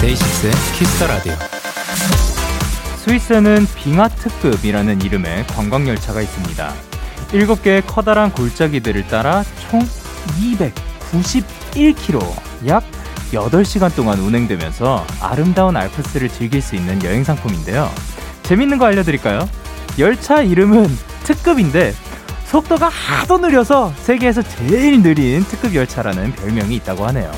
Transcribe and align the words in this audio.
데이식스의 0.00 0.52
Kiss 0.78 0.94
the 0.94 1.06
Radio. 1.06 1.53
스위스에는 3.04 3.66
빙하특급이라는 3.76 5.02
이름의 5.02 5.46
관광열차가 5.48 6.22
있습니다. 6.22 6.72
7개의 7.32 7.82
커다란 7.86 8.32
골짜기들을 8.32 9.08
따라 9.08 9.44
총 9.68 9.86
291km, 10.40 12.66
약 12.66 12.82
8시간 13.30 13.94
동안 13.94 14.20
운행되면서 14.20 15.06
아름다운 15.20 15.76
알프스를 15.76 16.30
즐길 16.30 16.62
수 16.62 16.76
있는 16.76 17.04
여행 17.04 17.24
상품인데요. 17.24 17.90
재밌는 18.44 18.78
거 18.78 18.86
알려드릴까요? 18.86 19.46
열차 19.98 20.40
이름은 20.40 20.86
특급인데 21.24 21.92
속도가 22.46 22.88
하도 22.88 23.36
느려서 23.36 23.92
세계에서 23.98 24.40
제일 24.42 25.02
느린 25.02 25.44
특급 25.44 25.74
열차라는 25.74 26.32
별명이 26.32 26.74
있다고 26.76 27.04
하네요. 27.08 27.30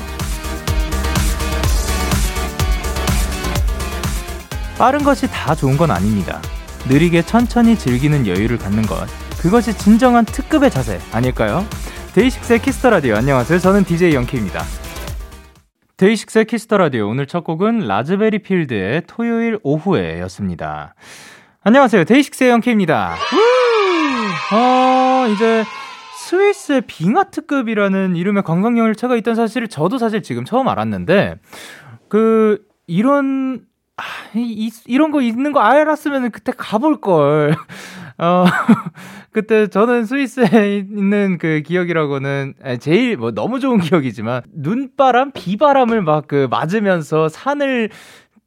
빠른 4.77 5.03
것이 5.03 5.27
다 5.27 5.55
좋은 5.55 5.75
건 5.75 5.89
아닙니다. 5.89 6.39
느리게 6.87 7.23
천천히 7.23 7.75
즐기는 7.75 8.27
여유를 8.27 8.59
갖는 8.59 8.83
것. 8.83 9.07
그것이 9.41 9.75
진정한 9.75 10.23
특급의 10.23 10.69
자세 10.69 10.99
아닐까요? 11.11 11.65
데이식스의 12.13 12.61
Kiss 12.61 12.78
the 12.78 12.91
Radio 12.91 13.15
안녕하세요. 13.15 13.57
저는 13.57 13.83
DJ 13.85 14.13
영케입니다. 14.13 14.61
데이식스의 15.97 16.45
Kiss 16.45 16.63
the 16.63 16.77
Radio 16.77 17.09
오늘 17.09 17.25
첫 17.25 17.43
곡은 17.43 17.87
라즈베리 17.87 18.39
필드의 18.39 19.03
토요일 19.07 19.59
오후에였습니다. 19.63 20.93
안녕하세요. 21.63 22.03
데이식스의 22.03 22.51
영케입니다. 22.51 23.15
어, 24.53 25.27
이제 25.29 25.63
스위스의 26.27 26.81
빙하특급이라는 26.81 28.15
이름의 28.15 28.43
관광 28.43 28.77
열차가 28.77 29.15
있던 29.17 29.33
사실을 29.33 29.69
저도 29.69 29.97
사실 29.97 30.21
지금 30.21 30.45
처음 30.45 30.67
알았는데 30.67 31.35
그 32.09 32.59
이런 32.85 33.66
아, 33.97 34.03
이, 34.35 34.69
이런 34.85 35.11
거 35.11 35.21
있는 35.21 35.51
거 35.51 35.59
알았으면 35.59 36.31
그때 36.31 36.51
가볼 36.55 37.01
걸. 37.01 37.55
어, 38.19 38.45
그때 39.31 39.67
저는 39.67 40.05
스위스에 40.05 40.77
있는 40.77 41.37
그 41.37 41.61
기억이라고는 41.65 42.55
제일 42.79 43.17
뭐 43.17 43.31
너무 43.31 43.59
좋은 43.59 43.79
기억이지만 43.79 44.41
눈바람, 44.53 45.31
비바람을 45.33 46.01
막 46.01 46.27
그 46.27 46.47
맞으면서 46.49 47.29
산을 47.29 47.89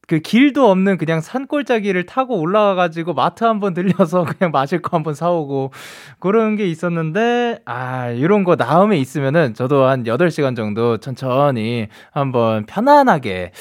그 0.08 0.18
길도 0.18 0.68
없는 0.68 0.98
그냥 0.98 1.20
산골짜기를 1.20 2.04
타고 2.06 2.40
올라와가지고 2.40 3.14
마트 3.14 3.44
한번 3.44 3.74
들려서 3.74 4.24
그냥 4.38 4.50
마실 4.50 4.82
거 4.82 4.96
한번 4.96 5.14
사오고 5.14 5.70
그런 6.18 6.56
게 6.56 6.66
있었는데, 6.66 7.60
아, 7.64 8.10
이런 8.10 8.42
거 8.42 8.56
다음에 8.56 8.98
있으면은 8.98 9.54
저도 9.54 9.84
한 9.84 10.04
8시간 10.06 10.56
정도 10.56 10.98
천천히 10.98 11.86
한번 12.12 12.66
편안하게 12.66 13.52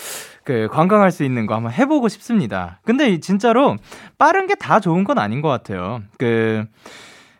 그 0.43 0.67
관광할 0.71 1.11
수 1.11 1.23
있는 1.23 1.45
거 1.45 1.55
한번 1.55 1.71
해보고 1.71 2.07
싶습니다. 2.09 2.79
근데 2.83 3.19
진짜로 3.19 3.75
빠른 4.17 4.47
게 4.47 4.55
다 4.59 4.79
좋은 4.79 5.03
건 5.03 5.17
아닌 5.19 5.41
것 5.41 5.47
같아요. 5.49 6.01
그 6.17 6.65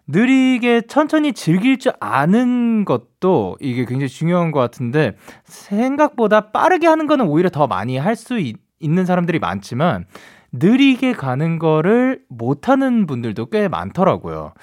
느리게 0.08 0.82
천천히 0.88 1.34
즐길 1.34 1.78
줄 1.78 1.92
아는 2.00 2.84
것도 2.86 3.58
이게 3.60 3.86
굉장히 3.86 4.08
중요한 4.10 4.52
것 4.52 4.60
같은데 4.60 5.16
생각보다 5.44 6.52
빠르게 6.52 6.88
하는 6.88 7.06
거는 7.08 7.28
오히려 7.28 7.50
더 7.50 7.68
많이 7.68 7.98
할 7.98 8.16
수 8.16 8.40
있는 8.80 9.06
사람들이 9.06 9.40
많지만 9.40 10.06
느리게 10.52 11.14
가는 11.14 11.60
거를 11.60 12.22
못하는 12.30 13.06
분들도 13.06 13.48
꽤 13.48 13.68
많더라고요. 13.68 14.54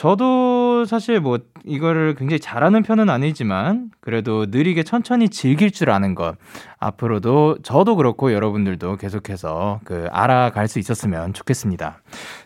저도 0.00 0.86
사실 0.86 1.20
뭐 1.20 1.40
이거를 1.62 2.14
굉장히 2.14 2.40
잘하는 2.40 2.82
편은 2.82 3.10
아니지만 3.10 3.90
그래도 4.00 4.46
느리게 4.48 4.82
천천히 4.82 5.28
즐길 5.28 5.70
줄 5.70 5.90
아는 5.90 6.14
것 6.14 6.36
앞으로도 6.78 7.58
저도 7.62 7.96
그렇고 7.96 8.32
여러분들도 8.32 8.96
계속해서 8.96 9.80
그 9.84 10.08
알아갈 10.10 10.68
수 10.68 10.78
있었으면 10.78 11.34
좋겠습니다. 11.34 12.00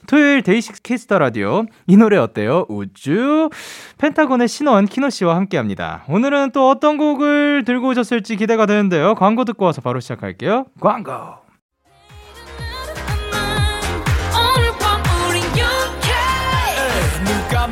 토요일 0.09 0.43
데이식스 0.43 0.83
Kiss 0.83 1.04
the 1.04 1.21
Radio 1.21 1.67
이 1.87 1.97
노래 1.97 2.17
어때요? 2.17 2.67
우주 2.69 3.51
펜타곤의 3.99 4.49
신원 4.49 4.87
키노 4.87 5.11
씨와 5.11 5.37
함께합니다. 5.37 6.03
오늘은 6.09 6.51
또 6.51 6.69
어떤 6.69 6.99
곡을 6.99 7.63
들고 7.65 7.91
오셨을지 7.91 8.35
기대가 8.35 8.67
되는데요. 8.67 9.15
광고 9.15 9.45
듣고 9.45 9.65
와서 9.65 9.81
바로 9.81 10.01
시작할게요. 10.01 10.65
광고. 10.81 11.44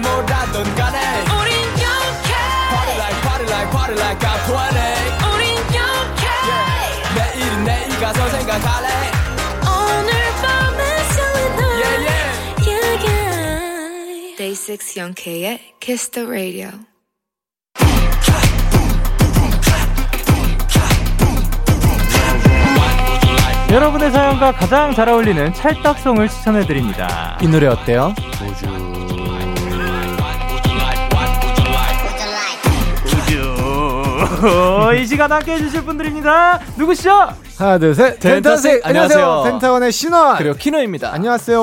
뭐라던 0.03 0.75
간에 0.75 0.99
우린 1.41 1.55
영케 1.81 2.31
Party 2.71 2.95
like 2.99 3.21
party 3.23 3.47
like 3.49 3.71
party 3.71 3.97
like 3.99 4.21
I'm 4.27 4.41
20 4.47 5.33
우린 5.33 5.57
영케 5.73 6.25
yeah. 6.49 7.15
내일은 7.17 7.65
내일 7.65 7.89
가서 8.01 8.29
생각할래 8.29 8.89
오늘 9.63 10.11
밤에 10.43 10.81
설레는 11.15 11.61
yeah, 11.81 11.97
yeah. 12.07 12.29
yeah, 12.67 13.07
yeah. 13.07 14.37
Day 14.37 14.55
6 14.55 14.97
영케의 14.97 15.61
Kiss 15.81 16.11
the 16.11 16.27
Radio 16.29 16.71
여러분의 23.71 24.11
사연과 24.11 24.53
가장 24.53 24.93
잘 24.95 25.09
어울리는 25.09 25.55
찰떡송을 25.55 26.29
추천해드립니다. 26.29 27.39
이 27.41 27.49
노래 27.49 27.69
어때요? 27.69 28.15
우주 28.45 28.92
이 35.01 35.07
시간 35.07 35.31
함께 35.33 35.53
해주실 35.55 35.83
분들입니다. 35.85 36.61
누구시죠? 36.77 37.29
하나, 37.59 37.79
둘, 37.79 37.95
셋. 37.95 38.19
펜타색. 38.21 38.87
안녕하세요. 38.87 39.43
펜타원의 39.45 39.93
신원. 39.93 40.37
그리고 40.39 40.57
키노입니다. 40.57 41.13
안녕하세요. 41.13 41.61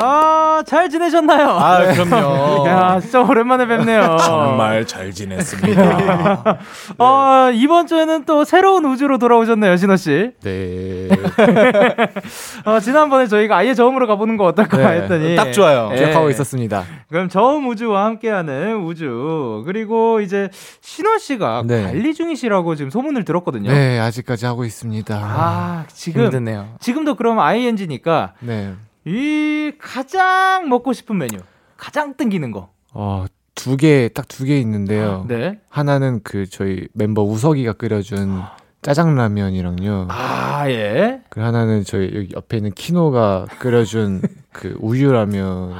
아, 0.00 0.39
잘 0.62 0.88
지내셨나요? 0.90 1.48
아, 1.48 1.92
그럼요. 1.92 2.66
야, 2.68 3.00
진짜 3.00 3.20
오랜만에 3.22 3.66
뵙네요. 3.66 4.16
정말 4.20 4.86
잘 4.86 5.10
지냈습니다. 5.12 6.58
어, 6.98 7.50
이번 7.52 7.86
주에는 7.86 8.24
또 8.24 8.44
새로운 8.44 8.84
우주로 8.84 9.18
돌아오셨네요, 9.18 9.76
신호 9.76 9.96
씨. 9.96 10.32
네. 10.42 11.08
어, 12.64 12.80
지난번에 12.80 13.26
저희가 13.26 13.56
아예 13.56 13.74
처음으로 13.74 14.06
가보는 14.06 14.36
거 14.36 14.44
어떨까 14.44 14.76
네. 14.76 15.02
했더니. 15.02 15.36
딱 15.36 15.52
좋아요. 15.52 15.88
네. 15.90 15.96
기억하고 15.96 16.30
있었습니다. 16.30 16.84
그럼 17.08 17.28
처음 17.28 17.68
우주와 17.68 18.04
함께하는 18.06 18.84
우주. 18.84 19.62
그리고 19.66 20.20
이제 20.20 20.48
신호 20.80 21.18
씨가 21.18 21.62
네. 21.66 21.84
관리 21.84 22.14
중이시라고 22.14 22.74
지금 22.76 22.90
소문을 22.90 23.24
들었거든요. 23.24 23.70
네, 23.70 23.98
아직까지 23.98 24.46
하고 24.46 24.64
있습니다. 24.64 25.14
아, 25.16 25.84
지금. 25.88 26.24
힘드네요. 26.24 26.74
지금도 26.80 27.14
그럼 27.14 27.38
ING니까. 27.38 28.32
네. 28.40 28.74
이 29.10 29.72
가장 29.78 30.68
먹고 30.68 30.92
싶은 30.92 31.18
메뉴, 31.18 31.38
가장 31.76 32.14
땡기는 32.14 32.52
거. 32.52 32.70
어, 32.92 33.24
두 33.56 33.76
개, 33.76 34.08
딱 34.14 34.28
두 34.28 34.44
개 34.44 34.58
있는데요. 34.60 35.24
네. 35.28 35.58
하나는 35.68 36.20
그 36.22 36.48
저희 36.48 36.86
멤버 36.92 37.22
우석이가 37.22 37.72
끓여준 37.74 38.40
짜장라면이랑요. 38.82 40.06
아, 40.10 40.70
예. 40.70 41.19
그 41.30 41.40
하나는 41.40 41.84
저희 41.84 42.10
여기 42.12 42.28
옆에 42.34 42.56
있는 42.56 42.72
키노가 42.72 43.46
끓여준 43.60 44.20
그 44.52 44.76
우유라면. 44.80 45.74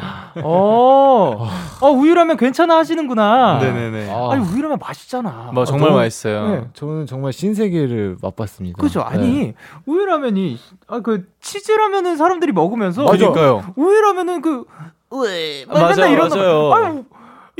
어, 0.44 1.48
어, 1.80 1.90
우유라면 1.90 2.36
괜찮아 2.36 2.76
하시는구나. 2.76 3.58
네네네. 3.60 4.10
아, 4.12 4.36
니 4.36 4.46
우유라면 4.46 4.78
맛있잖아. 4.80 5.50
뭐 5.52 5.64
정말 5.64 5.90
아, 5.90 5.94
맛있어요. 5.96 6.48
네. 6.48 6.64
저는 6.74 7.06
정말 7.06 7.32
신세계를 7.32 8.18
맛봤습니다. 8.22 8.80
그죠. 8.80 9.00
아니, 9.02 9.46
네. 9.46 9.54
우유라면이, 9.86 10.56
아, 10.86 11.00
그, 11.00 11.26
치즈라면은 11.40 12.16
사람들이 12.16 12.52
먹으면서. 12.52 13.02
맞아요. 13.02 13.74
우유라면은 13.74 14.42
그, 14.42 14.66
왜, 15.10 15.64
아, 15.68 15.80
맞아요, 15.80 16.16
맞아요. 16.16 16.72
아유, 16.72 17.04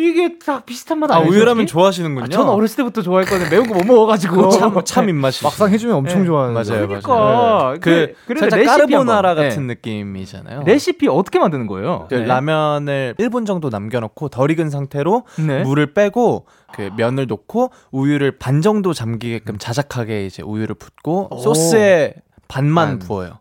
이게 0.00 0.38
다 0.38 0.62
비슷한 0.64 0.98
맛 0.98 1.10
아, 1.10 1.16
아니에요? 1.16 1.30
우유라면 1.30 1.66
좋아하시는군요. 1.66 2.24
아, 2.24 2.28
저는 2.28 2.48
어렸을 2.50 2.76
때부터 2.78 3.02
좋아했거든요. 3.02 3.50
매운 3.50 3.66
거 3.68 3.74
못 3.74 3.84
먹어가지고. 3.84 4.48
참, 4.50 4.84
참 4.84 5.08
입맛이. 5.08 5.44
막상 5.44 5.70
해주면 5.70 5.94
엄청 5.96 6.20
네. 6.20 6.26
좋아하는 6.26 6.54
맞아요, 6.54 6.86
그러니까. 6.86 7.14
맞아요. 7.14 7.76
그, 7.80 8.14
그, 8.26 8.38
살짝 8.38 8.64
까르보나라 8.64 9.34
같은 9.34 9.66
네. 9.66 9.74
느낌이잖아요. 9.74 10.62
레시피 10.64 11.08
어떻게 11.08 11.38
만드는 11.38 11.66
거예요? 11.66 12.06
그 12.08 12.14
네. 12.14 12.24
라면을 12.24 13.14
1분 13.18 13.46
정도 13.46 13.68
남겨놓고 13.68 14.28
덜 14.28 14.50
익은 14.50 14.70
상태로 14.70 15.24
네. 15.46 15.62
물을 15.62 15.92
빼고 15.92 16.46
그 16.74 16.90
면을 16.96 17.26
넣고 17.26 17.70
우유를 17.90 18.38
반 18.38 18.62
정도 18.62 18.92
잠기게끔 18.92 19.58
자작하게 19.58 20.26
이제 20.26 20.42
우유를 20.42 20.76
붓고 20.76 21.30
소스에 21.42 22.14
반만 22.48 22.90
반. 22.90 22.98
부어요. 23.00 23.38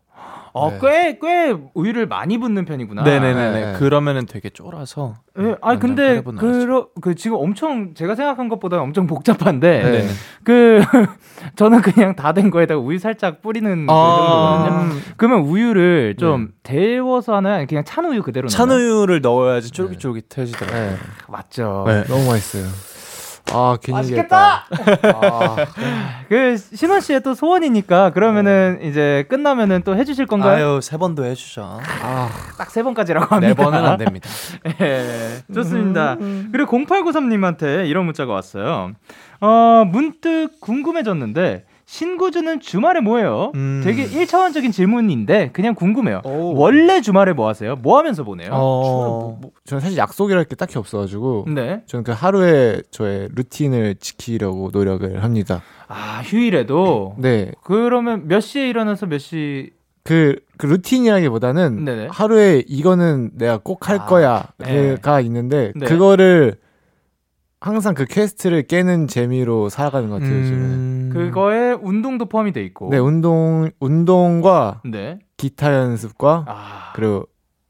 어, 0.52 0.70
네. 0.70 0.78
꽤, 0.80 1.18
꽤 1.22 1.56
우유를 1.74 2.06
많이 2.06 2.38
붓는 2.38 2.64
편이구나. 2.64 3.02
네네네네. 3.02 3.72
네. 3.72 3.78
그러면은 3.78 4.26
되게 4.26 4.50
쫄아서. 4.50 5.14
예, 5.38 5.54
아니 5.62 5.78
근데. 5.78 6.22
그러, 6.22 6.88
그 7.00 7.14
지금 7.14 7.36
엄청 7.40 7.94
제가 7.94 8.14
생각한 8.16 8.48
것보다 8.48 8.80
엄청 8.80 9.06
복잡한데 9.06 9.82
네. 9.82 9.90
네네. 9.92 10.08
그 10.42 10.80
저는 11.56 11.80
그냥 11.82 12.16
다 12.16 12.32
된 12.32 12.50
거에다가 12.50 12.80
우유 12.80 12.98
살짝 12.98 13.42
뿌리는 13.42 13.86
그 13.86 13.92
아. 13.92 14.64
정도거든요. 14.66 15.00
그러면 15.16 15.40
우유를 15.46 16.16
좀 16.18 16.50
데워서 16.62 17.34
하나요? 17.36 17.54
아니면 17.54 17.66
그냥 17.68 17.84
찬 17.84 18.04
우유 18.04 18.22
그대로 18.22 18.48
찬 18.48 18.68
넣나요? 18.68 18.84
우유를 18.84 19.20
넣어야지 19.20 19.70
쫄깃쫄깃해지더라고요. 19.70 20.90
네. 20.90 20.96
맞죠. 21.28 21.84
네. 21.86 22.04
너무 22.04 22.26
맛있어요. 22.28 22.64
아, 23.52 23.76
괜히 23.82 23.98
맛있겠다. 23.98 24.64
아, 25.14 25.56
그 26.28 26.56
신원 26.56 27.00
씨의 27.00 27.22
또 27.22 27.34
소원이니까 27.34 28.10
그러면은 28.10 28.78
이제 28.82 29.24
끝나면은 29.28 29.82
또 29.84 29.96
해주실 29.96 30.26
건가요? 30.26 30.74
아유 30.74 30.80
세 30.80 30.96
번도 30.96 31.24
해주죠. 31.24 31.80
아, 32.02 32.30
딱 32.56 32.70
세 32.70 32.82
번까지라고 32.82 33.34
합니다. 33.34 33.48
네 33.48 33.54
번은 33.54 33.84
안 33.84 33.98
됩니다. 33.98 34.28
예, 34.80 35.42
좋습니다. 35.52 36.16
그리고 36.52 36.78
0893님한테 36.78 37.88
이런 37.88 38.04
문자가 38.04 38.32
왔어요. 38.32 38.92
어, 39.40 39.84
문득 39.86 40.60
궁금해졌는데, 40.60 41.64
신구주는 41.90 42.60
주말에 42.60 43.00
뭐해요? 43.00 43.50
음. 43.56 43.80
되게 43.82 44.06
1차원적인 44.06 44.72
질문인데, 44.72 45.50
그냥 45.52 45.74
궁금해요. 45.74 46.20
오. 46.24 46.54
원래 46.54 47.00
주말에 47.00 47.32
뭐 47.32 47.48
하세요? 47.48 47.74
뭐 47.74 47.98
하면서 47.98 48.22
보내요? 48.22 48.50
어, 48.52 49.36
뭐, 49.40 49.50
저는 49.64 49.80
사실 49.80 49.98
약속이랄 49.98 50.44
게 50.44 50.54
딱히 50.54 50.78
없어가지고 50.78 51.46
네. 51.52 51.82
저는 51.86 52.04
그 52.04 52.12
하루에 52.12 52.80
저의 52.92 53.28
루틴을 53.34 53.96
지키려고 53.96 54.70
노력을 54.72 55.20
합니다. 55.20 55.62
아, 55.88 56.22
휴일에도? 56.24 57.16
네, 57.18 57.50
그러면 57.64 58.28
몇 58.28 58.38
시에 58.38 58.68
일어나서 58.68 59.06
몇 59.06 59.18
시, 59.18 59.72
그, 60.04 60.36
그 60.58 60.66
루틴이라기보다는 60.66 61.84
네네. 61.84 62.08
하루에 62.12 62.62
이거는 62.68 63.32
내가 63.34 63.58
꼭할 63.58 63.96
아, 63.96 64.06
거야가 64.06 64.52
네. 64.58 65.22
있는데 65.24 65.72
네. 65.74 65.86
그거를 65.86 66.54
항상 67.60 67.92
그 67.94 68.06
quest를 68.06 68.62
깨는 68.62 69.06
재미로 69.06 69.68
살아가는 69.68 70.08
것 70.08 70.20
같아요 70.20 70.44
지금. 70.44 70.58
음. 70.58 71.10
그거에 71.12 71.72
운동도 71.72 72.24
포함이 72.26 72.52
돼 72.52 72.62
있고. 72.64 72.88
네 72.90 72.98
운동 72.98 73.70
운동과 73.80 74.80
네. 74.86 75.18
기타 75.36 75.74
연습과 75.74 76.46
아. 76.48 76.92
그리고 76.94 77.26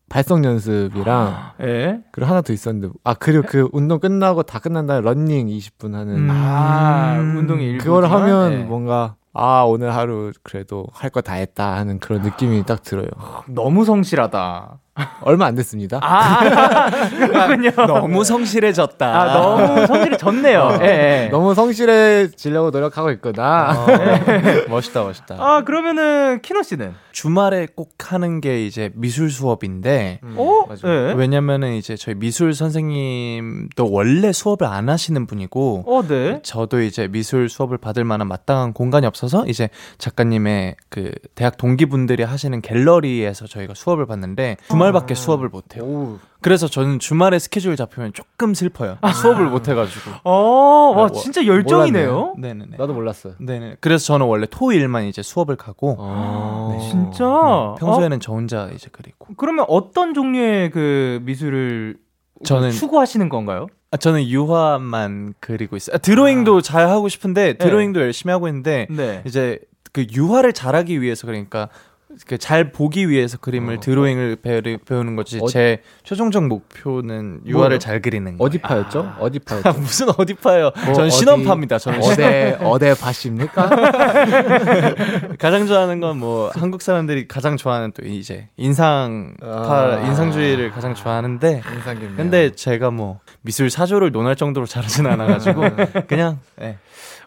발성 0.08 0.44
연습이랑 0.44 1.34
예. 1.62 2.00
그리고 2.12 2.30
하나 2.30 2.40
더 2.40 2.52
있었는데 2.52 2.92
아 3.04 3.14
그리고 3.14 3.44
그 3.48 3.68
운동 3.72 3.98
끝나고 4.00 4.42
다 4.44 4.58
끝난 4.60 4.86
다음에 4.86 5.02
런닝 5.02 5.46
20분 5.48 5.92
하는 5.92 6.16
음. 6.16 6.28
아, 6.30 7.16
운동이 7.18 7.64
일부. 7.64 7.84
그걸 7.84 8.04
하면 8.06 8.68
뭔가 8.68 9.16
아 9.42 9.62
오늘 9.62 9.94
하루 9.94 10.32
그래도 10.42 10.86
할 10.92 11.10
거 11.10 11.20
다 11.22 11.34
했다 11.34 11.76
하는 11.76 11.98
그런 11.98 12.22
느낌이 12.22 12.64
딱 12.66 12.82
들어요. 12.82 13.08
너무 13.48 13.84
성실하다. 13.84 14.78
얼마 15.22 15.46
안 15.46 15.54
됐습니다. 15.54 15.98
아, 16.02 16.90
그렇군요. 17.08 17.70
너무 17.86 18.22
성실해졌다. 18.22 19.06
아, 19.06 19.32
너무 19.32 19.86
성질이 19.86 20.18
졌네요. 20.18 20.78
예, 20.82 20.86
예. 21.24 21.28
너무 21.30 21.54
성실해지려고 21.54 22.68
노력하고 22.70 23.10
있구나. 23.12 23.70
어, 23.78 23.86
멋있다, 24.68 25.04
멋있다. 25.04 25.36
아, 25.38 25.62
그러면은 25.64 26.40
키노 26.42 26.62
씨는? 26.62 26.92
주말에 27.12 27.66
꼭 27.74 27.94
하는 28.12 28.42
게 28.42 28.66
이제 28.66 28.90
미술 28.94 29.30
수업인데, 29.30 30.20
어? 30.36 30.64
맞아. 30.68 30.86
예. 30.86 31.14
왜냐면은 31.16 31.72
이제 31.74 31.96
저희 31.96 32.14
미술 32.14 32.52
선생님도 32.52 33.90
원래 33.90 34.32
수업을 34.32 34.66
안 34.66 34.90
하시는 34.90 35.26
분이고, 35.26 35.84
어, 35.86 36.02
네. 36.06 36.40
저도 36.42 36.82
이제 36.82 37.08
미술 37.08 37.48
수업을 37.48 37.78
받을 37.78 38.04
만한 38.04 38.28
마땅한 38.28 38.74
공간이 38.74 39.06
없어서 39.06 39.29
이제 39.46 39.68
작가님의 39.98 40.76
그 40.88 41.12
대학 41.34 41.56
동기분들이 41.56 42.22
하시는 42.22 42.60
갤러리에서 42.60 43.46
저희가 43.46 43.74
수업을 43.74 44.06
받는데 44.06 44.56
주말밖에 44.68 45.14
수업을 45.14 45.48
못 45.48 45.76
해요. 45.76 45.84
오, 45.84 46.18
그래서 46.40 46.68
저는 46.68 46.98
주말에 46.98 47.38
스케줄 47.38 47.76
잡히면 47.76 48.12
조금 48.12 48.54
슬퍼요. 48.54 48.98
수업을 49.14 49.46
못 49.50 49.68
해가지고. 49.68 50.10
어, 50.24 50.92
와, 50.96 51.06
네, 51.06 51.12
뭐, 51.12 51.20
진짜 51.20 51.44
열정이네요. 51.44 52.34
네네네. 52.38 52.76
나도 52.78 52.94
몰랐어요. 52.94 53.34
네네. 53.38 53.76
그래서 53.80 54.04
저는 54.06 54.26
원래 54.26 54.46
토일만 54.50 55.04
이제 55.04 55.22
수업을 55.22 55.56
가고 55.56 55.96
아, 56.00 56.76
네. 56.76 56.88
진짜? 56.88 57.74
평소에는 57.78 58.20
저 58.20 58.32
혼자 58.32 58.70
이제 58.74 58.88
그리고. 58.90 59.26
어? 59.30 59.34
그러면 59.36 59.66
어떤 59.68 60.14
종류의 60.14 60.70
그 60.70 61.20
미술을 61.24 61.98
저는 62.44 62.70
추구하시는 62.70 63.28
건가요? 63.28 63.66
아, 63.92 63.96
저는 63.96 64.28
유화만 64.28 65.34
그리고 65.40 65.76
있어요. 65.76 65.96
아, 65.96 65.98
드로잉도 65.98 66.60
잘 66.60 66.88
하고 66.88 67.08
싶은데 67.08 67.54
드로잉도 67.54 68.00
열심히 68.00 68.30
하고 68.30 68.46
있는데 68.48 68.86
네. 68.88 69.22
이제 69.26 69.58
그 69.92 70.06
유화를 70.12 70.52
잘하기 70.52 71.00
위해서 71.02 71.26
그러니까 71.26 71.68
그 71.68 71.89
잘 72.38 72.72
보기 72.72 73.08
위해서 73.08 73.38
그림을 73.38 73.76
어. 73.76 73.80
드로잉을 73.80 74.36
배우, 74.42 74.60
배우는 74.84 75.16
거지 75.16 75.38
어- 75.40 75.46
제 75.46 75.80
최종적 76.02 76.44
목표는 76.48 77.40
유화를 77.46 77.68
뭐요? 77.76 77.78
잘 77.78 78.02
그리는 78.02 78.36
거. 78.36 78.44
어디 78.44 78.58
파였죠? 78.58 79.14
어디 79.20 79.38
아, 79.46 79.60
파였죠? 79.62 79.72
무슨 79.80 80.08
어디 80.18 80.34
파요? 80.34 80.70
뭐 80.84 80.94
저는 80.94 81.06
어디- 81.08 81.16
신원파입니다. 81.16 81.78
저는 81.78 82.00
어대 82.02 82.58
어대 82.62 82.94
파십니까? 82.94 83.70
가장 85.38 85.66
좋아하는 85.66 86.00
건 86.00 86.10
뭐 86.20 86.50
한국 86.54 86.82
사람들이 86.82 87.28
가장 87.28 87.56
좋아하는 87.56 87.92
또 87.92 88.04
이제 88.04 88.48
인상파 88.56 89.46
아. 89.46 90.00
인상주의를 90.06 90.70
가장 90.72 90.94
좋아하는데 90.94 91.62
인상 91.74 91.94
깊네요. 91.94 92.16
근데 92.16 92.50
제가 92.52 92.90
뭐 92.90 93.20
미술 93.42 93.70
사조를 93.70 94.10
논할 94.12 94.36
정도로 94.36 94.66
잘하진 94.66 95.06
않아가지고 95.06 95.62
그냥 96.08 96.40
예. 96.60 96.76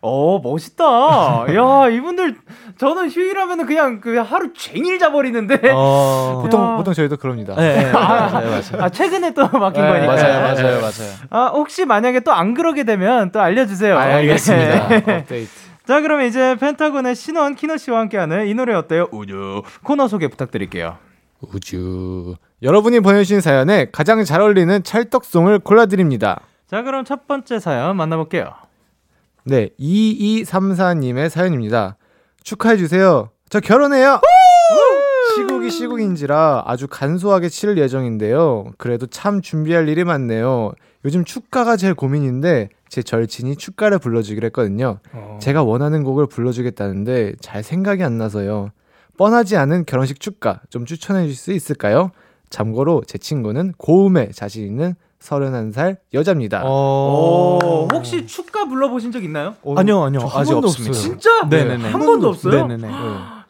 어, 0.05 0.37
멋있다. 0.43 0.83
야, 1.55 1.87
이분들, 1.89 2.35
저는 2.77 3.09
휴일하면은 3.09 3.65
그냥 3.65 4.01
그 4.01 4.17
하루 4.17 4.51
종일 4.73 4.99
자버리는데. 4.99 5.71
어... 5.73 6.39
보통 6.43 6.63
야. 6.63 6.75
보통 6.75 6.93
저희도 6.93 7.17
그럽니다. 7.17 7.55
네, 7.55 7.83
네, 7.83 7.91
맞아요, 7.91 8.49
맞아요. 8.49 8.61
아, 8.83 8.89
최근에 8.89 9.33
또 9.33 9.47
맡긴 9.47 9.81
네, 9.83 9.89
거니까. 9.89 10.07
맞아요, 10.15 10.41
맞아요, 10.41 10.81
맞아요. 10.81 10.91
아, 11.29 11.47
혹시 11.53 11.85
만약에 11.85 12.19
또 12.21 12.31
안 12.33 12.53
그러게 12.53 12.83
되면 12.83 13.31
또 13.31 13.39
알려주세요. 13.41 13.97
아, 13.97 14.01
알겠습니다. 14.01 14.87
네. 14.87 14.95
업데이트. 15.21 15.49
자, 15.85 16.01
그럼 16.01 16.21
이제 16.21 16.55
펜타곤의 16.59 17.15
신원 17.15 17.55
키노 17.55 17.77
씨와 17.77 17.99
함께하는 17.99 18.47
이 18.47 18.53
노래 18.53 18.73
어때요? 18.73 19.07
우주 19.11 19.61
코너 19.83 20.07
소개 20.07 20.27
부탁드릴게요. 20.29 20.97
우주. 21.41 22.35
여러분이 22.61 23.01
보내주신 23.01 23.41
사연에 23.41 23.87
가장 23.91 24.23
잘 24.23 24.39
어울리는 24.41 24.81
찰떡송을 24.83 25.59
골라드립니다. 25.59 26.39
자, 26.67 26.81
그럼 26.83 27.03
첫 27.03 27.27
번째 27.27 27.59
사연 27.59 27.97
만나볼게요. 27.97 28.49
네, 29.43 29.69
2234님의 29.79 31.29
사연입니다. 31.29 31.97
축하해주세요. 32.43 33.29
저 33.49 33.59
결혼해요! 33.59 34.21
시국이 35.35 35.69
시국인지라 35.69 36.63
아주 36.65 36.87
간소하게 36.87 37.49
치를 37.49 37.77
예정인데요. 37.77 38.65
그래도 38.77 39.07
참 39.07 39.41
준비할 39.41 39.87
일이 39.89 40.03
많네요. 40.03 40.73
요즘 41.05 41.25
축가가 41.25 41.75
제일 41.75 41.93
고민인데 41.95 42.69
제 42.87 43.01
절친이 43.01 43.55
축가를 43.57 43.99
불러주기로 43.99 44.45
했거든요. 44.47 44.99
제가 45.39 45.63
원하는 45.63 46.03
곡을 46.03 46.27
불러주겠다는데 46.27 47.33
잘 47.41 47.63
생각이 47.63 48.03
안 48.03 48.17
나서요. 48.17 48.69
뻔하지 49.17 49.57
않은 49.57 49.85
결혼식 49.85 50.19
축가 50.19 50.61
좀 50.69 50.85
추천해 50.85 51.25
줄 51.25 51.35
수 51.35 51.51
있을까요? 51.51 52.11
참고로 52.49 53.03
제 53.07 53.17
친구는 53.17 53.73
고음에 53.77 54.29
자신 54.31 54.65
있는 54.65 54.95
31살 55.19 55.97
여자입니다. 56.13 56.61
어... 56.65 57.59
오, 57.63 57.87
혹시 57.91 58.27
축가 58.27 58.65
불러보신 58.65 59.11
적 59.11 59.23
있나요? 59.23 59.55
아니요, 59.75 60.03
아니요. 60.03 60.19
아직 60.33 60.51
번도 60.53 60.67
없습니다. 60.67 60.93
진짜? 60.97 61.29
네네네. 61.49 61.89
한 61.89 62.05
번도 62.05 62.29
없어요? 62.29 62.67
네네네. 62.67 62.93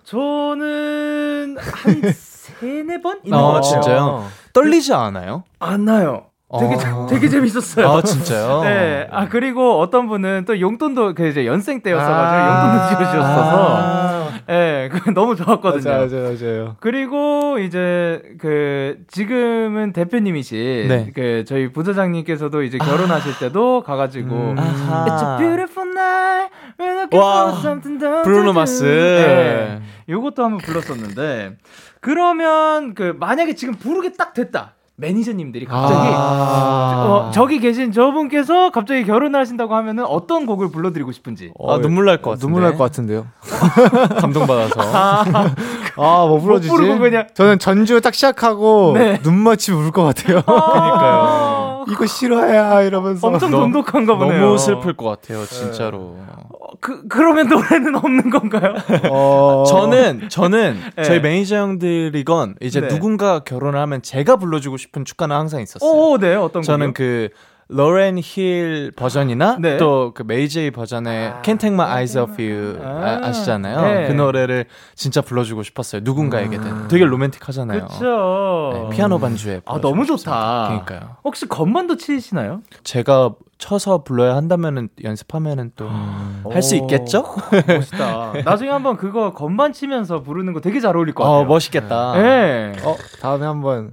저는 0.03 1.57
한 1.59 2.01
세네 2.13 3.01
번 3.01 3.19
있는 3.23 3.37
아, 3.37 3.41
것 3.41 3.51
같아요. 3.53 3.61
진짜요? 3.81 4.25
떨리지 4.53 4.93
않아요? 4.93 5.43
안 5.59 5.85
나요. 5.85 6.25
되게 6.59 6.75
어. 6.91 7.07
되게 7.09 7.29
재밌었어요. 7.29 7.87
아, 7.89 8.01
진짜요? 8.03 8.61
네. 8.67 9.07
아 9.11 9.27
그리고 9.27 9.79
어떤 9.79 10.07
분은 10.07 10.45
또 10.45 10.59
용돈도 10.59 11.15
그 11.15 11.27
이제 11.27 11.45
연생 11.47 11.81
때였어가지고 11.81 12.15
아. 12.51 12.65
용돈도 12.67 13.03
지어주셨어서, 13.03 13.77
아. 13.77 14.12
예, 14.49 14.89
그 14.91 15.09
너무 15.13 15.35
좋았거든요. 15.35 15.89
맞아요, 15.91 16.07
맞아요, 16.07 16.35
맞아요. 16.39 16.75
그리고 16.79 17.57
이제 17.59 18.21
그 18.39 18.97
지금은 19.07 19.93
대표님이신 19.93 20.87
네. 20.87 21.11
그 21.13 21.43
저희 21.47 21.71
부사장님께서도 21.71 22.63
이제 22.63 22.77
결혼하실 22.77 23.39
때도 23.39 23.83
가가지고 23.83 24.35
음. 24.35 24.55
아하. 24.59 25.05
It's 25.05 25.23
a 25.23 25.37
beautiful 25.37 25.89
night. 25.89 26.53
와, 27.15 27.51
브루노. 28.23 28.53
마스. 28.53 28.83
네. 28.83 29.81
요것도 30.09 30.43
한번 30.43 30.57
불렀었는데 30.59 31.57
그러면 32.01 32.93
그 32.95 33.15
만약에 33.17 33.55
지금 33.55 33.75
부르게 33.75 34.13
딱 34.13 34.33
됐다. 34.33 34.73
매니저님들이 34.95 35.65
갑자기 35.65 36.09
아. 36.13 37.05
어, 37.07 37.31
저기 37.33 37.59
계신 37.59 37.91
저분께서 37.91 38.69
갑자기 38.69 39.03
결혼을 39.05 39.39
하신다고 39.39 39.73
하면은 39.75 40.05
어떤 40.05 40.45
곡을 40.45 40.69
불러드리고 40.71 41.11
싶은지. 41.11 41.51
아, 41.67 41.79
눈물 41.79 42.05
날 42.05 42.21
것 42.21 42.31
같은데. 42.31 42.45
눈물 42.45 42.61
날 42.61 42.73
것 42.77 42.83
같은데요. 42.83 43.25
감동받아서. 44.21 44.73
아, 45.97 46.25
뭐? 46.27 46.39
부르고 46.39 46.99
그냥. 46.99 47.27
저는 47.33 47.57
전주 47.59 47.99
딱 48.01 48.13
시작하고 48.13 48.93
네. 48.95 49.19
눈 49.23 49.35
맞추면 49.39 49.83
울것 49.83 50.05
같아요. 50.15 50.41
그니까요. 50.43 51.42
이거 51.89 52.05
싫어야 52.05 52.81
이러면서 52.81 53.27
엄청 53.27 53.51
너- 53.51 53.59
돈독한가 53.59 54.15
보네요. 54.17 54.39
너무 54.41 54.57
슬플 54.57 54.93
것 54.93 55.05
같아요, 55.05 55.45
진짜로. 55.45 56.17
어, 56.49 56.67
그 56.79 57.07
그러면 57.07 57.47
노래는 57.47 57.95
없는 57.95 58.29
건가요? 58.29 58.75
어... 59.11 59.63
저는 59.67 60.29
저는 60.29 60.79
네. 60.97 61.03
저희 61.03 61.19
매니저 61.19 61.55
형들이건 61.55 62.55
이제 62.61 62.81
네. 62.81 62.87
누군가 62.87 63.39
결혼을 63.39 63.79
하면 63.79 64.01
제가 64.01 64.35
불러주고 64.37 64.77
싶은 64.77 65.05
축가는 65.05 65.35
항상 65.35 65.61
있었어요. 65.61 65.89
오, 65.89 66.17
네, 66.17 66.35
어떤 66.35 66.61
저는 66.61 66.93
그 66.93 67.29
로렌 67.73 68.19
힐 68.21 68.91
버전이나 68.95 69.57
네. 69.59 69.77
또그 69.77 70.23
메이제이 70.27 70.69
버전의 70.71 71.33
Can't 71.43 71.59
Take 71.59 71.73
My 71.73 71.87
Eyes 71.89 72.17
Off 72.17 72.39
You 72.41 72.79
아. 72.83 73.19
아, 73.23 73.31
시잖아요 73.31 73.81
네. 73.81 74.07
그 74.07 74.13
노래를 74.13 74.65
진짜 74.95 75.21
불러주고 75.21 75.63
싶었어요. 75.63 76.01
누군가에게든. 76.03 76.87
되게 76.87 77.03
로맨틱하잖아요. 77.05 77.87
그렇죠. 77.87 78.87
네, 78.89 78.95
피아노 78.95 79.17
반주에. 79.19 79.61
아, 79.65 79.81
너무 79.81 80.05
좋다. 80.05 80.17
싶습니다. 80.17 80.67
그러니까요. 80.67 81.15
혹시 81.23 81.47
건반도 81.47 81.97
치시나요? 81.97 82.61
제가 82.83 83.33
쳐서 83.57 84.03
불러야 84.03 84.35
한다면은 84.35 84.89
연습하면은 85.03 85.71
또 85.75 85.89
할수 86.51 86.75
오, 86.75 86.79
있겠죠? 86.79 87.23
멋있다. 87.67 88.33
나중에 88.45 88.69
한번 88.69 88.97
그거 88.97 89.33
건반 89.33 89.73
치면서 89.73 90.21
부르는 90.21 90.53
거 90.53 90.59
되게 90.61 90.79
잘 90.79 90.95
어울릴 90.95 91.15
것 91.15 91.23
같아요. 91.23 91.39
어 91.39 91.45
멋있겠다. 91.45 92.13
네. 92.21 92.73
어 92.83 92.95
다음에 93.21 93.45
한번 93.45 93.91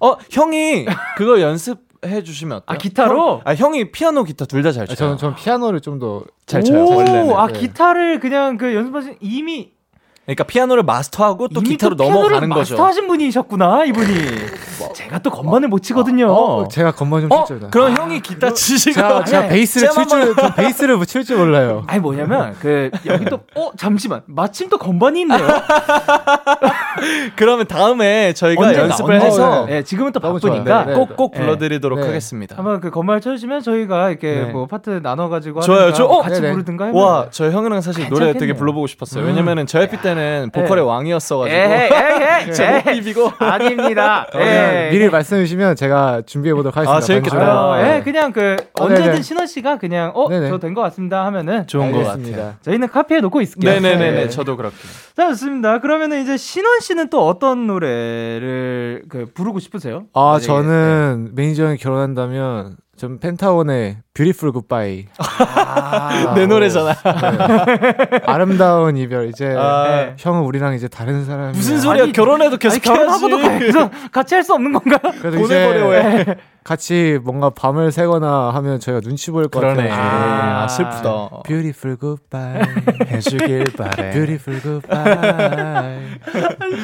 어 0.00 0.16
형이 0.30 0.86
그거 1.16 1.40
연습 1.40 1.85
해 2.08 2.22
주시면 2.22 2.58
어때요? 2.58 2.64
아, 2.66 2.76
기타로? 2.78 3.30
형, 3.32 3.40
아 3.44 3.54
형이 3.54 3.90
피아노 3.92 4.24
기타 4.24 4.44
둘 4.46 4.62
다잘 4.62 4.82
아, 4.84 4.86
쳐요. 4.86 4.96
저는 4.96 5.16
전 5.18 5.34
피아노를 5.34 5.80
좀 5.80 5.98
더 5.98 6.24
잘 6.46 6.62
쳐요. 6.62 6.84
오, 6.84 6.96
원래는. 6.96 7.32
아 7.34 7.46
네. 7.48 7.58
기타를 7.58 8.20
그냥 8.20 8.56
그 8.56 8.74
연습하신 8.74 9.16
이미 9.20 9.72
그러니까 10.26 10.42
피아노를 10.44 10.82
마스터하고 10.82 11.46
또 11.48 11.60
이미 11.60 11.70
기타로 11.70 11.94
넘어가는 11.94 12.48
거죠. 12.48 12.74
마스터하신 12.74 13.06
분이셨구나 13.06 13.84
이분이. 13.84 14.14
제가 14.94 15.20
또 15.20 15.30
건반을 15.30 15.68
못 15.68 15.82
치거든요. 15.82 16.26
어, 16.32 16.66
제가 16.68 16.90
건반 16.92 17.20
좀 17.22 17.30
어? 17.32 17.44
칠 17.44 17.60
줄. 17.60 17.70
그럼 17.70 17.96
형이 17.96 18.20
기타 18.20 18.52
치시고 18.52 18.94
제가, 18.94 19.24
제가 19.24 19.42
네. 19.42 19.48
베이스를 19.50 19.88
잼칠 19.90 20.08
줄, 20.24 20.34
전 20.36 20.54
베이스를 20.54 21.06
칠줄 21.06 21.36
몰라요. 21.36 21.84
아니 21.88 22.00
뭐냐면 22.00 22.56
그 22.60 22.90
여기 23.06 23.24
또어 23.26 23.70
잠시만 23.76 24.22
마침 24.26 24.68
또 24.68 24.78
건반이 24.78 25.20
있네요. 25.20 25.38
그러면 27.36 27.66
다음에 27.66 28.32
저희가 28.32 28.74
연습을 28.74 29.14
언젠가. 29.14 29.24
해서 29.24 29.66
네, 29.66 29.82
지금은 29.82 30.12
또 30.12 30.20
바쁘니까. 30.20 30.84
네, 30.86 30.94
꼭꼭 30.94 31.32
네. 31.34 31.40
불러드리도록 31.40 32.00
네. 32.00 32.06
하겠습니다. 32.06 32.56
한번 32.56 32.80
그 32.80 32.90
건반을 32.90 33.20
쳐주시면 33.20 33.62
저희가 33.62 34.10
이렇게 34.10 34.34
네. 34.46 34.52
뭐 34.52 34.66
파트 34.66 34.90
나눠가지고 35.02 35.60
좋아요. 35.60 35.92
저- 35.92 36.04
어? 36.06 36.20
같이 36.22 36.40
네네. 36.40 36.52
부르든가 36.52 36.90
와, 36.92 37.28
저희 37.30 37.50
형이랑 37.52 37.80
사실 37.80 38.08
노래 38.08 38.26
괜찮겠네요. 38.26 38.40
되게 38.40 38.52
불러보고 38.54 38.86
싶었어요. 38.86 39.22
음. 39.24 39.28
왜냐면은 39.28 39.66
저희 39.66 39.88
피 40.16 40.20
때는 40.20 40.50
보컬의 40.52 40.84
네. 40.84 40.88
왕이었어가지고 40.90 41.56
에헤이, 41.56 41.90
에헤이, 41.92 42.52
제목. 42.54 42.84
비비고 42.84 43.32
아닙니다. 43.38 44.26
예. 44.34 44.88
미리 44.90 45.08
말씀해 45.08 45.42
주시면 45.44 45.76
제가 45.76 46.22
준비해 46.26 46.54
보도록 46.54 46.76
하겠습니다. 46.76 46.96
아, 46.96 47.00
재밌겠다. 47.00 47.68
어, 47.68 47.76
네. 47.76 47.96
예, 47.96 48.02
그냥 48.02 48.32
그 48.32 48.56
아, 48.78 48.82
언제든 48.84 49.04
네네. 49.12 49.22
신원 49.22 49.46
씨가 49.46 49.78
그냥 49.78 50.12
어, 50.14 50.28
네네. 50.28 50.48
저된것 50.48 50.82
같습니다 50.84 51.24
하면은 51.26 51.66
좋은 51.66 51.92
것. 51.92 52.04
같아요. 52.04 52.54
저희는 52.62 52.88
카피해 52.88 53.20
놓고 53.20 53.40
있을게요. 53.40 53.72
네네네네, 53.72 54.10
네. 54.24 54.28
저도 54.28 54.56
그렇게. 54.56 54.76
자, 55.16 55.28
좋습니다. 55.28 55.80
그러면은 55.80 56.22
이제 56.22 56.36
신원 56.36 56.80
씨는 56.80 57.08
또 57.10 57.26
어떤 57.26 57.66
노래를 57.66 59.02
그 59.08 59.26
부르고 59.32 59.58
싶으세요? 59.60 60.04
아, 60.14 60.24
만약에, 60.24 60.44
저는 60.44 61.30
매니저 61.34 61.64
형이 61.66 61.76
결혼한다면 61.78 62.76
좀 62.96 63.18
펜타곤의 63.18 63.98
Beautiful 64.14 64.52
Goodbye 64.52 65.06
아, 65.18 66.32
내 66.34 66.46
노래잖아. 66.46 66.94
네. 66.94 68.20
아름다운 68.24 68.96
이별 68.96 69.28
이제 69.28 69.54
아, 69.56 69.84
네. 69.86 70.14
형은 70.18 70.40
우리랑 70.42 70.74
이제 70.74 70.88
다른 70.88 71.24
사람이 71.26 71.52
무슨 71.52 71.78
소리야? 71.78 72.04
아니, 72.04 72.12
결혼해도 72.12 72.52
아니, 72.52 72.58
계속 72.58 72.80
결혼하고도 72.82 73.38
해야지. 73.40 73.66
계속 73.66 73.90
같이 74.12 74.34
할 74.34 74.42
수 74.46 74.54
없는 74.54 74.72
건가요? 74.72 75.12
그래도 75.20 75.38
보내버려 75.38 76.00
이제 76.00 76.24
왜? 76.28 76.36
같이 76.66 77.20
뭔가 77.22 77.50
밤을 77.50 77.92
새거나 77.92 78.50
하면 78.54 78.80
저희가 78.80 79.00
눈치 79.00 79.30
보일 79.30 79.46
것 79.46 79.60
그러네. 79.60 79.88
같아요. 79.88 80.02
아, 80.02 80.66
슬프다. 80.66 81.28
Beautiful 81.46 81.96
Goodbye 81.96 82.60
해주길 83.06 83.66
바래. 83.78 84.10
Beautiful 84.10 84.60
Goodbye 84.62 86.00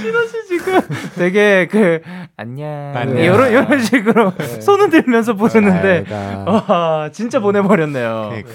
신원 0.00 0.28
씨 0.28 0.46
지금 0.46 0.80
되게 1.16 1.66
그 1.68 2.00
안녕 2.36 2.92
안녕. 2.94 3.18
이런 3.18 3.50
이런 3.50 3.80
식으로 3.82 4.32
손을 4.60 4.90
들면서 4.90 5.34
부르는데 5.34 6.04
알다. 6.08 6.44
와 6.68 7.10
진짜 7.12 7.40
보내버렸네요. 7.40 8.26
그러니까. 8.30 8.50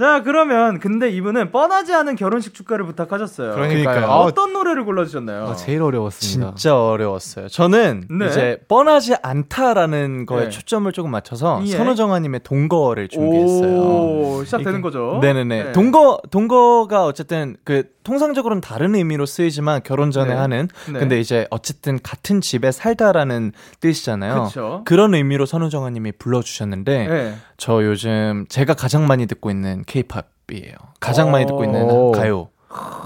자 0.00 0.22
그러면 0.22 0.78
근데 0.80 1.10
이분은 1.10 1.50
뻔하지 1.52 1.92
않은 1.92 2.16
결혼식 2.16 2.54
축가를 2.54 2.86
부탁하셨어요. 2.86 3.52
그러니까요. 3.54 4.06
아, 4.06 4.20
어떤 4.20 4.54
노래를 4.54 4.86
골라주셨나요? 4.86 5.44
아, 5.48 5.54
제일 5.54 5.82
어려웠습니다. 5.82 6.54
진짜 6.54 6.74
어려웠어요. 6.82 7.48
저는 7.48 8.04
네. 8.08 8.26
이제 8.28 8.58
뻔하지 8.66 9.16
않다라는 9.22 10.24
거에 10.24 10.44
네. 10.44 10.48
초점을 10.48 10.90
조금 10.92 11.10
맞춰서 11.10 11.60
예. 11.66 11.72
선우정아님의 11.76 12.40
동거를 12.44 13.08
준비했어요. 13.08 13.78
오, 13.78 14.42
시작되는 14.44 14.72
이게- 14.78 14.80
거죠. 14.82 15.18
네네네. 15.20 15.64
네. 15.64 15.72
동거 15.72 16.20
동거가 16.30 17.04
어쨌든 17.04 17.56
그 17.64 17.82
통상적으로는 18.10 18.60
다른 18.60 18.96
의미로 18.96 19.24
쓰이지만 19.24 19.82
결혼 19.84 20.10
전에 20.10 20.34
네. 20.34 20.34
하는 20.34 20.68
네. 20.92 20.98
근데 20.98 21.20
이제 21.20 21.46
어쨌든 21.50 22.00
같은 22.02 22.40
집에 22.40 22.72
살다라는 22.72 23.52
뜻이잖아요. 23.78 24.44
그쵸. 24.44 24.84
런 24.90 25.14
의미로 25.14 25.46
선우정아 25.46 25.90
님이 25.90 26.10
불러 26.10 26.42
주셨는데 26.42 27.06
네. 27.06 27.34
저 27.56 27.84
요즘 27.84 28.46
제가 28.48 28.74
가장 28.74 29.06
많이 29.06 29.26
듣고 29.26 29.52
있는 29.52 29.84
K-팝이에요. 29.86 30.74
가장 30.98 31.30
많이 31.30 31.46
듣고 31.46 31.62
있는 31.62 31.84
오. 31.84 32.10
가요. 32.10 32.48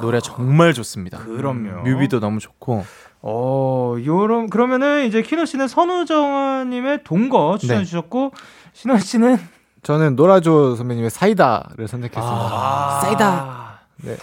노래 0.00 0.20
정말 0.20 0.73
좋습니다. 0.73 1.18
그럼요. 1.18 1.82
뮤비도 1.82 2.20
너무 2.20 2.40
좋고. 2.40 2.84
어, 3.20 3.96
요런 4.02 4.49
그러면은 4.49 5.06
이제 5.06 5.20
키노 5.20 5.44
씨는 5.44 5.68
선우정아 5.68 6.64
님의 6.64 7.04
동거 7.04 7.58
추천해 7.61 7.80
네. 7.80 7.84
주셨고 7.84 8.32
신원 8.73 9.00
씨는 9.00 9.37
저는 9.82 10.16
노라조 10.16 10.76
선배님의 10.76 11.11
사이다를 11.11 11.88
선택했습니다. 11.88 12.49
아. 12.50 13.00
사이다. 13.02 13.63
네. 14.03 14.17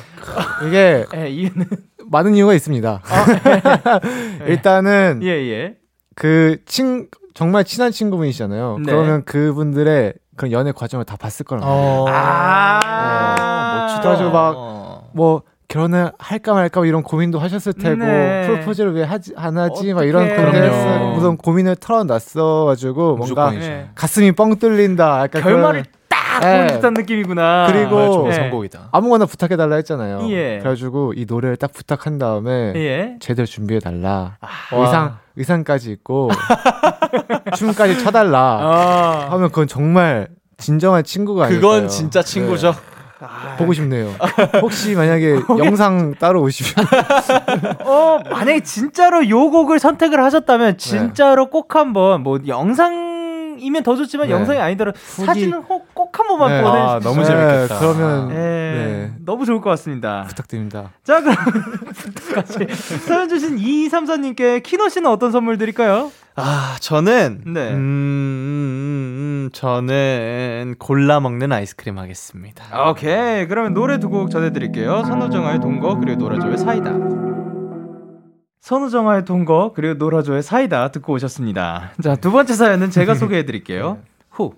이게 0.68 1.06
예, 1.16 1.30
이유는 1.30 1.66
많은 2.10 2.36
이유가 2.36 2.54
있습니다. 2.54 3.02
일단은 4.48 5.20
예, 5.24 5.28
예. 5.30 5.76
그친 6.16 7.08
정말 7.34 7.64
친한 7.64 7.92
친구분이시잖아요. 7.92 8.78
네. 8.80 8.92
그러면 8.92 9.24
그분들의 9.24 10.14
그런 10.36 10.52
연애 10.52 10.72
과정을 10.72 11.06
다 11.06 11.16
봤을 11.18 11.46
거란 11.46 11.64
말이에요. 11.64 11.82
어. 11.82 12.06
아, 12.10 13.88
멋지다. 13.88 14.02
그래가지고 14.02 14.32
막뭐 15.16 15.44
결혼을 15.68 16.12
할까 16.20 16.54
말까 16.54 16.86
이런 16.86 17.02
고민도 17.02 17.40
하셨을 17.40 17.74
테고 17.74 17.96
네. 18.04 18.44
프로포즈를 18.46 18.94
왜 18.94 19.04
하지 19.04 19.34
안 19.38 19.58
하지 19.58 19.94
막 19.94 20.00
어떡해. 20.02 20.10
이런. 20.10 20.36
고민을 20.36 21.14
무슨 21.14 21.38
고민을 21.38 21.76
털어놨어 21.78 22.66
가지고 22.66 23.16
뭔가 23.16 23.22
무조건이죠. 23.50 23.68
네. 23.68 23.90
가슴이 23.96 24.34
뻥 24.34 24.58
뚫린다. 24.58 25.22
약간 25.24 25.42
결말을 25.42 25.84
그런- 25.84 26.01
딱 26.32 26.40
네. 26.42 26.68
본 26.68 26.68
듯한 26.76 26.94
느낌이구나. 26.94 27.68
그리고- 27.72 28.28
네. 28.28 28.34
선곡이다. 28.34 28.90
아무거나 28.92 29.26
부탁해 29.26 29.58
달라 29.58 29.76
했잖아요. 29.78 30.28
예. 30.30 30.60
그래가지고 30.60 31.14
이 31.16 31.26
노래를 31.28 31.58
딱 31.58 31.72
부탁한 31.74 32.18
다음에 32.18 32.74
예. 32.76 33.16
제대로 33.20 33.46
준비해 33.46 33.80
달라. 33.80 34.38
아. 34.42 34.48
의상 34.72 35.18
의상까지 35.36 35.92
입고 35.92 36.30
춤까지 37.58 38.00
춰달라. 38.04 38.40
아. 38.62 39.28
하면 39.32 39.50
그건 39.50 39.68
정말 39.68 40.28
진정한 40.58 41.04
친구가 41.04 41.46
아닐까요? 41.46 41.62
그건 41.72 41.88
진짜 41.90 42.22
친구죠. 42.22 42.74
아. 43.20 43.56
보고 43.58 43.72
싶네요. 43.74 44.10
혹시 44.62 44.96
만약에 44.96 45.36
영상 45.60 46.16
따로 46.16 46.42
오시면 46.42 46.86
어, 47.86 48.20
만약에 48.32 48.62
진짜로 48.62 49.28
요 49.30 49.50
곡을 49.52 49.78
선택을 49.80 50.18
네. 50.18 50.24
하셨다면 50.24 50.78
진짜로 50.80 51.48
꼭 51.52 51.76
한번 51.76 52.22
뭐 52.24 52.40
영상 52.48 53.11
이면 53.62 53.84
더 53.84 53.96
좋지만 53.96 54.28
네. 54.28 54.34
영상이 54.34 54.60
아니더라도 54.60 54.98
후기- 55.00 55.26
사진을 55.26 55.62
꼭, 55.64 55.94
꼭 55.94 56.12
한 56.20 56.28
번만 56.28 56.50
네. 56.52 56.62
보내 56.62 56.80
아, 56.80 57.00
너무 57.00 57.24
재밌겠다. 57.24 57.80
그러면 57.80 58.30
예, 58.32 58.36
네. 58.36 59.12
너무 59.26 59.46
좋을 59.46 59.62
것 59.62 59.70
같습니다. 59.72 60.26
부탁드립니다. 60.28 60.92
자, 61.04 61.22
그럼 61.22 61.36
부탁까지 61.94 62.68
사연 63.08 63.30
주신 63.30 63.58
2234님께 63.58 64.62
키노 64.62 64.90
씨는 64.90 65.10
어떤 65.10 65.32
선물 65.32 65.58
드릴까요? 65.58 66.12
아, 66.36 66.76
저는 66.82 67.42
네. 67.48 67.70
음, 67.72 67.76
음, 67.76 69.48
음, 69.48 69.50
저는 69.54 70.76
골라 70.80 71.20
먹는 71.20 71.52
아이스크림 71.52 71.98
하겠습니다. 71.98 72.90
오케이. 72.90 73.48
그러면 73.48 73.74
노래 73.74 74.00
두 74.00 74.10
곡 74.10 74.30
전해드릴게요. 74.32 75.04
선우정아의 75.06 75.60
동거 75.62 75.96
그리고 76.00 76.18
노라조의 76.24 76.58
사이다. 76.58 76.92
선우정아의 78.62 79.26
동거 79.26 79.74
그리고 79.76 79.96
노라조의 79.96 80.44
사이다 80.44 80.92
듣고 80.92 81.14
오셨습니다. 81.14 81.92
자, 82.02 82.16
두 82.16 82.32
번째 82.32 82.54
사연은 82.54 82.92
제가 82.92 83.16
소개해드릴게요. 83.16 84.00
후. 84.30 84.54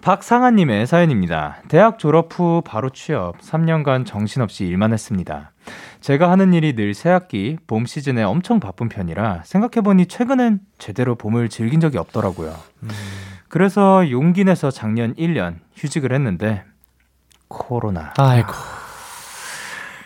박상아님의 0.00 0.88
사연입니다. 0.88 1.58
대학 1.68 1.98
졸업 1.98 2.36
후 2.36 2.60
바로 2.64 2.90
취업, 2.90 3.38
3년간 3.40 4.04
정신없이 4.04 4.64
일만 4.64 4.92
했습니다. 4.92 5.52
제가 6.00 6.28
하는 6.28 6.52
일이 6.54 6.74
늘 6.74 6.92
새학기, 6.92 7.58
봄 7.68 7.86
시즌에 7.86 8.24
엄청 8.24 8.58
바쁜 8.58 8.88
편이라 8.88 9.42
생각해보니 9.44 10.06
최근엔 10.06 10.58
제대로 10.78 11.14
봄을 11.14 11.48
즐긴 11.48 11.78
적이 11.78 11.98
없더라고요. 11.98 12.52
그래서 13.48 14.10
용기 14.10 14.42
내서 14.42 14.72
작년 14.72 15.14
1년 15.14 15.58
휴직을 15.76 16.12
했는데, 16.12 16.64
코로나. 17.46 18.12
아이고. 18.18 18.81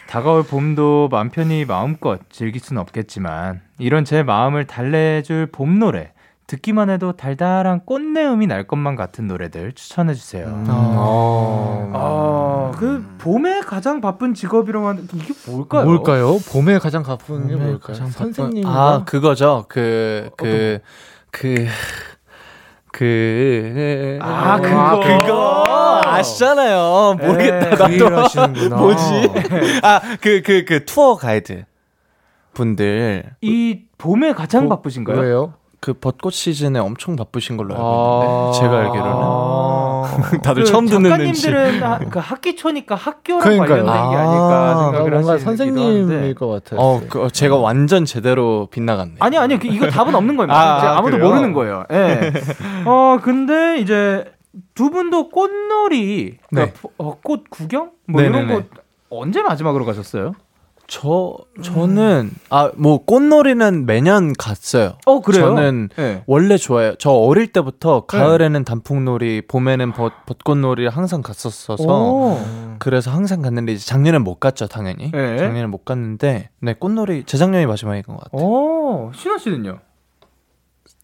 다가올 0.09 0.45
봄도 0.45 1.09
맘 1.11 1.31
편히 1.31 1.65
마음껏 1.65 2.21
즐길 2.31 2.61
순 2.61 2.79
없겠지만, 2.79 3.61
이런 3.79 4.05
제 4.05 4.23
마음을 4.23 4.67
달래줄 4.67 5.47
봄 5.53 5.79
노래 5.79 6.13
듣기만 6.47 6.91
해도 6.91 7.13
달달한 7.13 7.81
꽃내음이 7.85 8.47
날 8.47 8.69
것만 8.69 8.95
같은 8.95 9.27
노래들 9.27 9.73
추천해 9.73 10.15
주세요. 10.15 10.47
음. 10.47 10.65
어. 10.69 11.91
아, 11.93 12.79
그 12.79 13.05
봄에 13.19 13.61
가장 13.63 14.01
바쁜 14.01 14.33
직업이라고 14.33 14.87
하는데 14.87 15.09
이게 15.17 15.35
뭘까요? 15.51 15.85
뭘까요? 15.85 16.39
봄에 16.53 16.79
가장 16.79 17.03
바쁜 17.03 17.49
게 17.49 17.55
봄에 17.57 17.67
뭘까요? 17.67 17.97
선생님. 18.11 18.65
아 18.65 19.03
그거죠. 19.05 19.65
그 19.69 20.31
그 20.37 20.79
그 21.33 21.67
그 22.93 24.19
아, 24.23 24.59
그거. 24.61 25.01
그거 25.01 25.65
아시잖아요. 26.19 27.17
모르겠다. 27.21 27.87
네, 27.89 27.99
그 27.99 28.03
나도. 28.05 28.77
뭐지? 28.77 29.03
아 29.83 30.01
그 30.21 30.43
그 30.43 30.65
그 30.67 30.85
투어 30.85 31.17
가이드 31.17 31.65
분들 32.55 33.25
이 33.43 33.81
봄에 33.99 34.33
가장 34.33 34.65
보- 34.69 34.77
바쁘신가요? 34.77 35.19
왜요? 35.21 35.55
그 35.79 35.93
벚꽃 35.93 36.33
시즌에 36.33 36.81
엄청 36.81 37.17
바쁘신 37.17 37.57
걸로 37.59 37.75
알고 37.75 37.87
아. 37.87 38.25
있는데 38.25 38.59
제가 38.59 38.77
알기로는 38.79 39.13
아. 39.13 40.03
다들 40.43 40.63
그 40.65 40.69
처음 40.71 40.87
듣는 40.87 41.13
음식. 41.21 41.43
작가님들은 41.51 41.83
하- 41.83 41.99
그 41.99 42.19
학기 42.19 42.57
초니까 42.57 42.95
학교랑 42.95 43.41
그러니까요. 43.41 43.85
관련된 43.85 44.11
게 44.11 44.17
아닐까 44.17 44.71
아, 44.71 44.83
생각을 44.85 45.11
뭔가 45.11 45.33
하시는 45.35 45.39
선생님일 45.57 46.35
것 46.35 46.49
같아요. 46.49 46.81
어, 46.81 47.01
그, 47.09 47.23
어, 47.25 47.29
제가 47.29 47.57
완전 47.57 48.05
제대로 48.07 48.69
빗나갔네. 48.71 49.17
아니 49.21 49.37
아니 49.37 49.59
그 49.59 49.67
이거 49.69 49.89
답은 49.91 50.15
없는 50.15 50.37
겁니다. 50.37 50.59
아, 50.59 50.99
아, 50.99 51.03
그래요? 51.03 51.25
모르는 51.29 51.53
거예요. 51.53 51.85
예. 51.93 52.33
어 52.87 53.19
근데 53.23 53.79
이제 53.79 54.25
두 54.75 54.91
분도 54.91 55.29
꽃놀이, 55.29 56.39
그러니까 56.49 56.75
네. 56.75 56.81
포- 56.81 56.93
어, 56.99 57.19
꽃 57.23 57.45
구경 57.51 57.91
뭐 58.07 58.21
이런 58.23 58.33
네네네. 58.47 58.55
거 58.55 58.63
언제 59.11 59.43
마지막으로 59.43 59.85
가셨어요? 59.85 60.33
저 60.89 61.37
저는 61.63 62.31
아 62.49 62.71
뭐 62.77 63.05
꽃놀이는 63.05 63.87
매년 63.87 64.33
갔어요. 64.39 64.93
어 65.05 65.21
그래요? 65.21 65.47
저는 65.57 65.89
예. 65.99 66.23
원래 66.29 66.57
좋아해요. 66.57 66.95
저 67.01 67.11
어릴 67.11 67.49
때부터 67.53 68.07
가을에는 68.07 68.63
단풍놀이, 68.63 69.43
봄에는 69.49 69.91
벚, 69.93 70.13
벚꽃놀이를 70.27 70.91
항상 70.91 71.23
갔었어서 71.23 71.83
오. 71.83 72.39
그래서 72.79 73.11
항상 73.11 73.43
갔는데 73.43 73.73
이제 73.73 73.85
작년엔 73.85 74.23
못 74.23 74.37
갔죠, 74.39 74.69
당연히. 74.69 75.11
네. 75.11 75.39
작년에 75.39 75.67
못 75.67 75.85
갔는데 75.85 76.51
네 76.61 76.75
꽃놀이 76.75 77.25
재작년이 77.25 77.67
마지막인 77.67 78.05
것 78.05 78.19
같아요. 78.21 78.47
오, 78.49 79.11
신원 79.13 79.41
씨는요? 79.41 79.79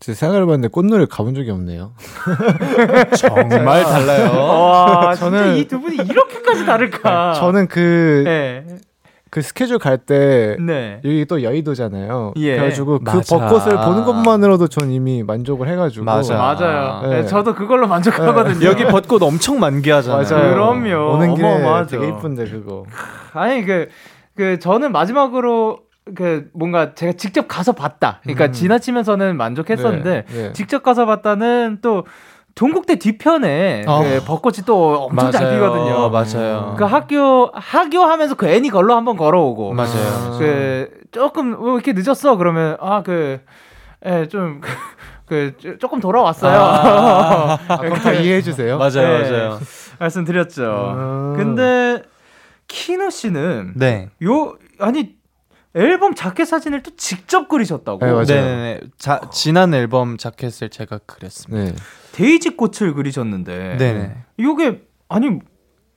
제 0.03 0.15
생각을 0.15 0.43
해봤는데 0.43 0.67
꽃놀이 0.69 1.07
가본 1.07 1.35
적이 1.37 1.53
없네요. 1.53 1.93
정말 3.17 3.85
달라요. 3.85 4.33
와, 4.37 5.13
저는- 5.17 5.57
이 5.59 5.69
두 5.69 5.81
분이 5.81 5.95
이렇게까지 5.97 6.67
다를까? 6.67 7.35
저는 7.35 7.69
그, 7.69 8.23
네. 8.25 8.65
그 9.31 9.41
스케줄 9.43 9.79
갈때 9.79 10.57
네. 10.61 11.01
여기 11.05 11.25
또 11.27 11.43
여의도잖아요. 11.45 12.33
예. 12.37 12.57
그래가지고 12.57 12.99
그 12.99 13.05
맞아. 13.17 13.39
벚꽃을 13.39 13.77
보는 13.77 14.05
것만으로도 14.05 14.67
전 14.67 14.91
이미 14.91 15.23
만족을 15.23 15.69
해가지고. 15.69 16.05
맞아. 16.05 16.35
맞아요. 16.37 17.01
네. 17.09 17.21
네, 17.23 17.27
저도 17.27 17.55
그걸로 17.55 17.87
만족하거든요. 17.87 18.67
여기 18.67 18.85
벚꽃 18.85 19.23
엄청 19.23 19.61
만개하잖아요. 19.61 20.29
맞아요. 20.29 20.53
그럼요. 20.53 21.13
오는 21.15 21.35
길에 21.37 21.47
어마어마하죠. 21.49 22.01
되게 22.01 22.09
이쁜데 22.13 22.45
그거. 22.51 22.85
아니 23.35 23.65
그, 23.65 23.89
그 24.37 24.59
저는 24.59 24.91
마지막으로 24.91 25.79
그 26.15 26.49
뭔가 26.53 26.95
제가 26.95 27.13
직접 27.13 27.47
가서 27.47 27.73
봤다. 27.73 28.21
그러니까 28.23 28.47
음. 28.47 28.53
지나치면서는 28.53 29.37
만족했었는데 29.37 30.25
네, 30.29 30.43
네. 30.43 30.53
직접 30.53 30.83
가서 30.83 31.07
봤다는 31.07 31.79
또 31.81 32.05
동국대 32.55 32.97
뒤편에 32.97 33.85
어. 33.87 34.03
그 34.03 34.23
벚꽃이 34.27 34.59
또 34.67 35.05
엄청 35.05 35.31
잘 35.31 35.45
맞아요. 35.45 35.55
피거든요. 35.55 36.11
맞아요. 36.11 36.75
그 36.77 36.85
학교 36.85 37.51
학교 37.55 38.01
하면서 38.03 38.35
그 38.35 38.47
애니 38.47 38.71
걸로 38.71 38.95
한번 38.95 39.17
걸어오고 39.17 39.73
맞아요. 39.75 40.35
아. 40.35 40.39
그 40.39 40.91
조금 41.13 41.57
왜 41.65 41.73
이렇게 41.73 41.93
늦었어 41.93 42.37
그러면 42.37 42.77
아그좀그 42.81 44.61
그, 45.27 45.79
조금 45.79 46.01
돌아왔어요. 46.01 46.59
아, 46.61 47.59
그럼 47.81 47.95
다 48.01 48.13
이해해 48.13 48.43
주세요. 48.43 48.77
맞아요, 48.77 48.91
네. 49.23 49.31
맞아요. 49.31 49.59
말씀드렸죠. 49.99 50.95
음. 50.97 51.35
근데 51.37 52.03
키노 52.69 53.09
씨는 53.11 53.75
네. 53.77 54.11
요 54.25 54.57
아니 54.79 55.22
앨범 55.75 56.15
자켓 56.15 56.47
사진을 56.47 56.83
또 56.83 56.95
직접 56.97 57.49
그리셨다고. 57.49 57.99
네, 58.05 58.13
맞아요. 58.13 58.25
네네네. 58.27 58.81
자, 58.99 59.21
지난 59.33 59.73
앨범 59.75 60.17
자켓을 60.19 60.69
제가 60.71 60.99
그렸습니다. 61.07 61.73
네. 61.73 61.77
데이지 62.13 62.57
꽃을 62.57 62.95
그리셨는데. 62.95 63.77
네네. 63.79 64.17
요게 64.41 64.83
아니 65.09 65.39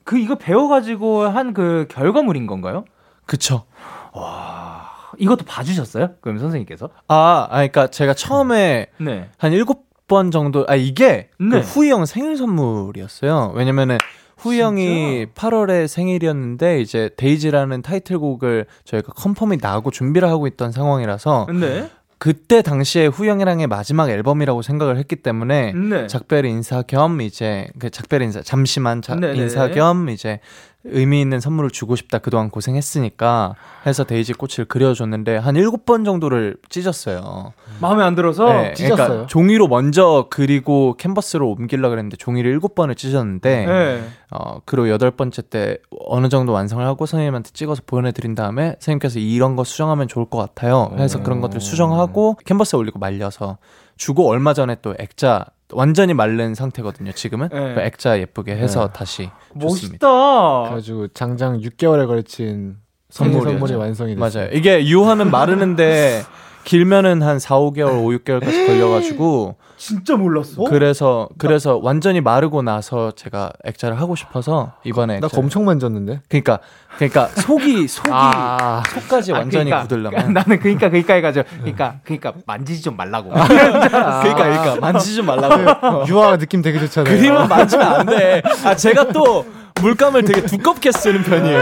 그 0.04 0.18
이거 0.18 0.36
배워가지고 0.36 1.24
한 1.24 1.52
그 1.52 1.86
결과물인 1.90 2.46
건가요? 2.46 2.84
그쵸. 3.26 3.64
와 4.12 4.90
이것도 5.18 5.44
봐주셨어요? 5.44 6.14
그럼 6.20 6.38
선생님께서? 6.38 6.90
아, 7.08 7.46
아, 7.50 7.56
그러니까 7.56 7.86
제가 7.88 8.14
처음에 8.14 8.88
네. 8.98 9.28
한 9.38 9.52
일곱 9.52 9.84
번 10.08 10.30
정도, 10.30 10.64
아, 10.68 10.76
이게 10.76 11.30
네. 11.40 11.48
그 11.50 11.58
후이 11.58 11.90
형 11.90 12.06
생일 12.06 12.36
선물이었어요. 12.36 13.52
왜냐면은 13.56 13.98
후이 14.36 14.60
형이 14.60 15.26
8월에 15.34 15.88
생일이었는데 15.88 16.80
이제 16.80 17.10
데이지라는 17.16 17.82
타이틀곡을 17.82 18.66
저희가 18.84 19.12
confirm이 19.12 19.58
나고 19.60 19.90
준비를 19.90 20.28
하고 20.28 20.46
있던 20.46 20.72
상황이라서 20.72 21.48
네. 21.58 21.90
그때 22.18 22.62
당시에 22.62 23.06
후이 23.06 23.28
형이랑의 23.28 23.66
마지막 23.66 24.08
앨범이라고 24.08 24.62
생각을 24.62 24.96
했기 24.96 25.16
때문에 25.16 25.72
네. 25.72 26.06
작별 26.06 26.46
인사 26.46 26.82
겸 26.82 27.20
이제 27.20 27.68
그 27.78 27.90
작별 27.90 28.22
인사 28.22 28.40
잠시만 28.42 29.02
자, 29.02 29.14
네네네. 29.14 29.42
인사 29.42 29.68
겸 29.68 30.08
이제 30.08 30.40
의미 30.88 31.20
있는 31.20 31.40
선물을 31.40 31.70
주고 31.70 31.96
싶다 31.96 32.18
그동안 32.18 32.50
고생했으니까 32.50 33.54
해서 33.86 34.04
데이지 34.04 34.34
꽃을 34.34 34.66
그려줬는데 34.66 35.36
한 35.36 35.56
일곱 35.56 35.84
번 35.84 36.04
정도를 36.04 36.56
찢었어요. 36.68 37.52
마음에 37.80 38.02
안 38.02 38.14
들어서. 38.14 38.52
네, 38.52 38.74
찢었어요? 38.74 39.06
그러니까 39.06 39.26
종이로 39.26 39.68
먼저 39.68 40.26
그리고 40.30 40.94
캔버스로 40.98 41.50
옮기려 41.50 41.88
그랬는데 41.88 42.16
종이를 42.16 42.50
일곱 42.50 42.74
번을 42.74 42.94
찢었는데 42.94 43.66
네. 43.66 44.04
어 44.30 44.60
그리고 44.64 44.88
여덟 44.90 45.10
번째 45.10 45.42
때 45.42 45.78
어느 46.06 46.28
정도 46.28 46.52
완성을 46.52 46.84
하고 46.84 47.06
선생님한테 47.06 47.50
찍어서 47.52 47.82
보내드린 47.86 48.34
다음에 48.34 48.76
선생님께서 48.80 49.18
이런 49.18 49.56
거 49.56 49.64
수정하면 49.64 50.08
좋을 50.08 50.26
것 50.26 50.38
같아요. 50.38 50.90
해서 50.98 51.22
그런 51.22 51.40
것들 51.40 51.60
수정하고 51.60 52.36
캔버스에 52.44 52.78
올리고 52.78 52.98
말려서 52.98 53.58
주고 53.96 54.28
얼마 54.28 54.52
전에 54.54 54.76
또 54.82 54.94
액자 54.98 55.46
완전히 55.72 56.14
마른 56.14 56.54
상태거든요. 56.54 57.12
지금은 57.12 57.48
네. 57.48 57.74
그 57.74 57.80
액자 57.80 58.18
예쁘게 58.18 58.56
해서 58.56 58.88
네. 58.88 58.92
다시 58.92 59.30
줬습니다. 59.60 60.06
멋있다. 60.08 60.62
그래가지고 60.64 61.08
장장 61.08 61.60
6개월에 61.60 62.06
걸친 62.06 62.76
선물. 63.10 63.42
선물이 63.42 63.74
완성이 63.74 64.14
됐어요. 64.16 64.44
맞아요. 64.44 64.56
이게 64.56 64.86
유화는 64.86 65.30
마르는데 65.30 66.22
길면은 66.66 67.22
한 67.22 67.38
4, 67.38 67.54
5개월, 67.60 67.90
5, 68.04 68.08
6개월까지 68.18 68.66
걸려가지고 68.66 69.54
진짜 69.76 70.16
몰랐어. 70.16 70.64
그래서 70.64 71.28
그래서 71.38 71.78
완전히 71.80 72.20
마르고 72.20 72.62
나서 72.62 73.12
제가 73.12 73.52
액자를 73.64 74.00
하고 74.00 74.16
싶어서 74.16 74.72
이번에 74.82 75.20
나 75.20 75.26
액자를- 75.28 75.30
그거 75.30 75.42
엄청 75.42 75.64
만졌는데. 75.64 76.22
그러니까 76.28 76.58
그러니까 76.96 77.26
속이 77.28 77.86
속이 77.86 78.10
아, 78.12 78.82
속까지 78.88 79.32
아, 79.32 79.38
완전히 79.38 79.66
그러니까, 79.70 79.82
굳으려면 79.86 80.32
나는 80.32 80.58
그니까 80.58 80.90
그니까 80.90 81.14
해가지고 81.14 81.44
그니까 81.62 81.96
그니까 82.02 82.32
만지지 82.46 82.82
좀 82.82 82.96
말라고. 82.96 83.30
그러니까 83.30 84.22
그러니까 84.22 84.76
만지지 84.80 85.22
말라고 85.22 86.04
유아 86.10 86.36
느낌 86.38 86.62
되게 86.62 86.80
좋잖아요. 86.80 87.16
그림은 87.16 87.48
만지면 87.48 87.86
안 87.86 88.06
돼. 88.06 88.42
아 88.64 88.74
제가 88.74 89.08
또 89.12 89.46
물감을 89.82 90.24
되게 90.24 90.40
두껍게 90.42 90.90
쓰는 90.90 91.22
편이에요. 91.22 91.60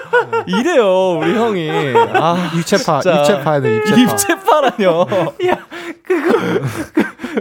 이래요 0.46 1.18
우리 1.18 1.34
형이. 1.34 1.70
아 2.14 2.50
입체파, 2.56 3.00
진짜. 3.00 3.20
입체파야 3.20 3.60
돼, 3.60 3.76
입체파. 3.76 4.00
입체파라뇨. 4.00 5.06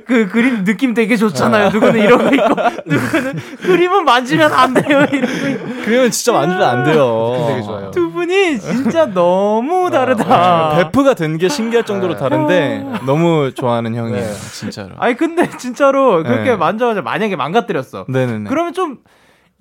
그 0.06 0.28
그림 0.30 0.64
느낌 0.64 0.94
되게 0.94 1.16
좋잖아요. 1.18 1.70
누구는 1.72 2.00
이러고 2.00 2.24
있고 2.36 2.56
누구는 2.86 3.34
그림은 3.62 4.06
만지면 4.06 4.54
안 4.54 4.74
돼요. 4.74 5.06
이러고 5.12 5.16
있고. 5.16 5.82
그림은 5.84 6.12
진짜 6.12 6.32
만지면 6.34 6.64
안 6.64 6.84
돼요. 6.84 7.46
되게 7.48 7.62
좋아요. 7.64 7.90
두 7.92 8.12
분이 8.12 8.60
진짜 8.60 9.06
너무 9.08 9.90
다르다. 9.90 10.76
베프가 10.78 11.14
된 11.16 11.40
게 11.40 11.48
신기할 11.48 11.86
정도로 11.86 12.18
다른데 12.18 12.86
너무 13.06 13.52
좋아하는 13.56 13.96
형이에요. 13.96 14.20
네. 14.26 14.34
진짜로. 14.52 14.90
아니 14.98 15.16
근데 15.16 15.50
진짜로 15.58 16.22
그렇게 16.24 16.52
네. 16.52 16.56
만져가지고 16.56 17.04
만약에 17.04 17.36
망가뜨렸어. 17.38 18.06
네네네. 18.10 18.50
그러면 18.50 18.74
좀 18.74 18.98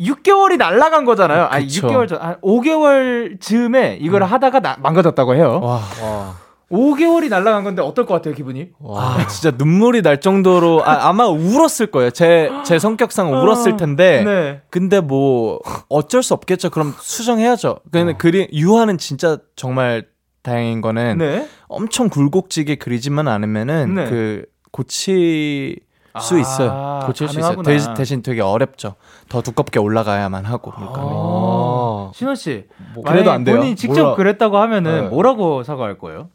6개월이 0.01 0.57
날라간 0.57 1.05
거잖아요. 1.05 1.45
아니 1.51 1.67
그쵸. 1.67 1.89
6개월 1.89 2.09
전, 2.09 2.21
한 2.21 2.37
5개월 2.41 3.41
즈음에 3.41 3.99
이걸 4.01 4.23
하다가 4.23 4.61
나- 4.61 4.77
망가졌다고 4.81 5.35
해요. 5.35 5.61
와. 5.63 5.81
와. 6.03 6.37
5개월이 6.71 7.31
날라간 7.31 7.65
건데 7.65 7.81
어떨 7.81 8.05
것 8.05 8.13
같아요, 8.15 8.35
기분이? 8.35 8.69
와. 8.79 9.15
아, 9.17 9.27
진짜 9.27 9.57
눈물이 9.57 10.03
날 10.03 10.21
정도로 10.21 10.83
아, 10.85 11.09
아마 11.09 11.27
울었을 11.27 11.87
거예요. 11.91 12.11
제 12.11 12.51
제 12.65 12.79
성격상 12.79 13.33
울었을 13.33 13.77
텐데. 13.79 14.23
네. 14.23 14.61
근데 14.71 15.01
뭐 15.01 15.61
어쩔 15.89 16.23
수 16.23 16.35
없겠죠. 16.35 16.69
그럼 16.71 16.95
수정해야죠. 16.99 17.79
근데 17.91 18.13
어. 18.13 18.17
그리 18.19 18.49
유화는 18.53 18.99
진짜 18.99 19.39
정말 19.57 20.07
다행인 20.43 20.83
거는 20.83 21.19
네. 21.19 21.49
엄청 21.69 22.09
굴곡지게 22.11 22.75
그리지만 22.77 23.29
않으면은 23.29 23.95
네. 23.95 24.05
그 24.11 24.45
고칠 24.71 25.77
수 26.21 26.37
아, 26.37 26.39
있어요. 26.39 27.01
고칠 27.07 27.29
수 27.29 27.39
있어요. 27.39 27.57
가능하구나. 27.57 27.69
대신, 27.71 27.95
대신 27.95 28.23
되게 28.23 28.41
어렵죠. 28.41 28.95
더 29.29 29.43
두껍게 29.43 29.79
올라가야만 29.79 30.45
하고 30.45 30.73
물감이. 30.77 31.09
아. 31.11 32.11
신원 32.15 32.37
씨, 32.37 32.67
뭐 32.95 33.05
그래도 33.05 33.31
안 33.31 33.45
돼요? 33.45 33.57
본인이 33.57 33.77
직접 33.77 34.03
몰라. 34.03 34.15
그랬다고 34.17 34.59
하면은 34.59 35.03
네. 35.05 35.09
뭐라고 35.09 35.63
사과할 35.63 35.99
거예요? 35.99 36.31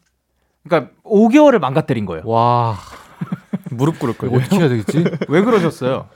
그러니까 0.66 0.92
5개월을 1.04 1.58
망가뜨린 1.58 2.06
거예요. 2.06 2.22
와. 2.26 2.76
무릎 3.70 3.98
꿇을 3.98 4.16
거예요. 4.16 4.36
어떻게 4.36 4.56
해야 4.58 4.68
되겠지? 4.68 5.04
왜 5.28 5.42
그러셨어요? 5.42 6.06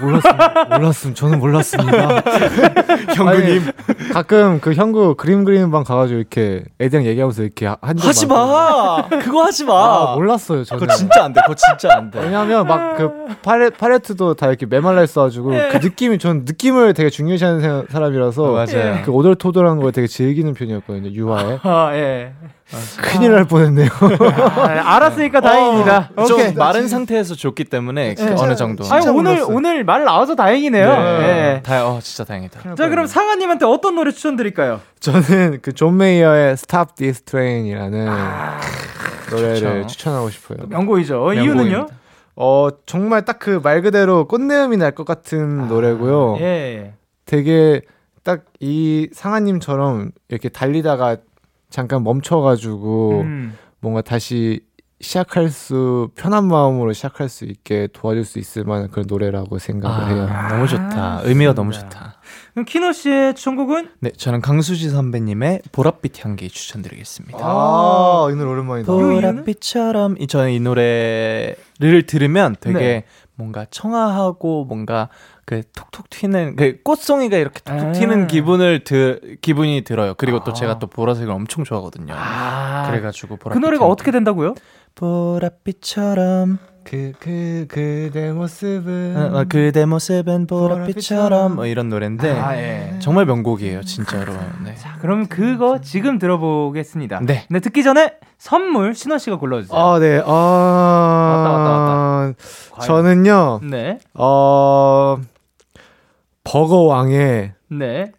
몰랐음, 0.00 0.68
몰랐음. 0.70 1.14
저는 1.14 1.38
몰랐습니다. 1.38 2.22
형구님 3.16 3.62
아니, 3.62 4.12
가끔 4.12 4.60
그 4.60 4.74
형구 4.74 5.14
그림 5.16 5.44
그리는 5.44 5.70
방 5.70 5.82
가가지고 5.82 6.18
이렇게 6.18 6.62
애들이랑 6.78 7.06
얘기하면서 7.06 7.42
이렇게 7.42 7.66
한적 7.80 8.06
하지 8.06 8.26
마. 8.26 9.08
그거 9.08 9.44
하지 9.44 9.64
마. 9.64 9.72
아, 10.12 10.14
몰랐어요. 10.14 10.64
저는. 10.64 10.80
그거 10.80 10.94
진짜 10.94 11.24
안 11.24 11.32
돼. 11.32 11.40
그거 11.42 11.54
진짜 11.54 11.96
안 11.96 12.10
돼. 12.10 12.20
왜냐하면 12.20 12.66
막 12.66 12.96
그 12.98 13.10
팔레 13.42 13.70
팔레트도 13.70 14.34
다 14.34 14.48
이렇게 14.48 14.66
메말라 14.66 15.02
있어가지고 15.04 15.50
그 15.70 15.76
느낌이 15.78 16.18
전 16.18 16.44
느낌을 16.44 16.94
되게 16.94 17.08
중요시하는 17.10 17.60
사- 17.60 17.84
사람이라서 17.90 18.52
맞아요. 18.52 19.02
그 19.04 19.10
오돌토돌한 19.12 19.78
걸 19.80 19.92
되게 19.92 20.06
즐기는 20.06 20.52
편이었거든요 20.52 21.10
유아에 21.10 21.58
아, 21.62 21.90
예. 21.94 22.32
큰일 23.00 23.32
날 23.32 23.44
뻔했네요. 23.46 23.88
아, 23.90 24.96
알았으니까 24.96 25.40
다행입니다. 25.40 26.10
좀 26.26 26.38
오케이. 26.38 26.52
마른 26.52 26.86
상태에서 26.86 27.34
줬기 27.34 27.64
때문에 27.64 28.14
그 28.14 28.34
어느 28.38 28.54
정도. 28.56 28.84
아니, 28.84 29.00
진짜 29.02 29.10
오늘, 29.10 29.32
몰랐어요. 29.36 29.56
오늘 29.56 29.84
말 29.84 30.04
나와서 30.04 30.34
다행이네요. 30.34 30.86
예. 30.88 31.60
다, 31.64 31.88
어, 31.88 31.98
진짜 32.02 32.24
다행이다. 32.24 32.74
자, 32.74 32.88
그럼 32.88 33.06
상아님한테 33.06 33.64
어떤 33.64 33.94
노래 33.96 34.10
추천드릴까요? 34.12 34.80
저는 35.00 35.60
그 35.62 35.72
존 35.72 35.96
메이어의 35.96 36.52
Stop 36.52 36.94
This 36.96 37.22
Train이라는 37.22 38.06
노래를 39.30 39.56
좋죠. 39.82 39.86
추천하고 39.86 40.30
싶어요. 40.30 40.58
명곡이죠. 40.68 41.32
이유는요? 41.34 41.54
명곡입니다. 41.54 41.86
어 42.40 42.68
정말 42.86 43.24
딱 43.24 43.38
그 43.40 43.60
말 43.62 43.82
그대로 43.82 44.26
꽃내음이 44.28 44.76
날 44.76 44.92
것 44.92 45.04
같은 45.06 45.68
노래고요. 45.68 46.36
예. 46.40 46.92
되게 47.26 47.80
딱 48.24 48.44
이 48.60 49.08
상아님처럼 49.12 50.10
이렇게 50.28 50.48
달리다가 50.48 51.16
잠깐 51.70 52.02
멈춰가지고 52.02 53.20
음. 53.20 53.54
뭔가 53.80 54.00
다시 54.02 54.60
시작할 55.00 55.48
수 55.48 56.10
편한 56.16 56.48
마음으로 56.48 56.92
시작할 56.92 57.28
수 57.28 57.44
있게 57.44 57.86
도와줄 57.92 58.24
수 58.24 58.40
있을 58.40 58.64
만한 58.64 58.90
그런 58.90 59.06
노래라고 59.08 59.58
생각을 59.58 60.12
해요. 60.12 60.26
아, 60.28 60.48
너무 60.48 60.66
좋다. 60.66 61.20
의미가 61.22 61.54
너무 61.54 61.72
좋다. 61.72 62.14
그럼 62.52 62.64
키노 62.64 62.92
씨의 62.92 63.34
추천곡은? 63.36 63.90
네, 64.00 64.10
저는 64.10 64.40
강수지 64.40 64.90
선배님의 64.90 65.62
보랏빛 65.70 66.24
향기 66.24 66.48
추천드리겠습니다. 66.48 67.38
아, 67.40 68.26
이 68.32 68.34
노래 68.34 68.50
오랜만이다. 68.50 68.92
보랏빛처럼 68.92 70.20
이 70.20 70.26
저는 70.26 70.50
이 70.50 70.58
노래를 70.58 72.06
들으면 72.08 72.56
되게 72.58 72.78
네. 72.78 73.04
뭔가 73.36 73.66
청아하고 73.70 74.64
뭔가 74.64 75.10
그 75.48 75.62
톡톡 75.74 76.10
튀는 76.10 76.56
그 76.56 76.82
꽃송이가 76.82 77.38
이렇게 77.38 77.60
톡톡 77.64 77.86
아. 77.86 77.92
튀는 77.92 78.26
기분을 78.26 78.84
드, 78.84 79.38
기분이 79.40 79.82
들어요. 79.82 80.12
그리고 80.18 80.44
또 80.44 80.50
아. 80.50 80.54
제가 80.54 80.78
또 80.78 80.86
보라색을 80.88 81.32
엄청 81.32 81.64
좋아하거든요. 81.64 82.12
아. 82.14 82.86
그래가지고 82.90 83.38
보랏빛 83.38 83.52
그 83.54 83.58
노래가. 83.58 83.86
어떻게 83.86 84.10
된다고요? 84.10 84.54
보랏빛처럼 84.94 86.58
그, 86.84 87.12
그, 87.18 87.66
그대 87.68 88.30
모습은. 88.30 89.14
어, 89.16 89.38
어, 89.40 89.44
그대 89.48 89.86
모습은 89.86 90.46
보랏빛처럼 90.46 91.54
뭐 91.54 91.64
이런 91.64 91.88
노래인데 91.88 92.30
아, 92.30 92.54
예. 92.58 92.96
정말 92.98 93.24
명곡이에요, 93.24 93.82
진짜로. 93.84 94.34
네. 94.64 94.74
자, 94.74 94.98
그럼 95.00 95.28
그거 95.28 95.80
지금 95.80 96.18
들어보겠습니다. 96.18 97.20
네. 97.22 97.44
근데 97.48 97.60
듣기 97.60 97.82
전에 97.82 98.12
선물 98.36 98.94
신원 98.94 99.18
씨가 99.18 99.36
골라주세요. 99.36 99.78
아, 99.78 99.98
네. 99.98 100.22
아. 100.26 100.30
왔다, 101.44 101.52
왔다, 101.52 102.34
과연. 102.72 102.86
저는요, 102.86 103.60
네, 103.64 103.98
어, 104.14 105.18
버거왕의 106.52 107.52
네. 107.68 108.12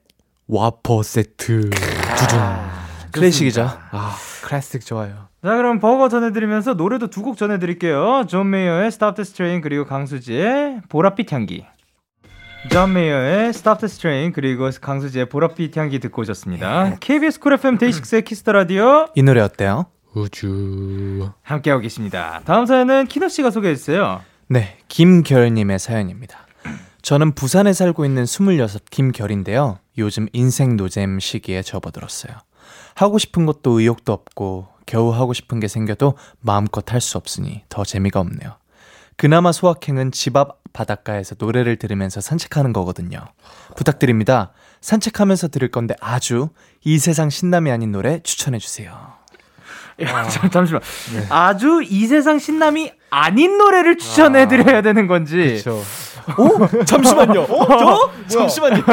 Whopper 0.48 1.02
세트. 1.02 1.72
두둥. 1.72 2.40
클래식이죠. 3.12 3.64
아, 3.92 4.16
클래식 4.44 4.86
좋아요. 4.86 5.30
자, 5.44 5.56
그럼 5.58 5.80
버거 5.80 6.10
전해드리면서 6.10 6.76
노래도 6.76 7.08
두 7.10 7.24
곡 7.24 7.38
전해드릴게요. 7.38 8.26
존 8.28 8.52
메이어의 8.52 8.88
Stop 8.90 9.16
the 9.16 9.34
Train 9.34 9.62
그리고 9.62 9.86
강수지의 9.86 10.82
보랏빛 10.90 11.32
향기. 11.34 11.66
존 12.72 12.94
메이어의 12.94 13.50
Stop 13.50 13.80
the 13.80 13.98
Train 13.98 14.32
그리고 14.32 14.70
강수지의 14.80 15.26
보랏빛 15.26 15.76
향기 15.78 15.98
듣고 15.98 16.22
오셨습니다. 16.22 16.98
KBS 17.00 17.40
Cool 17.40 17.54
FM 17.54 17.80
데이식스의 17.80 18.22
Kiss 18.26 18.40
the 18.40 18.52
Radio 18.52 19.08
이 19.16 19.24
노래 19.24 19.42
어때요? 19.42 19.88
우주. 20.14 21.32
함께하고 21.42 21.82
계십니다. 21.82 22.42
다음 22.46 22.68
사연은 22.68 23.08
키노 23.08 23.28
씨가 23.30 23.50
소개해 23.50 23.76
주세요. 23.76 24.22
네, 24.50 24.78
김결님의 24.88 25.80
사연입니다. 25.80 26.46
저는 27.10 27.32
부산에 27.32 27.74
살고 27.74 28.06
있는 28.06 28.26
26 28.28 28.86
김결인데요. 28.92 29.80
요즘 29.98 30.28
인생 30.32 30.78
노잼 30.78 31.20
시기에 31.20 31.64
접어들었어요. 31.64 32.38
하고 32.94 33.18
싶은 33.18 33.48
것도 33.48 33.80
의욕도 33.80 34.14
없고 34.14 34.68
겨우 34.86 35.10
하고 35.12 35.34
싶은 35.34 35.60
게 35.60 35.68
생겨도 35.68 36.14
마음껏 36.40 36.94
할 36.94 37.02
수 37.02 37.18
없으니 37.18 37.64
더 37.68 37.84
재미가 37.84 38.20
없네요. 38.20 38.58
그나마 39.18 39.52
소확행은 39.52 40.12
집 40.12 40.38
앞 40.38 40.62
바닷가에서 40.72 41.34
노래를 41.40 41.78
들으면서 41.78 42.22
산책하는 42.22 42.74
거거든요. 42.74 43.26
부탁드립니다. 43.76 44.52
산책하면서 44.82 45.48
들을 45.48 45.72
건데 45.72 45.96
아주 46.00 46.50
이 46.84 47.00
세상 47.00 47.32
신남이 47.32 47.72
아닌 47.72 47.92
노래 47.92 48.20
추천해 48.20 48.60
주세요. 48.60 49.19
야, 50.04 50.24
잠- 50.30 50.50
잠시만. 50.50 50.82
아주 51.30 51.82
이 51.88 52.06
세상 52.08 52.40
신남이 52.40 52.92
아닌 53.12 53.58
노래를 53.58 53.98
추천해 53.98 54.48
드려야 54.48 54.82
되는 54.82 55.08
건지. 55.08 55.60
그렇죠. 55.64 55.82
오? 56.38 56.68
잠시만요. 56.86 57.42
어? 57.42 57.68
저? 58.28 58.38
잠시만요. 58.40 58.84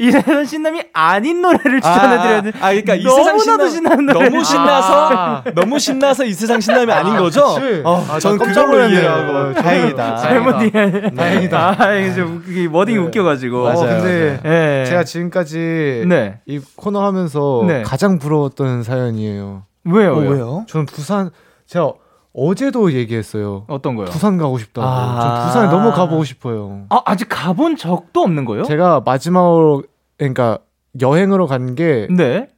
이 0.00 0.10
세상 0.10 0.44
신남이 0.44 0.82
아닌 0.92 1.40
노래를 1.40 1.80
추천해 1.80 2.18
드려야 2.20 2.42
돼. 2.42 2.52
아, 2.60 2.70
그러니까 2.70 2.94
이 2.96 3.02
세상 3.04 3.38
신남 3.38 3.70
신나는 3.70 4.06
노래. 4.06 4.28
너무 4.28 4.42
신나서 4.42 5.44
너무 5.54 5.78
신나서 5.78 6.24
이 6.24 6.32
세상 6.32 6.58
신남이 6.60 6.90
아닌 6.92 7.16
거죠? 7.16 7.54
그치. 7.54 7.82
어, 7.84 8.04
아, 8.10 8.18
전 8.18 8.36
그걸로. 8.36 8.88
이해하고 8.88 9.32
어, 9.32 9.54
다행이다. 9.54 10.16
잘못 10.18 10.62
이해. 10.62 11.10
다행이다. 11.14 11.76
아, 11.78 11.92
이게 11.94 12.14
좀 12.14 12.42
웃기- 12.44 12.66
워딩이 12.72 12.98
웃겨가지고. 12.98 13.62
맞아요, 13.62 13.78
어, 13.78 13.86
근데 14.02 14.40
예. 14.44 14.84
제가 14.86 15.04
지금까지 15.04 16.04
네. 16.08 16.40
이 16.46 16.58
코너 16.74 17.04
하면서 17.06 17.62
네. 17.68 17.82
가장 17.82 18.18
부러웠던 18.18 18.82
사연이에요. 18.82 19.62
왜요? 19.84 20.12
어, 20.12 20.18
왜요? 20.18 20.30
왜요? 20.30 20.64
저는 20.68 20.86
부산 20.86 21.30
제가 21.66 21.92
어제도 22.34 22.92
얘기했어요. 22.92 23.64
어떤 23.68 23.94
거요? 23.96 24.06
부산 24.06 24.38
가고 24.38 24.58
싶다고. 24.58 24.86
아. 24.86 25.20
전 25.20 25.46
부산에 25.46 25.70
너무 25.70 25.92
가보고 25.92 26.24
싶어요. 26.24 26.86
아, 26.88 27.02
아직 27.04 27.28
가본 27.28 27.76
적도 27.76 28.20
없는 28.22 28.44
거요? 28.44 28.62
제가 28.64 29.00
마지막으로 29.04 29.82
그러니까 30.16 30.58
여행으로 31.00 31.46
간게 31.46 32.08
네. 32.10 32.48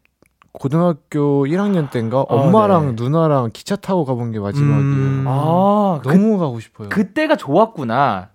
고등학교 0.53 1.47
1학년 1.47 1.91
때인가 1.91 2.19
아, 2.21 2.25
엄마랑 2.29 2.95
네. 2.95 3.03
누나랑 3.03 3.51
기차 3.53 3.75
타고 3.75 4.05
가본 4.05 4.31
게 4.31 4.39
마지막이에요. 4.39 4.81
음. 4.81 5.25
아, 5.27 6.01
그, 6.03 6.09
너무 6.09 6.39
가고 6.39 6.61
싶어요. 6.61 6.89
그때가 6.89 7.37
좋았구나. 7.37 8.29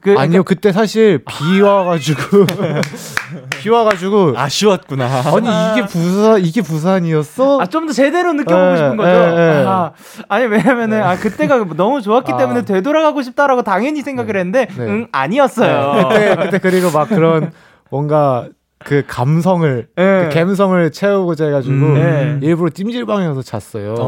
그, 0.00 0.14
아니요 0.16 0.42
그때 0.44 0.72
사실 0.72 1.22
비 1.24 1.60
와가지고 1.60 2.46
비 3.60 3.68
와가지고 3.68 4.32
아쉬웠구나. 4.36 5.04
아니 5.26 5.48
이게 5.78 5.86
부산 5.86 6.40
이게 6.40 6.62
부산이었어? 6.62 7.60
아, 7.60 7.66
좀 7.66 7.86
더 7.86 7.92
제대로 7.92 8.32
느껴보고 8.32 8.72
예, 8.72 8.76
싶은 8.76 8.96
거죠? 8.96 9.10
예, 9.10 9.60
예. 9.60 9.64
아, 9.66 9.92
아니, 10.28 10.46
왜냐면은, 10.46 11.02
아, 11.02 11.16
그때가 11.16 11.64
너무 11.76 12.00
좋았기 12.00 12.32
아. 12.32 12.36
때문에 12.36 12.64
되돌아가고 12.64 13.22
싶다라고 13.22 13.62
당연히 13.62 14.02
생각을 14.02 14.36
했는데, 14.36 14.66
네. 14.66 14.84
응, 14.86 15.08
아니었어요. 15.12 16.08
그때 16.08 16.36
그때 16.36 16.58
그리고 16.58 16.90
막 16.90 17.08
그런 17.08 17.52
뭔가 17.90 18.48
그 18.82 19.04
감성을 19.06 19.88
예. 19.98 20.28
그 20.30 20.34
감성을 20.34 20.90
채우고자 20.90 21.44
해가지고 21.46 21.74
음. 21.74 21.94
네. 22.40 22.46
일부러 22.46 22.70
찜질방에서 22.70 23.42
잤어요. 23.42 23.94
어. 23.98 24.04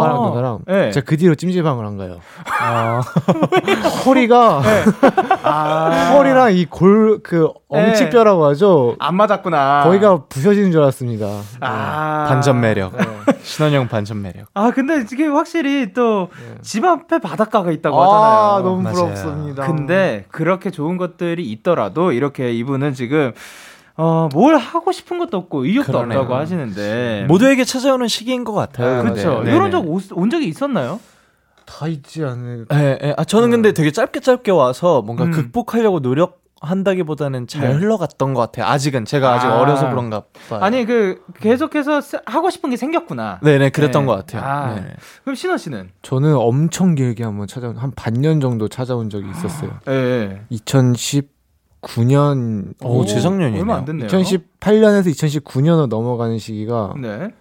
엄마랑 0.00 0.22
누나랑 0.30 0.58
네. 0.66 0.90
제가 0.90 1.04
그 1.06 1.16
뒤로 1.16 1.36
찜질방을 1.36 1.86
안 1.86 1.96
가요. 1.96 2.18
아, 2.60 3.00
허리가 4.04 4.60
아. 5.42 6.10
허리랑 6.14 6.52
이 6.54 6.66
골 6.68 7.20
그 7.22 7.48
엉치뼈라고 7.68 8.44
하죠. 8.46 8.96
안 8.98 9.14
맞았구나. 9.16 9.82
거기가 9.84 10.24
부셔지는 10.28 10.72
줄 10.72 10.80
알았습니다. 10.82 11.26
아. 11.60 12.24
반전 12.28 12.60
매력. 12.60 12.92
신원형 13.42 13.88
반전 13.88 14.20
매력. 14.22 14.46
아, 14.54 14.70
근데 14.74 15.04
이게 15.10 15.26
확실히 15.26 15.92
또집 15.92 16.82
네. 16.82 16.88
앞에 16.88 17.18
바닷가가 17.18 17.70
있다고 17.70 18.00
아, 18.02 18.54
하잖아요. 18.56 18.64
너무 18.68 18.82
맞아요. 18.82 18.94
부럽습니다. 18.96 19.66
근데 19.66 20.24
그렇게 20.30 20.70
좋은 20.70 20.96
것들이 20.96 21.44
있더라도 21.52 22.12
이렇게 22.12 22.52
이분은 22.52 22.94
지금 22.94 23.32
어, 23.98 24.28
뭘 24.32 24.56
하고 24.56 24.92
싶은 24.92 25.18
것도 25.18 25.36
없고 25.36 25.64
의욕도 25.64 25.92
그러네요. 25.92 26.20
없다고 26.20 26.36
하시는데 26.36 27.26
모두에게 27.28 27.64
찾아오는 27.64 28.06
시기인 28.06 28.44
것 28.44 28.52
같아요. 28.52 29.00
아, 29.00 29.02
그렇죠. 29.02 29.42
네. 29.42 29.50
이런 29.50 29.64
네, 29.64 29.70
적온 29.72 30.28
네. 30.28 30.36
적이 30.36 30.46
있었나요? 30.46 31.00
다 31.66 31.88
있지 31.88 32.24
않을까. 32.24 32.80
예, 32.80 32.98
예. 33.02 33.14
아, 33.16 33.24
저는 33.24 33.50
근데 33.50 33.72
되게 33.72 33.90
짧게 33.90 34.20
짧게 34.20 34.52
와서 34.52 35.02
뭔가 35.02 35.24
음. 35.24 35.32
극복하려고 35.32 36.00
노력 36.00 36.38
한다기보다는 36.60 37.46
잘 37.46 37.68
네. 37.68 37.74
흘러갔던 37.74 38.34
것 38.34 38.40
같아요. 38.40 38.66
아직은 38.66 39.04
제가 39.04 39.34
아직 39.34 39.46
아. 39.46 39.60
어려서 39.60 39.88
그런가 39.90 40.22
봐요. 40.48 40.60
아니 40.60 40.84
그 40.84 41.22
계속해서 41.40 42.00
하고 42.26 42.50
싶은 42.50 42.70
게 42.70 42.76
생겼구나. 42.76 43.40
네네 43.42 43.70
그랬던 43.70 44.02
네. 44.02 44.06
것 44.06 44.14
같아요. 44.16 44.42
아. 44.42 44.74
네. 44.74 44.94
그럼 45.22 45.34
신원 45.34 45.58
씨는? 45.58 45.90
저는 46.02 46.34
엄청 46.36 46.94
길게 46.94 47.24
한번 47.24 47.46
찾아온 47.46 47.76
한 47.76 47.92
반년 47.94 48.40
정도 48.40 48.68
찾아온 48.68 49.10
적이 49.10 49.30
있었어요. 49.30 49.70
아. 49.84 49.90
네. 49.90 50.42
2009년 51.82 52.74
오, 52.82 53.04
재작년이네요. 53.04 53.60
얼마 53.60 53.76
안 53.76 53.84
됐네요. 53.84 54.08
2018년에서 54.08 55.06
2019년으로 55.06 55.86
넘어가는 55.88 56.38
시기가 56.38 56.94
네. 57.00 57.32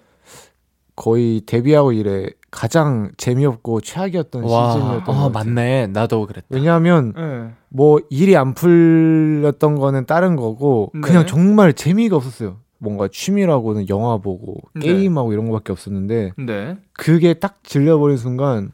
거의 0.95 1.41
데뷔하고 1.45 1.91
이래 1.91 2.27
가장 2.49 3.11
재미없고 3.17 3.81
최악이었던 3.81 4.43
와, 4.43 4.71
시즌이었던 4.71 5.01
아, 5.15 5.19
것 5.19 5.31
같아요. 5.31 5.53
맞네. 5.53 5.87
나도 5.87 6.25
그랬다. 6.25 6.47
왜냐하면 6.49 7.13
네. 7.15 7.51
뭐 7.69 7.99
일이 8.09 8.35
안 8.35 8.53
풀렸던 8.53 9.75
거는 9.75 10.05
다른 10.05 10.35
거고 10.35 10.91
네. 10.95 11.01
그냥 11.01 11.25
정말 11.27 11.73
재미가 11.73 12.15
없었어요. 12.15 12.57
뭔가 12.79 13.07
취미라고는 13.11 13.89
영화 13.89 14.17
보고 14.17 14.55
네. 14.75 14.87
게임하고 14.87 15.33
이런 15.33 15.47
거밖에 15.47 15.71
없었는데 15.71 16.31
네. 16.37 16.77
그게 16.93 17.33
딱 17.35 17.63
질려버린 17.63 18.17
순간 18.17 18.71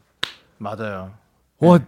맞아요. 0.58 1.10
와 1.58 1.78
네. 1.78 1.84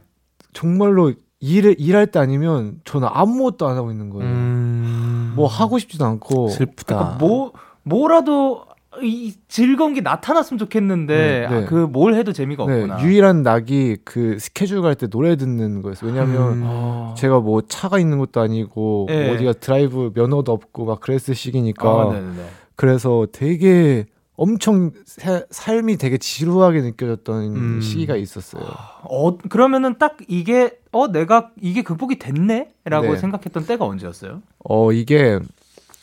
정말로 0.52 1.12
일 1.40 1.74
일할 1.78 2.06
때 2.06 2.18
아니면 2.18 2.80
저는 2.84 3.08
아무것도 3.10 3.66
안 3.68 3.76
하고 3.76 3.90
있는 3.90 4.10
거예요. 4.10 4.26
음... 4.30 5.32
뭐 5.36 5.46
하고 5.46 5.78
싶지도 5.78 6.04
않고 6.06 6.48
슬프다. 6.48 6.96
그러니까 6.96 7.16
뭐 7.18 7.52
뭐라도 7.82 8.64
이 9.02 9.34
즐거운 9.46 9.92
게 9.92 10.00
나타났으면 10.00 10.58
좋겠는데 10.58 11.46
네, 11.50 11.60
네. 11.60 11.66
그뭘 11.66 12.14
해도 12.14 12.32
재미가 12.32 12.64
네, 12.64 12.72
없구나. 12.72 13.02
유일한 13.02 13.42
낙이 13.42 13.98
그 14.04 14.38
스케줄 14.38 14.80
갈 14.80 14.94
때 14.94 15.06
노래 15.08 15.36
듣는 15.36 15.82
거였어요. 15.82 16.10
왜냐면 16.10 16.52
음. 16.54 16.62
아. 16.64 17.14
제가 17.18 17.40
뭐 17.40 17.60
차가 17.68 17.98
있는 17.98 18.18
것도 18.18 18.40
아니고 18.40 19.06
네. 19.10 19.34
어디가 19.34 19.52
드라이브 19.54 20.12
면허도 20.14 20.50
없고 20.52 20.86
막 20.86 21.00
그랬을 21.00 21.34
시기니까 21.34 21.88
아, 21.90 22.12
네네네. 22.12 22.42
그래서 22.76 23.26
되게 23.30 24.06
엄청 24.36 24.90
사- 25.06 25.44
삶이 25.50 25.96
되게 25.96 26.18
지루하게 26.18 26.82
느껴졌던 26.82 27.56
음. 27.56 27.80
시기가 27.80 28.16
있었어요. 28.16 28.62
어 29.02 29.36
그러면은 29.38 29.98
딱 29.98 30.16
이게 30.28 30.78
어 30.92 31.08
내가 31.08 31.50
이게 31.60 31.82
극복이 31.82 32.18
됐네라고 32.18 33.12
네. 33.12 33.16
생각했던 33.16 33.66
때가 33.66 33.84
언제였어요? 33.86 34.42
어 34.68 34.92
이게 34.92 35.38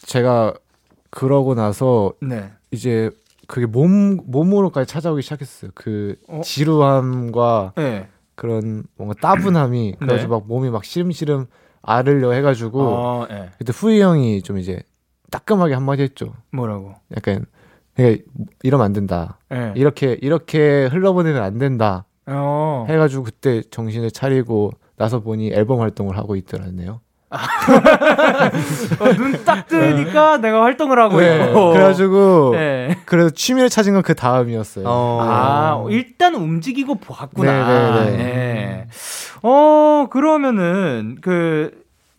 제가 0.05 0.53
그러고 1.11 1.53
나서 1.53 2.13
네. 2.21 2.51
이제 2.71 3.11
그게 3.47 3.65
몸 3.67 4.17
몸으로까지 4.25 4.91
찾아오기 4.91 5.21
시작했어요. 5.21 5.71
그 5.75 6.15
어? 6.27 6.41
지루함과 6.43 7.73
네. 7.77 8.07
그런 8.35 8.83
뭔가 8.97 9.13
따분함이 9.21 9.97
그래가지고 9.99 10.39
막 10.39 10.47
몸이 10.47 10.71
막 10.71 10.83
시름시름 10.83 11.45
앓으려 11.83 12.31
해가지고 12.31 12.81
어, 12.81 13.27
네. 13.29 13.51
그때 13.59 13.71
후이 13.75 14.01
형이 14.01 14.41
좀 14.41 14.57
이제 14.57 14.81
따끔하게 15.29 15.73
한마디 15.75 16.01
했죠. 16.01 16.33
뭐라고? 16.51 16.95
약간 17.15 17.45
그러니까 17.95 18.23
이러면 18.63 18.85
안 18.85 18.93
된다. 18.93 19.37
네. 19.49 19.71
이렇게 19.75 20.17
이렇게 20.21 20.85
흘러보내면 20.87 21.41
안 21.43 21.57
된다. 21.57 22.05
어. 22.25 22.85
해가지고 22.89 23.23
그때 23.23 23.61
정신을 23.69 24.11
차리고 24.11 24.71
나서 24.97 25.19
보니 25.19 25.51
앨범 25.53 25.81
활동을 25.81 26.17
하고 26.17 26.35
있더라네요. 26.35 27.01
어, 28.99 29.05
눈딱 29.11 29.67
뜨니까 29.67 30.37
내가 30.37 30.61
활동을 30.61 30.99
하고 30.99 31.19
네, 31.19 31.45
있고. 31.49 31.71
그래가지고 31.71 32.51
네. 32.53 32.95
그래서 33.05 33.29
취미를 33.31 33.69
찾은 33.69 33.93
건 33.93 34.03
그 34.03 34.13
다음이었어요. 34.15 34.85
어. 34.87 35.19
아, 35.21 35.85
일단 35.89 36.35
움직이고 36.35 36.95
봤구나. 36.95 38.01
네네네. 38.05 38.17
네. 38.17 38.87
어, 39.41 40.07
그러면은 40.11 41.17
그, 41.21 41.71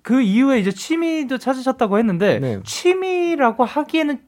그 0.02 0.20
이후에 0.22 0.58
이제 0.58 0.70
취미도 0.72 1.38
찾으셨다고 1.38 1.98
했는데 1.98 2.38
네. 2.40 2.58
취미라고 2.64 3.64
하기에는 3.64 4.18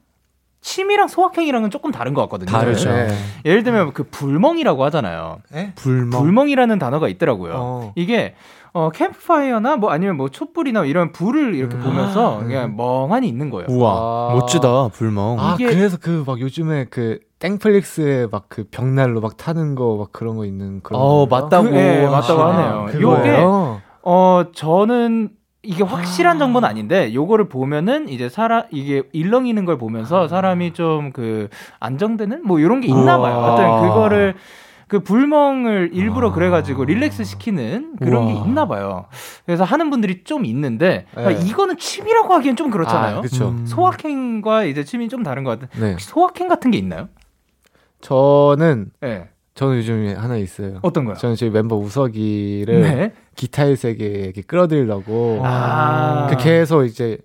취미랑 0.71 1.07
소확행이랑은 1.07 1.71
조금 1.71 1.93
다른 1.93 2.13
것 2.13 2.23
같거든요. 2.23 2.51
다르죠. 2.51 2.91
네. 2.91 3.07
예를 3.45 3.63
들면 3.63 3.93
그 3.93 4.03
불멍이라고 4.03 4.85
하잖아요. 4.87 5.39
불멍. 5.77 6.11
불멍이라는 6.21 6.79
단어가 6.81 7.07
있더라고요. 7.09 7.53
어. 7.57 7.93
이게 7.95 8.35
어 8.73 8.91
캠프파이어나 8.91 9.77
뭐 9.77 9.91
아니면 9.91 10.17
뭐 10.17 10.29
촛불이나 10.29 10.85
이런 10.85 11.13
불을 11.13 11.55
이렇게 11.55 11.77
음. 11.77 11.83
보면서 11.85 12.41
아, 12.41 12.43
그냥 12.43 12.77
멍하니 12.77 13.29
있는 13.29 13.49
거예요. 13.49 13.67
우와, 13.71 13.93
아. 13.93 14.35
멋지다, 14.35 14.89
불멍. 14.89 15.37
아 15.39 15.55
이게- 15.55 15.67
그래서 15.73 15.99
그 15.99 16.25
막 16.27 16.41
요즘에 16.41 16.87
그 16.91 17.21
땡플릭스에 17.39 18.27
막 18.33 18.47
그 18.49 18.65
벽난로 18.71 19.21
막 19.21 19.37
타는 19.37 19.77
거 19.77 19.97
막 19.97 20.11
그런 20.13 20.37
거 20.37 20.45
있는 20.45 20.81
그런 20.83 21.01
어? 21.01 21.27
맞다고. 21.27 21.71
그, 21.71 21.77
예, 21.77 22.07
맞다고 22.07 22.43
아, 22.43 22.55
하네요. 22.57 22.87
그거예요? 22.93 23.81
어 24.03 24.45
저는 24.53 25.31
이게 25.67 25.83
확실한 25.83 26.39
정보는 26.39 26.69
아닌데 26.69 27.13
요거를 27.13 27.49
보면은 27.49 28.09
이제 28.09 28.29
사람 28.29 28.63
이게 28.71 29.03
일렁이는 29.13 29.65
걸 29.65 29.77
보면서 29.79 30.29
사람이 30.29 30.73
좀 30.73 30.97
그 31.13 31.49
안정되는 31.81 32.43
뭐 32.45 32.59
이런 32.59 32.81
게 32.81 32.89
있나 32.89 33.19
봐요. 33.19 33.41
하여튼 33.41 33.89
그거를 33.89 34.35
그 34.89 35.01
불멍을 35.01 35.91
일부러 35.93 36.29
아. 36.29 36.33
그래가지고 36.33 36.85
릴렉스 36.85 37.25
시키는 37.25 37.97
그런 37.99 38.27
게 38.27 38.33
우와. 38.35 38.45
있나 38.45 38.69
봐요. 38.69 39.07
그래서 39.45 39.65
하는 39.65 39.91
분들이 39.91 40.23
좀 40.25 40.45
있는데 40.45 41.07
그러니까 41.13 41.43
네. 41.43 41.49
이거는 41.49 41.77
취미라고 41.79 42.33
하기엔 42.35 42.57
좀 42.57 42.71
그렇잖아요. 42.71 43.19
아, 43.19 43.21
그쵸. 43.21 43.49
음. 43.49 43.67
소확행과 43.67 44.65
이제 44.65 44.85
취미는 44.85 45.09
좀 45.09 45.23
다른 45.23 45.43
것 45.45 45.59
같아요. 45.59 45.83
네. 45.83 45.91
혹시 45.93 46.07
소확행 46.09 46.49
같은 46.49 46.71
게 46.71 46.79
있나요? 46.79 47.09
저는 48.01 48.91
네. 49.01 49.29
저는 49.57 49.79
요즘에 49.79 50.15
하나 50.15 50.37
있어요. 50.37 50.79
어떤 50.83 51.07
거요? 51.07 51.17
저는 51.17 51.35
저희 51.35 51.49
멤버 51.51 51.77
우석이를 51.77 52.81
네. 52.83 53.13
기타의 53.37 53.77
세계에 53.77 54.25
이렇게 54.25 54.43
끌어들이려고 54.43 55.41
아. 55.43 56.27
그 56.29 56.37
계속 56.37 56.85
이제 56.85 57.19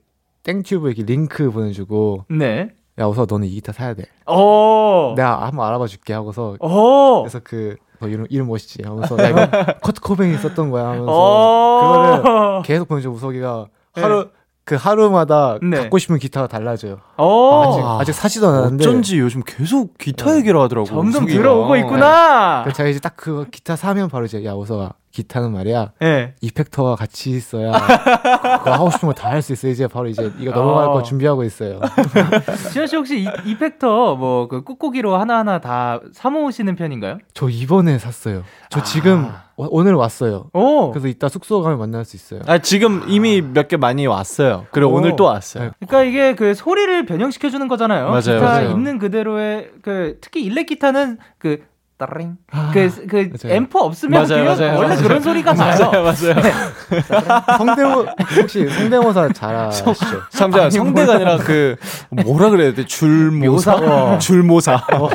땡튜브 0.44 0.88
이렇게 0.88 1.04
링크 1.04 1.52
보내주고 1.52 2.26
네. 2.30 2.70
야 3.00 3.06
우석 3.06 3.28
너는 3.30 3.48
이 3.48 3.52
기타 3.52 3.74
사야 3.74 3.94
돼. 3.94 4.06
어. 4.26 5.14
내가 5.18 5.46
한번 5.46 5.68
알아봐 5.68 5.88
줄게 5.88 6.14
하고서 6.14 6.56
어. 6.62 7.22
그래서 7.22 7.42
그 7.44 7.76
어, 8.00 8.08
이름 8.08 8.26
이름 8.30 8.48
멋있지 8.48 8.82
하면서 8.84 9.22
야 9.22 9.30
이거 9.30 9.48
커트 9.84 10.00
코베인이 10.00 10.38
썼던 10.38 10.72
거야 10.72 10.86
하면서 10.88 11.08
어. 11.10 12.22
그거를 12.22 12.62
계속 12.64 12.88
보내줘 12.88 13.10
우석이가 13.12 13.68
하루 13.94 14.30
그 14.64 14.76
하루마다 14.76 15.58
네. 15.62 15.78
갖고 15.78 15.98
싶은 15.98 16.18
기타가 16.20 16.48
달라져요. 16.48 17.00
어. 17.18 17.72
아직 18.00 18.12
아직 18.12 18.14
사지도 18.14 18.48
않았는데 18.48 18.88
어쩐지 18.88 19.20
요즘 19.20 19.42
계속 19.46 19.98
기타 19.98 20.38
얘기를 20.38 20.60
하더라고. 20.62 20.86
점점 20.88 21.24
우석이가. 21.24 21.34
들어오고 21.42 21.76
있구나. 21.78 22.64
그 22.66 22.72
제가 22.74 22.88
이제 22.90 23.00
딱 23.00 23.14
그 23.16 23.46
기타 23.52 23.76
사면 23.76 24.08
바로 24.10 24.26
이제 24.26 24.44
야 24.46 24.54
우석아 24.54 24.94
기타는 25.12 25.52
말이야 25.52 25.92
네. 26.00 26.34
effector와 26.42 26.96
같이 26.96 27.30
있어야 27.32 27.72
그거 27.74 28.72
하고 28.72 28.90
싶은 28.90 29.10
거 29.10 29.14
다 29.14 29.30
할 29.30 29.42
수 29.42 29.52
있어 29.54 29.68
이제 29.68 29.88
바로 29.88 30.08
이제 30.08 30.32
이거 30.40 30.52
넘어갈 30.52 30.88
어. 30.88 30.94
거 30.94 31.04
준비하고 31.04 31.44
있어요. 31.44 31.80
지현 32.72 32.88
씨 32.88 32.96
혹시 32.96 33.20
이, 33.20 33.28
이펙터 33.46 34.16
뭐 34.16 34.48
그 34.48 34.64
꾹꾹이로 34.64 35.18
하나하나 35.18 35.60
다 35.60 36.00
사모으시는 36.14 36.76
편인가요? 36.76 37.18
저 37.34 37.50
이번에 37.50 38.00
샀어요. 38.00 38.44
저 38.70 38.80
아. 38.80 38.84
지금 38.84 39.30
오- 39.62 39.68
오늘 39.72 39.94
왔어요. 39.96 40.46
오. 40.54 40.92
그래서 40.92 41.08
이따 41.08 41.30
숙소 41.30 41.62
가면 41.62 41.78
만날 41.80 42.04
수 42.06 42.16
있어요. 42.16 42.42
아, 42.48 42.58
지금 42.58 43.04
이미 43.08 43.42
몇 43.42 43.68
개 43.68 43.78
많이 43.78 44.08
왔어요. 44.08 44.66
그리고 44.72 44.92
오. 44.92 44.96
오늘 44.96 45.16
또 45.16 45.26
왔어요. 45.26 45.72
그러니까 45.80 46.04
이게 46.04 46.36
그 46.36 46.54
소리를 46.56 47.06
변형시켜 47.06 47.50
주는 47.50 47.68
거잖아요. 47.68 48.06
맞아요, 48.08 48.20
기타 48.22 48.40
맞아요. 48.42 48.70
있는 48.72 48.98
그대로의 48.98 49.70
그 49.82 50.18
특히 50.22 50.44
일렉 50.44 50.66
기타는 50.68 51.18
그 51.38 51.64
따링 52.06 52.36
아, 52.52 52.72
그, 52.74 52.90
그 53.08 53.30
맞아요. 53.44 53.56
앰프 53.58 53.78
없으면 53.78 54.24
맞아요, 54.28 54.44
그냥 54.44 54.58
맞아요, 54.58 54.78
원래 54.78 54.88
맞아요. 54.90 55.04
그런 55.04 55.22
소리가 55.22 55.54
나요. 55.54 55.92
맞아요, 55.92 56.04
맞아요. 56.04 56.54
성대모 57.58 58.06
혹시 58.42 58.68
성대모사 58.68 59.30
잘 59.34 59.56
아시죠? 59.56 59.94
참자 60.32 60.70
성대가 60.70 61.14
아니라 61.16 61.38
그 61.38 61.76
뭐라 62.10 62.50
그래야 62.50 62.74
돼? 62.74 62.86
줄모사. 62.86 63.76
묘사. 63.78 64.18
줄모사. 64.20 64.82
어. 64.94 65.10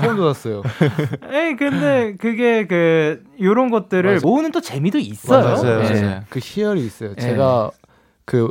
소름 0.00 0.16
돋았어요. 0.16 0.62
에이 1.32 1.56
근데 1.56 2.14
그게 2.18 2.66
그 2.66 3.22
요런 3.40 3.70
것들을 3.70 4.04
맞아요. 4.04 4.20
모으는 4.22 4.52
또 4.52 4.60
재미도 4.60 4.98
있어요. 4.98 5.42
맞아요, 5.62 5.84
예. 5.84 6.00
맞아요. 6.00 6.20
그 6.28 6.38
희열이 6.42 6.84
있어요. 6.84 7.10
예. 7.16 7.20
제가 7.20 7.70
그 8.24 8.48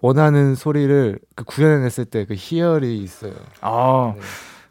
원하는 0.00 0.54
소리를 0.54 1.18
그 1.34 1.44
구현해냈을 1.44 2.04
때 2.04 2.24
그 2.24 2.34
희열이 2.36 2.98
있어요. 2.98 3.32
아. 3.62 4.12
네. 4.14 4.20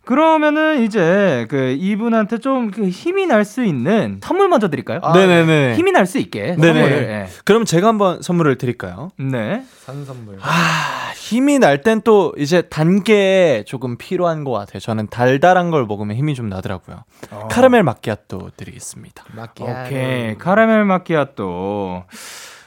그러면은 0.08 0.84
이제 0.84 1.46
그 1.50 1.76
이분한테 1.78 2.38
좀그 2.38 2.88
힘이 2.88 3.26
날 3.28 3.44
수 3.44 3.64
있는 3.64 4.20
선물 4.24 4.48
먼저 4.48 4.70
드릴까요? 4.70 5.00
아, 5.04 5.14
네네네. 5.14 5.76
힘이 5.76 5.92
날 5.92 6.06
수 6.06 6.18
있게 6.18 6.56
네네. 6.56 6.74
선물을. 6.82 6.98
예. 7.04 7.28
그럼 7.44 7.66
제가 7.66 7.88
한번 7.90 8.22
선물을 8.22 8.58
드릴까요? 8.58 9.10
네. 9.20 9.64
산 9.86 10.06
선물. 10.06 10.38
아, 10.42 11.12
힘이 11.16 11.60
날 11.60 11.82
땐 11.82 12.02
또 12.06 12.34
이제 12.38 12.62
단계 12.62 13.64
조금 13.68 13.98
필요한 13.98 14.46
것 14.46 14.52
같아요. 14.52 14.80
저는 14.80 15.08
달달한 15.10 15.72
걸 15.72 15.86
먹으면 15.86 16.16
힘이 16.16 16.36
좀 16.36 16.48
나더라고요. 16.48 17.04
어. 17.32 17.48
카라멜 17.52 17.84
마끼아또 17.84 18.52
드리겠습니다. 18.56 19.26
오케이. 19.60 20.38
카라멜 20.38 20.86
마키아또. 20.86 22.04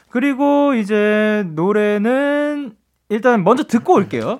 그리고 0.09 0.73
이제 0.75 1.43
노래는 1.47 2.73
일단 3.09 3.43
먼저 3.43 3.63
듣고 3.63 3.95
올게요. 3.95 4.39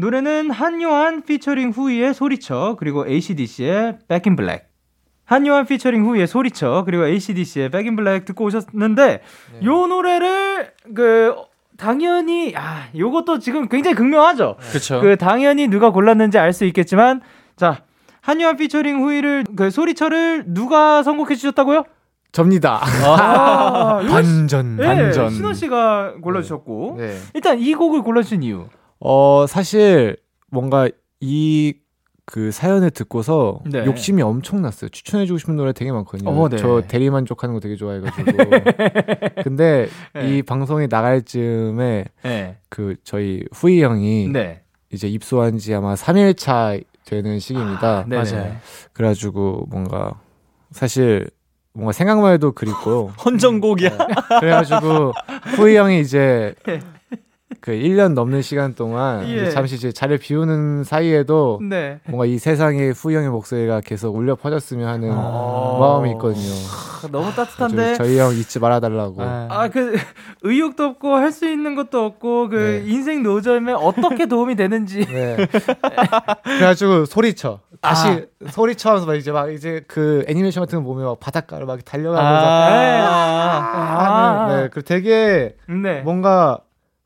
노래는 0.00 0.50
한요한 0.50 1.22
피처링 1.22 1.70
후이의 1.70 2.14
소리쳐 2.14 2.76
그리고 2.78 3.06
ACDC의 3.06 3.98
Back 4.08 4.30
in 4.30 4.36
Black. 4.36 4.66
한요한 5.26 5.66
피처링 5.66 6.04
후이의 6.06 6.26
소리쳐 6.26 6.82
그리고 6.86 7.06
ACDC의 7.06 7.68
Back 7.70 7.86
in 7.88 7.96
Black 7.96 8.24
듣고 8.24 8.44
오셨는데 8.46 9.20
요 9.64 9.86
노래를 9.86 10.72
그 10.94 11.34
당연히 11.76 12.54
아 12.56 12.86
요것도 12.96 13.38
지금 13.40 13.68
굉장히 13.68 13.94
극명하죠. 13.94 14.56
그렇죠. 14.70 15.00
그 15.02 15.16
당연히 15.16 15.68
누가 15.68 15.90
골랐는지 15.90 16.38
알 16.38 16.52
수 16.54 16.64
있겠지만 16.64 17.20
자 17.56 17.82
한유한 18.22 18.56
피처링 18.56 19.02
후이를 19.02 19.44
그 19.56 19.70
소리철을 19.70 20.44
누가 20.48 21.02
선곡해 21.02 21.34
주셨다고요? 21.36 21.84
접니다. 22.32 22.80
아, 22.82 24.00
반전. 24.08 24.76
네, 24.76 24.86
반전. 24.86 25.30
신원 25.30 25.52
씨가 25.54 26.14
골라주셨고 26.22 26.96
네. 26.98 27.16
일단 27.34 27.58
이 27.58 27.74
곡을 27.74 28.02
골라주신 28.02 28.42
이유. 28.44 28.66
어 29.00 29.46
사실 29.48 30.16
뭔가 30.50 30.88
이 31.20 31.74
그 32.30 32.52
사연을 32.52 32.92
듣고서 32.92 33.58
네. 33.66 33.84
욕심이 33.86 34.22
엄청 34.22 34.62
났어요. 34.62 34.88
추천해주고 34.88 35.38
싶은 35.38 35.56
노래 35.56 35.72
되게 35.72 35.90
많거든요. 35.90 36.30
어, 36.30 36.48
네. 36.48 36.58
저 36.58 36.80
대리만족하는 36.86 37.54
거 37.56 37.60
되게 37.60 37.74
좋아해가지고. 37.74 38.32
근데 39.42 39.88
네. 40.14 40.28
이 40.38 40.42
방송이 40.42 40.86
나갈 40.88 41.22
즈음에 41.22 42.04
네. 42.22 42.56
그 42.68 42.94
저희 43.02 43.42
후이 43.52 43.82
형이 43.82 44.28
네. 44.28 44.62
이제 44.92 45.08
입소한 45.08 45.58
지 45.58 45.74
아마 45.74 45.94
3일 45.94 46.36
차 46.36 46.78
되는 47.04 47.40
시기입니다. 47.40 48.04
네네. 48.08 48.22
맞아요. 48.22 48.56
그래가지고 48.92 49.66
뭔가 49.68 50.12
사실 50.70 51.28
뭔가 51.72 51.90
생각만 51.90 52.34
해도 52.34 52.52
그립고요. 52.52 53.06
헌정곡이야. 53.24 53.90
그래가지고 54.38 55.14
후이 55.56 55.74
형이 55.76 55.98
이제 56.00 56.54
그 57.60 57.72
1년 57.72 58.14
넘는 58.14 58.42
시간 58.42 58.74
동안 58.74 59.28
예. 59.28 59.50
잠시 59.50 59.74
이제 59.74 59.92
자리를 59.92 60.18
비우는 60.18 60.84
사이에도 60.84 61.60
네. 61.68 61.98
뭔가 62.06 62.24
이 62.24 62.38
세상에 62.38 62.90
후이 62.90 63.14
형의 63.14 63.28
목소리가 63.28 63.80
계속 63.80 64.16
울려 64.16 64.34
퍼졌으면 64.36 64.88
하는 64.88 65.10
아. 65.12 65.76
마음이 65.78 66.12
있거든요. 66.12 66.52
너무 67.10 67.32
따뜻한데. 67.34 67.94
저희 67.94 68.18
형 68.18 68.32
잊지 68.32 68.60
말아달라고. 68.60 69.16
아, 69.22 69.68
그, 69.68 69.96
의욕도 70.42 70.84
없고, 70.84 71.14
할 71.14 71.32
수 71.32 71.48
있는 71.50 71.74
것도 71.74 72.04
없고, 72.04 72.50
그, 72.50 72.82
네. 72.84 72.92
인생 72.92 73.22
노점에 73.22 73.72
어떻게 73.72 74.26
도움이 74.26 74.54
되는지. 74.56 75.04
네. 75.06 75.36
그래가지고 76.44 77.06
소리쳐. 77.06 77.60
다시 77.80 78.08
아. 78.08 78.20
소리쳐하면서 78.50 79.06
막 79.06 79.14
이제 79.14 79.32
막 79.32 79.50
이제 79.50 79.82
그 79.86 80.24
애니메이션 80.28 80.62
같은 80.62 80.80
거 80.80 80.84
보면 80.84 81.06
막 81.06 81.20
바닷가를 81.20 81.66
막 81.66 81.82
달려가면서 81.84 82.46
아. 82.46 84.46
하는 84.48 84.62
네. 84.62 84.68
그 84.70 84.82
되게 84.82 85.56
네. 85.66 86.00
뭔가 86.02 86.58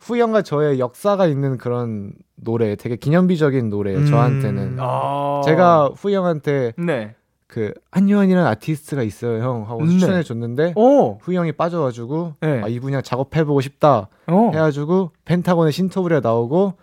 후이 0.05 0.21
형과 0.21 0.43
저의 0.43 0.79
역사가 0.79 1.27
있는 1.27 1.57
그런 1.57 2.13
노래, 2.37 2.77
되게 2.77 2.97
기념비적인 2.97 3.71
노래예요. 3.71 4.01
음. 4.01 4.07
저한테는. 4.07 4.77
아. 4.79 5.41
제가 5.45 5.91
후이 5.97 6.15
형한테 6.15 6.73
네. 6.77 7.15
그 7.47 7.73
한유한이라는 7.91 8.47
아티스트가 8.51 9.03
있어요, 9.03 9.43
형 9.43 9.63
하고 9.69 9.83
네. 9.85 9.91
추천해 9.91 10.23
줬는데 10.23 10.75
오. 10.77 11.19
후이 11.23 11.37
형이 11.37 11.53
빠져가지고 11.53 12.35
네. 12.41 12.61
아, 12.65 12.69
이분이랑 12.69 13.03
작업해보고 13.03 13.61
싶다 13.61 14.09
어. 14.27 14.51
해가지고 14.53 15.13
펜타곤의 15.25 15.73
신토부리가 15.73 16.21
나오고 16.21 16.75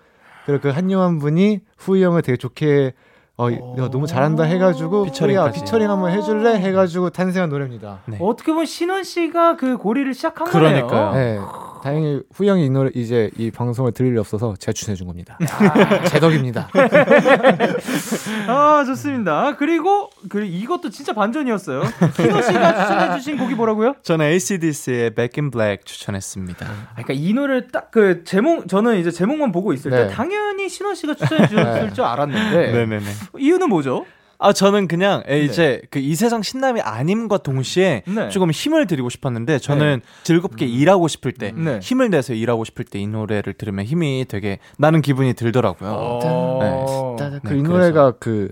그리고 0.46 0.62
그 0.62 0.70
한유한 0.70 1.20
분이 1.20 1.60
후이 1.78 2.04
형을 2.04 2.22
되게 2.24 2.38
좋게 2.38 2.94
어, 3.38 3.50
이- 3.50 3.56
야, 3.56 3.90
너무 3.90 4.08
잘한다 4.08 4.44
해가지고. 4.44 5.06
후이야 5.06 5.52
피처링 5.52 5.90
한번 5.90 6.12
해줄래 6.12 6.56
해가지고 6.60 7.10
탄생한 7.10 7.50
노래입니다. 7.50 8.00
네. 8.06 8.18
어떻게 8.22 8.52
보면 8.52 8.66
신원 8.66 9.04
씨가 9.04 9.58
그 9.58 9.78
고리를 9.78 10.12
시작한 10.14 10.48
거네요. 10.50 10.88
그러니까요. 10.88 11.14
네, 11.14 11.40
다행히 11.84 12.22
후이 12.34 12.50
형이 12.50 12.66
이 12.66 12.70
노래 12.70 12.90
이제 12.96 13.30
이 13.38 13.52
방송을 13.52 13.92
들을 13.92 14.12
일 14.12 14.18
없어서 14.20 14.56
제가 14.58 14.74
추천해 14.74 14.96
준 14.96 15.08
겁니다. 15.08 15.38
제 16.10 16.20
덕입니다. 16.20 16.70
아, 18.48 18.84
좋습니다. 18.86 19.56
그리고 19.58 20.10
그 20.30 20.44
이것도 20.44 20.90
진짜 20.90 21.14
반전이었어요. 21.14 21.84
신원 22.16 22.42
씨가 22.42 22.82
추천해 22.82 23.18
주신 23.18 23.38
곡이 23.38 23.56
뭐라고요? 23.56 23.96
저는 24.04 24.26
ACDC의 24.26 25.12
Back 25.12 25.42
in 25.42 25.52
Black 25.52 25.84
추천했습니다. 25.86 26.66
아, 26.66 26.88
그러니까 26.96 27.14
이 27.14 27.34
노래를 27.34 27.68
딱 27.68 27.92
그 27.92 28.24
제목 28.24 28.68
저는 28.68 29.00
이제 29.00 29.12
제목만 29.12 29.52
보고 29.52 29.74
있을 29.74 29.92
때 29.92 30.06
네. 30.06 30.08
당연히 30.08 30.70
신원 30.70 30.96
씨가 30.96 31.14
추천해 31.16 31.48
주셨을 31.48 31.88
네. 31.88 31.94
줄 31.94 32.04
알았는데 32.06 32.72
네네네. 32.72 33.06
이유는 33.38 33.68
뭐죠? 33.70 34.06
아 34.42 34.54
저는 34.54 34.88
그냥 34.88 35.24
에, 35.28 35.42
이제 35.42 35.82
그 35.90 36.00
이 36.00 36.16
세상 36.16 36.42
신남이 36.42 36.82
아님과 36.82 37.38
동시에 37.40 38.04
네. 38.08 38.30
조금 38.30 38.50
힘을 38.52 38.88
드리고 38.88 39.10
싶었는데 39.10 39.60
저는 39.60 40.02
즐겁게 40.24 40.66
일하고 40.66 41.08
싶을 41.08 41.32
때 41.32 41.52
네. 41.56 41.80
힘을 41.82 42.10
내서 42.10 42.34
일하고 42.34 42.64
싶을 42.66 42.86
때 42.86 43.00
이 43.00 43.08
노래를 43.08 43.54
들으면 43.54 43.86
힘이 43.86 44.26
되게 44.28 44.60
나는 44.78 45.02
기분이 45.02 45.34
들더라고요. 45.36 45.90
어. 45.92 47.16
그 47.18 47.28
네, 47.28 47.60
이 47.60 47.62
그래서. 47.62 47.64
노래가 47.68 48.12
그 48.20 48.50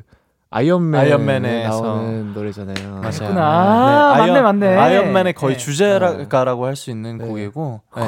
아이언맨에 0.51 1.03
아이언맨에서. 1.03 1.81
나오는 1.81 2.33
노래잖아요. 2.33 2.89
맞아요. 2.89 3.01
그랬구나. 3.11 4.13
아, 4.13 4.17
맞네, 4.17 4.41
맞네. 4.41 4.75
아이언맨의 4.77 5.33
거의 5.33 5.55
네. 5.55 5.59
주제가라고 5.63 6.65
할 6.65 6.75
수 6.75 6.89
있는 6.89 7.17
네. 7.19 7.25
곡이고, 7.27 7.81
네. 7.95 8.03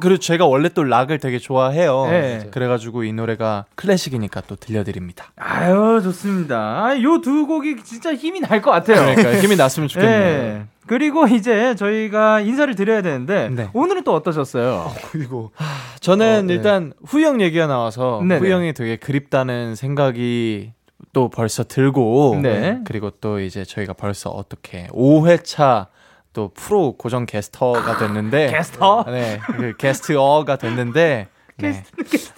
그리고 0.00 0.18
제가 0.18 0.46
원래 0.46 0.68
또 0.68 0.84
락을 0.84 1.18
되게 1.18 1.38
좋아해요. 1.38 2.06
네. 2.06 2.48
그래가지고 2.52 3.02
이 3.04 3.12
노래가 3.12 3.64
클래식이니까 3.74 4.42
또 4.46 4.54
들려드립니다. 4.54 5.32
아유 5.36 6.00
좋습니다. 6.02 6.94
요 7.02 7.20
두 7.22 7.46
곡이 7.46 7.82
진짜 7.84 8.14
힘이 8.14 8.40
날 8.40 8.60
것 8.62 8.70
같아요. 8.70 9.14
그러니까 9.16 9.40
힘이 9.40 9.56
났으면 9.56 9.88
좋겠네요. 9.88 10.42
네. 10.42 10.66
그리고 10.86 11.26
이제 11.26 11.74
저희가 11.74 12.40
인사를 12.40 12.74
드려야 12.74 13.02
되는데 13.02 13.48
네. 13.50 13.70
오늘은 13.72 14.04
또 14.04 14.14
어떠셨어요? 14.14 14.90
그리고 15.10 15.52
저는 16.00 16.38
어, 16.38 16.42
네. 16.42 16.54
일단 16.54 16.92
후영 17.06 17.40
얘기가 17.40 17.66
나와서 17.66 18.20
네네. 18.26 18.38
후영이 18.40 18.72
되게 18.74 18.96
그립다는 18.96 19.74
생각이 19.74 20.72
또 21.12 21.28
벌써 21.28 21.64
들고 21.64 22.40
네. 22.42 22.80
그리고 22.84 23.10
또 23.10 23.38
이제 23.38 23.64
저희가 23.64 23.92
벌써 23.92 24.30
어떻게 24.30 24.86
5회차 24.88 25.88
또 26.32 26.50
프로 26.54 26.96
고정 26.96 27.26
게스터가 27.26 27.98
됐는데 27.98 28.50
게스터? 28.50 29.04
네, 29.08 29.38
그 29.44 29.76
게스트어가 29.76 30.56
됐는데 30.56 31.28
네. 31.58 31.84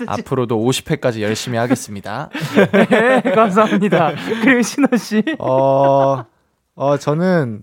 앞으로도 0.06 0.58
50회까지 0.58 1.20
열심히 1.20 1.56
하겠습니다. 1.56 2.28
네, 2.90 3.20
감사합니다. 3.20 4.12
그리고 4.42 4.62
신원 4.62 4.98
씨. 4.98 5.22
어, 5.38 6.24
어 6.74 6.96
저는 6.98 7.62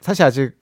사실 0.00 0.24
아직 0.24 0.52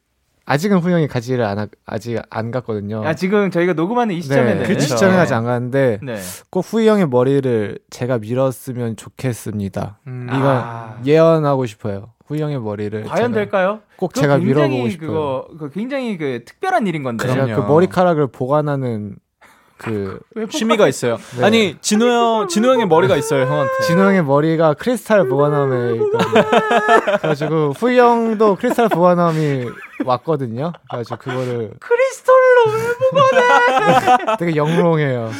아직은 0.47 0.79
후영이 0.79 1.09
가지를 1.09 1.45
안 1.45 1.59
하- 1.59 1.67
아직 1.87 2.21
안 2.31 2.51
갔거든요. 2.51 3.03
아 3.07 3.15
지금 3.15 3.51
저희가 3.51 3.73
녹음하는 3.73 4.15
이 4.15 4.21
시점에는 4.21 4.63
네, 4.65 4.75
그 4.75 4.79
시점에 4.79 5.17
아직 5.17 5.35
안 5.35 5.45
갔는데 5.45 6.01
네. 6.03 6.19
꼭 6.51 6.65
후이 6.71 6.87
형의 6.87 7.09
머리를 7.09 7.79
제가 7.91 8.19
밀었으면 8.19 8.97
좋겠습니다. 8.97 10.01
음, 10.07 10.27
이건 10.29 10.43
아. 10.47 10.99
예언하고 11.05 11.65
싶어요. 11.67 12.11
후이 12.27 12.41
형의 12.43 12.61
머리를 12.61 13.05
과연 13.05 13.33
제가 13.33 13.35
될까요? 13.35 13.81
꼭 13.97 14.09
그거 14.09 14.21
제가 14.21 14.39
밀어보고 14.39 14.89
싶어요. 14.91 15.09
그거 15.09 15.47
그 15.59 15.71
굉장히 15.71 16.17
그 16.19 16.43
특별한 16.45 16.87
일인 16.87 17.03
건데. 17.03 17.27
그럼요. 17.27 17.47
제가 17.47 17.63
그 17.67 17.73
머리카락을 17.73 18.27
보관하는 18.29 19.17
그 19.79 20.21
왜 20.37 20.47
취미가 20.47 20.89
있어요. 20.89 21.17
네. 21.39 21.45
아니 21.45 21.77
진호 21.81 22.07
형, 22.07 22.49
진호 22.49 22.69
형의 22.71 22.87
머리가 22.87 23.17
있어요 23.17 23.45
형한테. 23.47 23.73
진호 23.87 24.03
형의 24.03 24.23
머리가 24.25 24.75
크리스탈 24.75 25.27
보관함에 25.27 25.95
있거든요. 25.97 26.43
그래가지고 27.19 27.73
후이 27.77 27.99
형도 27.99 28.57
크리스탈 28.57 28.89
보관함이 28.89 29.67
왔거든요. 30.05 30.73
그래가지고 30.91 31.17
그거를 31.19 31.71
크리스털로 31.81 32.65
왜 32.73 34.37
되게 34.39 34.57
영롱해요. 34.57 35.31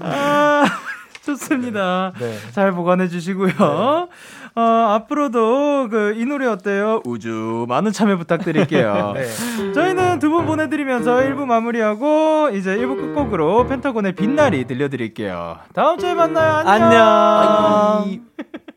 아, 0.00 0.64
좋습니다. 1.24 2.12
네. 2.18 2.36
잘 2.52 2.72
보관해 2.72 3.08
주시고요. 3.08 4.08
어, 4.54 4.60
앞으로도 4.60 5.88
그 5.90 6.14
이 6.16 6.24
노래 6.24 6.46
어때요? 6.46 7.00
우주 7.04 7.66
많은 7.68 7.92
참여 7.92 8.16
부탁드릴게요. 8.16 9.12
네. 9.16 9.72
저희는 9.72 10.18
두 10.18 10.30
분 10.30 10.46
보내드리면서 10.46 11.16
1부 11.16 11.44
마무리하고 11.46 12.50
이제 12.54 12.76
1부 12.76 12.96
끝곡으로 12.96 13.66
펜타곤의 13.66 14.12
빛날이 14.14 14.64
들려드릴게요. 14.66 15.58
다음 15.74 15.98
주에 15.98 16.14
만나요. 16.14 16.54
안녕. 16.68 16.90
안녕. 17.02 18.20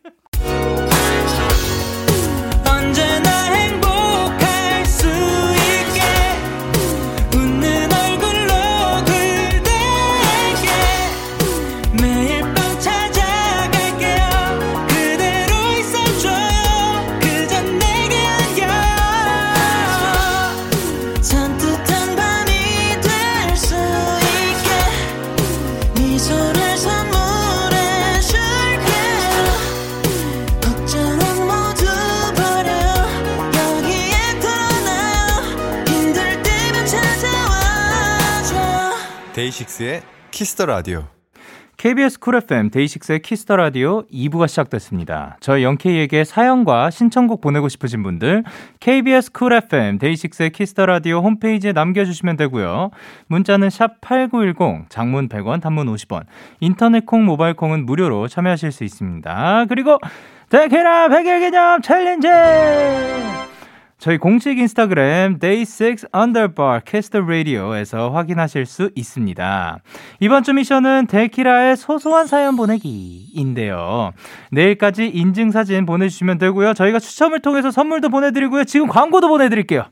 DAY6의 39.62 40.02
Kiss 40.32 40.51
the 40.51 40.66
Radio. 40.66 41.04
KBS 41.78 42.20
쿨 42.20 42.36
FM 42.36 42.70
데이식스의 42.70 43.22
키스터 43.22 43.56
라디오 43.56 44.06
2부가 44.08 44.48
시작됐습니다. 44.48 45.38
저희 45.40 45.64
Young 45.64 45.97
K에게 45.97 46.24
사연과 46.24 46.92
신청곡 46.92 47.42
보내고 47.42 47.70
싶으신 47.70 48.04
분들 48.04 48.44
KBS 48.80 49.32
쿨 49.32 49.54
FM 49.54 49.98
데이식스의 49.98 50.52
키스터 50.52 50.86
라디오 50.86 51.20
홈페이지에 51.20 51.74
남겨주시면 51.74 52.38
되고요. 52.38 52.92
문자는 53.28 53.70
샵 53.70 54.00
#8910 54.02 54.90
장문 54.90 55.28
100원, 55.28 55.62
단문 55.62 55.88
50원, 55.88 56.26
인터넷 56.60 57.06
콩, 57.06 57.26
모바일 57.26 57.56
콩은 57.56 57.86
무료로 57.86 58.28
참여하실 58.28 58.72
수 58.72 58.84
있습니다. 58.84 59.66
그리고 59.70 59.98
데키라 60.50 61.08
100일 61.08 61.40
기념 61.40 61.82
챌린지. 61.82 62.28
저희 64.02 64.18
공식 64.18 64.58
인스타그램 64.58 65.38
day6 65.38 66.10
underbar 66.16 66.82
kiss 66.88 67.16
radio에서 67.16 68.10
확인하실 68.10 68.66
수 68.66 68.90
있습니다. 68.96 69.78
이번 70.20 70.42
주 70.42 70.54
미션은 70.54 71.06
데키라의 71.06 71.78
소소한 71.78 72.26
사연 72.26 72.56
보내기인데요. 72.56 74.14
내일까지 74.50 75.08
인증사진 75.08 75.86
보내주시면 75.86 76.40
되고요. 76.40 76.74
저희가 76.74 76.98
추첨을 76.98 77.42
통해서 77.42 77.70
선물도 77.70 78.10
보내드리고요. 78.10 78.64
지금 78.64 78.88
광고도 78.88 79.28
보내드릴게요. 79.28 79.84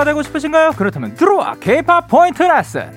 인싸가 0.00 0.04
되고 0.04 0.22
싶으신가요? 0.22 0.72
그렇다면 0.72 1.14
들어와 1.14 1.54
K-pop 1.60 2.06
포인트 2.08 2.42
레슨. 2.42 2.90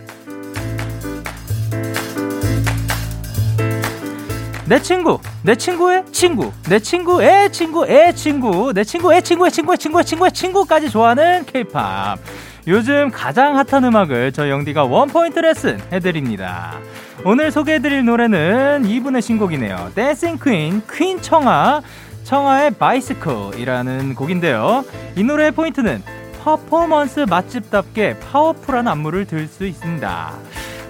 내 4.66 4.80
친구, 4.80 5.20
내 5.43 5.56
친구의 5.56 6.06
친구, 6.12 6.51
내 6.70 6.80
친구의 6.80 7.51
친구의 7.51 8.16
친구, 8.16 8.74
내 8.74 8.84
친구의 8.84 9.22
친구의 9.22 9.51
친구의 9.51 9.78
친구의 9.78 10.06
친구의 10.06 10.32
친구까지 10.32 10.89
좋아하는 10.89 11.45
K-pop. 11.45 12.22
요즘 12.68 13.12
가장 13.12 13.58
핫한 13.58 13.84
음악을 13.84 14.32
저 14.32 14.49
영디가 14.49 14.86
원포인트 14.86 15.39
레슨 15.39 15.80
해드립니다. 15.91 16.78
오늘 17.26 17.51
소개해드릴 17.51 18.06
노래는 18.06 18.86
이분의 18.86 19.22
신곡이네요. 19.22 19.91
dancing 19.94 20.39
queen, 20.41 20.82
queen 20.91 21.22
청하, 21.22 21.82
청하의 22.24 22.72
Bicycle이라는 22.72 24.16
곡인데요. 24.16 24.86
이 25.18 25.24
노래의 25.24 25.51
포인트는 25.51 26.23
퍼포먼스 26.44 27.22
맛집답게 27.22 28.20
파워풀한 28.20 28.88
안무를 28.88 29.26
들 29.26 29.48
수 29.48 29.66
있습니다. 29.66 30.34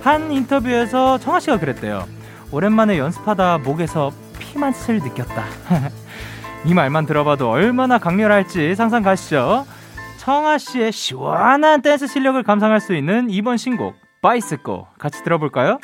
한 0.03 0.31
인터뷰에서 0.31 1.17
청하 1.19 1.39
씨가 1.39 1.59
그랬대요. 1.59 2.05
오랜만에 2.51 2.97
연습하다 2.97 3.59
목에서 3.59 4.11
피맛을 4.39 4.99
느꼈다. 4.99 5.43
이 6.65 6.73
말만 6.73 7.05
들어봐도 7.05 7.49
얼마나 7.49 7.97
강렬할지 7.97 8.73
상상 8.75 9.03
가시죠? 9.03 9.65
청하 10.17 10.57
씨의 10.57 10.91
시원한 10.91 11.81
댄스 11.81 12.07
실력을 12.07 12.41
감상할 12.41 12.79
수 12.79 12.95
있는 12.95 13.29
이번 13.29 13.57
신곡 13.57 13.95
바이스코 14.21 14.87
같이 14.97 15.23
들어볼까요? 15.23 15.79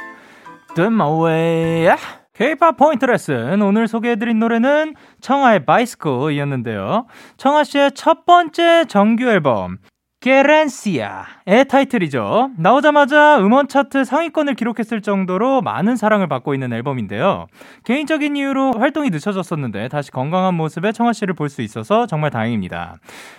Way. 0.78 1.96
K-pop 2.40 2.78
포인트 2.78 3.04
레슨 3.04 3.62
오늘 3.62 3.90
소개해드린 3.90 4.40
노래는 4.40 4.96
청아의 5.20 5.66
바이스코이었는데요. 5.66 7.06
청아 7.36 7.66
씨의 7.66 7.92
첫 7.96 8.26
번째 8.26 8.86
정규 8.86 9.26
앨범 9.26 9.78
게렌시아의 10.22 11.66
타이틀이죠. 11.70 12.52
나오자마자 12.58 13.40
음원 13.40 13.70
차트 13.70 14.04
상위권을 14.04 14.56
기록했을 14.56 15.02
정도로 15.02 15.62
많은 15.62 15.96
사랑을 15.96 16.28
받고 16.28 16.54
있는 16.54 16.74
앨범인데요. 16.74 17.48
개인적인 17.86 18.36
이유로 18.36 18.74
활동이 18.74 19.12
늦춰졌었는데 19.12 19.88
다시 19.88 20.12
건강한 20.12 20.56
모습의 20.56 20.92
청아 20.94 21.14
씨를 21.14 21.36
볼 21.36 21.50
수 21.50 21.62
있어서 21.62 22.06
정말 22.06 22.30
다행입니다. 22.32 22.98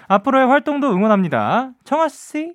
앞으로의 0.08 0.46
활동도 0.48 0.90
응원합니다. 0.90 1.70
청아 1.84 2.08
씨, 2.08 2.54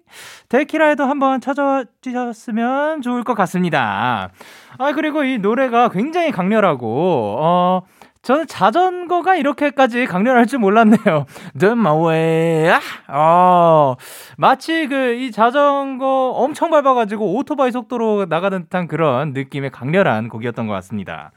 데키라에도 0.49 1.05
한번 1.05 1.39
찾아와 1.39 1.86
주셨으면 2.01 3.01
좋을 3.01 3.23
것 3.23 3.36
같습니다. 3.36 4.32
아 4.78 4.91
그리고 4.91 5.23
이 5.23 5.38
노래가 5.38 5.88
굉장히 5.89 6.32
강렬하고 6.32 7.38
어 7.39 7.82
저는 8.26 8.47
자전거가 8.47 9.36
이렇게까지 9.36 10.07
강렬할 10.07 10.47
줄 10.47 10.57
몰랐네요. 10.57 11.28
든마웨 11.59 12.73
아, 13.07 13.95
마치 14.38 14.88
그 14.88 15.05
이 15.15 15.32
자전거 15.32 16.32
엄청 16.36 16.71
밟아가지고 16.71 17.36
오토바이 17.36 17.71
속도로 17.71 18.26
나가는 18.28 18.63
듯한 18.63 18.88
그런 18.88 19.34
느낌의 19.34 19.69
강렬한 19.69 20.28
곡이었던 20.30 20.67
것 20.67 20.73
같습니다. 20.73 21.32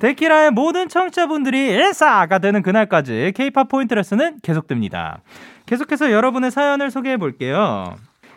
데키라의 0.00 0.50
모든 0.50 0.88
청취자분들이 0.88 1.68
일사가 1.68 2.38
되는 2.38 2.62
그날까지 2.62 3.32
K-팝 3.34 3.68
포인트 3.68 3.94
레슨은 3.94 4.40
계속됩니다. 4.42 5.20
계속해서 5.64 6.12
여러분의 6.12 6.50
사연을 6.50 6.90
소개해 6.90 7.16
볼게요. 7.16 7.94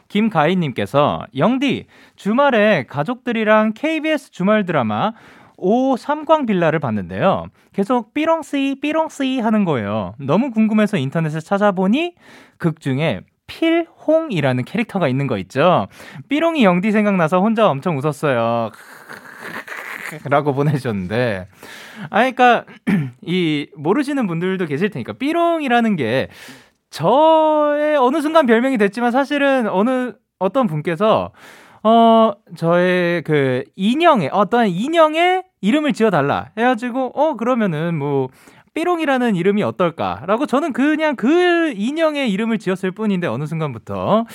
김가희님께서 0.07 1.25
영디 1.37 1.85
주말에 2.15 2.85
가족들이랑 2.87 3.73
KBS 3.75 4.31
주말 4.31 4.65
드라마 4.65 5.13
오 5.61 5.97
삼광 5.97 6.45
빌라를 6.45 6.79
봤는데요. 6.79 7.47
계속 7.73 8.13
삐롱씨 8.13 8.77
삐롱씨 8.81 9.39
하는 9.39 9.65
거예요. 9.65 10.15
너무 10.19 10.51
궁금해서 10.51 10.97
인터넷에 10.97 11.39
찾아보니 11.39 12.15
극 12.57 12.79
중에 12.81 13.21
필홍이라는 13.47 14.63
캐릭터가 14.63 15.07
있는 15.07 15.27
거 15.27 15.37
있죠. 15.39 15.87
삐롱이 16.29 16.63
영디 16.63 16.91
생각나서 16.91 17.41
혼자 17.41 17.69
엄청 17.69 17.97
웃었어요. 17.97 18.71
라고 20.29 20.53
보내주셨는데. 20.53 21.47
아, 22.09 22.21
그니까, 22.21 22.65
이, 23.21 23.67
모르시는 23.75 24.27
분들도 24.27 24.65
계실 24.65 24.89
테니까, 24.89 25.13
삐롱이라는 25.13 25.95
게, 25.95 26.29
저의 26.89 27.95
어느 27.97 28.21
순간 28.21 28.45
별명이 28.45 28.77
됐지만 28.77 29.11
사실은 29.11 29.67
어느, 29.67 30.13
어떤 30.39 30.67
분께서, 30.67 31.31
어, 31.83 32.33
저의 32.55 33.21
그 33.23 33.63
인형에, 33.75 34.29
어떤 34.31 34.67
인형의 34.67 35.43
이름을 35.61 35.93
지어달라 35.93 36.49
해가지고, 36.57 37.11
어, 37.15 37.35
그러면은 37.35 37.97
뭐, 37.97 38.29
삐롱이라는 38.75 39.35
이름이 39.35 39.63
어떨까라고 39.63 40.45
저는 40.45 40.73
그냥 40.73 41.15
그 41.15 41.73
인형의 41.75 42.31
이름을 42.31 42.59
지었을 42.59 42.91
뿐인데 42.91 43.25
어느 43.27 43.45
순간부터 43.47 44.25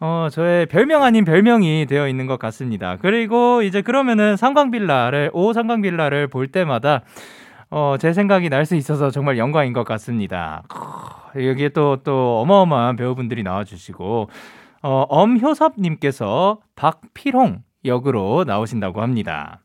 어 0.00 0.28
저의 0.32 0.66
별명 0.66 1.02
아닌 1.02 1.24
별명이 1.26 1.86
되어 1.86 2.08
있는 2.08 2.26
것 2.26 2.38
같습니다. 2.38 2.96
그리고 3.00 3.62
이제 3.62 3.82
그러면은 3.82 4.36
상광빌라를 4.36 5.30
오 5.34 5.52
상광빌라를 5.52 6.28
볼 6.28 6.48
때마다 6.48 7.02
어 7.70 7.96
제 8.00 8.12
생각이 8.14 8.48
날 8.48 8.64
수 8.64 8.76
있어서 8.76 9.10
정말 9.10 9.36
영광인 9.38 9.72
것 9.74 9.84
같습니다. 9.84 10.62
여기에 11.36 11.68
또 11.70 11.98
또 12.02 12.40
어마어마한 12.40 12.96
배우분들이 12.96 13.42
나와주시고 13.42 14.30
어 14.82 15.06
엄효섭님께서 15.08 16.60
박필홍 16.76 17.62
역으로 17.86 18.44
나오신다고 18.46 19.02
합니다. 19.02 19.60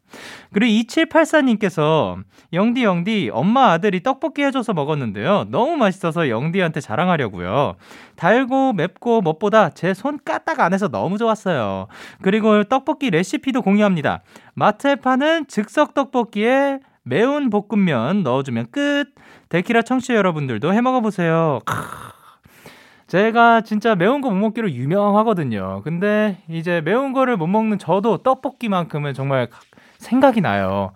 그리고 0.54 0.72
2784님께서 0.90 2.18
영디 2.54 2.84
영디 2.84 3.30
엄마 3.34 3.72
아들이 3.72 4.04
떡볶이 4.04 4.44
해줘서 4.44 4.74
먹었는데요. 4.74 5.46
너무 5.50 5.78
맛있어서 5.78 6.28
영디한테 6.30 6.82
자랑하려고요. 6.82 7.76
달고 8.18 8.74
맵고 8.74 9.22
무엇보다 9.22 9.70
제 9.70 9.94
손 9.94 10.20
까딱 10.24 10.60
안 10.60 10.74
해서 10.74 10.88
너무 10.88 11.18
좋았어요. 11.18 11.88
그리고 12.22 12.64
떡볶이 12.66 13.10
레시피도 13.10 13.62
공유합니다. 13.62 14.24
마트에 14.54 14.96
파는 14.96 15.48
즉석 15.48 15.94
떡볶이에 15.94 16.80
매운 17.04 17.50
볶음면 17.50 18.24
넣어주면 18.24 18.68
끝. 18.72 19.06
데키라 19.50 19.82
청취자 19.82 20.16
여러분들도 20.16 20.74
해 20.74 20.82
먹어보세요. 20.82 21.60
제가 23.12 23.60
진짜 23.62 23.94
매운 23.94 24.22
거 24.22 24.30
못 24.32 24.36
먹기로 24.38 24.72
유명하거든요. 24.72 25.82
근데 25.84 26.38
이제 26.48 26.80
매운 26.80 27.12
거를 27.12 27.36
못 27.36 27.46
먹는 27.48 27.78
저도 27.78 28.20
떡볶이만큼은 28.20 29.14
정말 29.14 29.50
생각이 29.98 30.40
나요. 30.40 30.94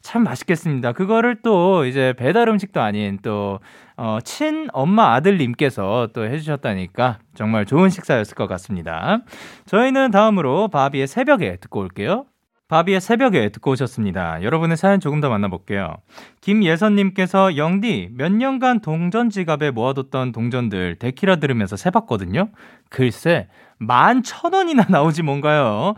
참 0.00 0.22
맛있겠습니다. 0.22 0.92
그거를 0.92 1.42
또 1.42 1.84
이제 1.86 2.14
배달 2.16 2.48
음식도 2.48 2.80
아닌 2.80 3.18
또, 3.22 3.58
어, 3.96 4.18
친 4.22 4.68
엄마 4.72 5.12
아들님께서 5.14 6.10
또 6.14 6.24
해주셨다니까 6.24 7.18
정말 7.34 7.66
좋은 7.66 7.88
식사였을 7.90 8.36
것 8.36 8.46
같습니다. 8.46 9.18
저희는 9.66 10.12
다음으로 10.12 10.68
바비의 10.68 11.08
새벽에 11.08 11.56
듣고 11.56 11.80
올게요. 11.80 12.26
바비의 12.70 13.00
새벽에 13.00 13.48
듣고 13.48 13.72
오셨습니다. 13.72 14.44
여러분의 14.44 14.76
사연 14.76 15.00
조금 15.00 15.20
더 15.20 15.28
만나볼게요. 15.28 15.96
김예선님께서 16.40 17.56
영디 17.56 18.10
몇 18.16 18.30
년간 18.30 18.80
동전 18.80 19.28
지갑에 19.28 19.72
모아뒀던 19.72 20.30
동전들 20.30 20.96
데키라 21.00 21.36
들으면서 21.36 21.76
세봤거든요. 21.76 22.48
글쎄 22.88 23.48
만 23.78 24.22
천 24.22 24.54
원이나 24.54 24.86
나오지 24.88 25.22
뭔가요? 25.22 25.94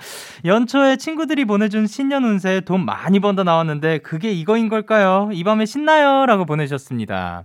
연초에 0.47 0.97
친구들이 0.97 1.45
보내준 1.45 1.87
신년 1.87 2.25
운세 2.25 2.63
돈 2.63 2.87
많이 2.87 3.21
번다 3.21 3.45
나왔는데 3.45 3.99
그게 3.99 4.33
이거인 4.33 4.71
걸까요? 4.71 5.29
이 5.33 5.45
밤에 5.45 5.67
신나요? 5.67 6.25
라고 6.25 6.47
보내셨습니다. 6.47 7.45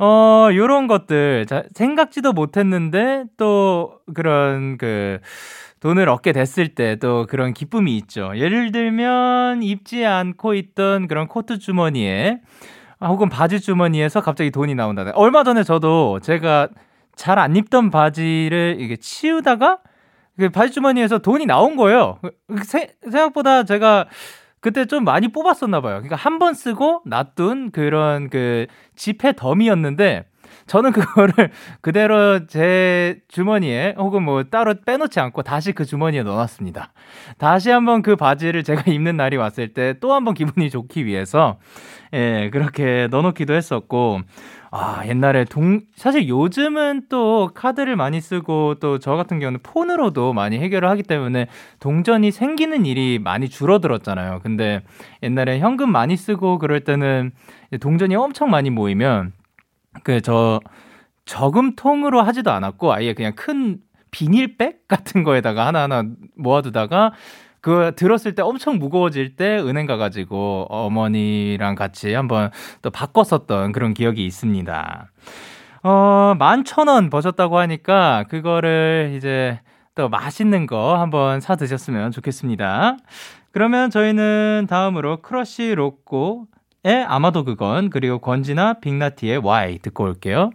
어, 0.00 0.48
요런 0.52 0.86
것들, 0.86 1.46
자, 1.46 1.64
생각지도 1.74 2.32
못했는데, 2.32 3.24
또, 3.36 3.94
그런, 4.14 4.78
그, 4.78 5.18
돈을 5.80 6.08
얻게 6.08 6.32
됐을 6.32 6.68
때 6.74 6.96
또 6.96 7.26
그런 7.28 7.54
기쁨이 7.54 7.96
있죠. 7.98 8.32
예를 8.36 8.72
들면, 8.72 9.62
입지 9.62 10.04
않고 10.04 10.54
있던 10.54 11.06
그런 11.08 11.28
코트 11.28 11.58
주머니에, 11.58 12.40
아, 12.98 13.06
혹은 13.08 13.28
바지 13.28 13.60
주머니에서 13.60 14.20
갑자기 14.20 14.50
돈이 14.50 14.74
나온다든. 14.74 15.12
얼마 15.14 15.44
전에 15.44 15.62
저도 15.62 16.18
제가 16.20 16.68
잘 17.14 17.38
안 17.38 17.56
입던 17.56 17.90
바지를 17.90 18.76
이게 18.80 18.96
치우다가 18.96 19.78
그 20.38 20.50
바지 20.50 20.72
주머니에서 20.72 21.18
돈이 21.18 21.46
나온 21.46 21.76
거예요. 21.76 22.18
그 22.48 22.62
세- 22.64 22.94
생각보다 23.02 23.64
제가 23.64 24.06
그때 24.60 24.84
좀 24.86 25.04
많이 25.04 25.28
뽑았었나 25.28 25.80
봐요. 25.80 25.94
그러니까 25.94 26.16
한 26.16 26.38
번 26.38 26.54
쓰고 26.54 27.02
놔둔 27.06 27.70
그런 27.72 28.28
그 28.30 28.66
지폐 28.96 29.32
덤이었는데 29.36 30.24
저는 30.66 30.92
그거를 30.92 31.32
그대로 31.80 32.46
제 32.46 33.20
주머니에 33.28 33.94
혹은 33.98 34.22
뭐 34.22 34.44
따로 34.44 34.74
빼놓지 34.84 35.20
않고 35.20 35.42
다시 35.42 35.72
그 35.72 35.84
주머니에 35.84 36.22
넣어놨습니다. 36.22 36.92
다시 37.38 37.70
한번 37.70 38.02
그 38.02 38.16
바지를 38.16 38.62
제가 38.64 38.82
입는 38.90 39.16
날이 39.16 39.36
왔을 39.36 39.68
때 39.74 39.94
또 40.00 40.12
한번 40.14 40.34
기분이 40.34 40.70
좋기 40.70 41.06
위해서 41.06 41.58
예, 42.14 42.48
그렇게 42.52 43.06
넣어놓기도 43.10 43.52
했었고, 43.54 44.20
아, 44.70 45.02
옛날에 45.06 45.44
동, 45.44 45.80
사실 45.94 46.28
요즘은 46.28 47.02
또 47.08 47.50
카드를 47.54 47.96
많이 47.96 48.20
쓰고 48.20 48.76
또 48.80 48.98
저 48.98 49.14
같은 49.16 49.38
경우는 49.40 49.60
폰으로도 49.62 50.32
많이 50.32 50.58
해결을 50.58 50.88
하기 50.90 51.02
때문에 51.04 51.46
동전이 51.80 52.30
생기는 52.30 52.84
일이 52.86 53.18
많이 53.22 53.48
줄어들었잖아요. 53.48 54.40
근데 54.42 54.82
옛날에 55.22 55.58
현금 55.60 55.90
많이 55.92 56.16
쓰고 56.16 56.58
그럴 56.58 56.80
때는 56.80 57.30
동전이 57.80 58.14
엄청 58.16 58.50
많이 58.50 58.70
모이면 58.70 59.32
그 60.04 60.20
저 60.20 60.60
저금통으로 61.24 62.22
하지도 62.22 62.50
않았고 62.52 62.92
아예 62.94 63.12
그냥 63.14 63.34
큰 63.34 63.78
비닐백 64.10 64.88
같은 64.88 65.22
거에다가 65.24 65.66
하나하나 65.66 66.04
모아두다가 66.36 67.12
그거 67.60 67.92
들었을 67.94 68.34
때 68.34 68.40
엄청 68.42 68.78
무거워질 68.78 69.36
때 69.36 69.58
은행 69.58 69.86
가가지고 69.86 70.66
어머니랑 70.70 71.74
같이 71.74 72.14
한번 72.14 72.50
또 72.82 72.90
바꿨었던 72.90 73.72
그런 73.72 73.92
기억이 73.94 74.24
있습니다. 74.24 75.10
어, 75.82 76.34
만 76.38 76.64
천 76.64 76.88
원 76.88 77.10
버셨다고 77.10 77.58
하니까 77.58 78.24
그거를 78.30 79.12
이제 79.16 79.60
또 79.94 80.08
맛있는 80.08 80.66
거 80.66 80.96
한번 80.98 81.40
사 81.40 81.56
드셨으면 81.56 82.10
좋겠습니다. 82.12 82.96
그러면 83.52 83.90
저희는 83.90 84.66
다음으로 84.70 85.20
크러쉬 85.22 85.74
로꼬 85.74 86.46
의 86.88 87.04
아마도 87.04 87.44
그건 87.44 87.90
그리고 87.90 88.18
권진아 88.18 88.80
빅나티의 88.80 89.36
Y 89.38 89.78
듣고 89.80 90.04
올게요. 90.04 90.52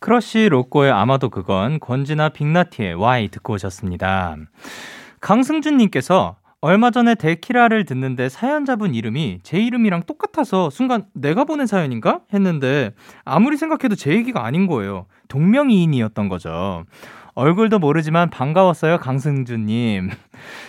크러쉬 0.00 0.48
로꼬의 0.48 0.90
아마도 0.90 1.30
그건 1.30 1.78
권진아 1.78 2.30
빅나티의 2.30 2.94
Y 2.94 3.28
듣고 3.28 3.52
오셨습니다. 3.52 4.36
강승준님께서 5.20 6.34
얼마 6.60 6.90
전에 6.90 7.14
데키라를 7.14 7.84
듣는데 7.84 8.28
사연자분 8.28 8.92
이름이 8.96 9.38
제 9.44 9.58
이름이랑 9.58 10.02
똑같아서 10.02 10.68
순간 10.68 11.04
내가 11.14 11.44
보낸 11.44 11.68
사연인가? 11.68 12.22
했는데 12.34 12.92
아무리 13.24 13.56
생각해도 13.56 13.94
제 13.94 14.10
얘기가 14.10 14.44
아닌 14.44 14.66
거예요. 14.66 15.06
동명이인이었던 15.28 16.28
거죠. 16.28 16.86
얼굴도 17.34 17.78
모르지만 17.78 18.30
반가웠어요, 18.30 18.98
강승주님. 18.98 20.10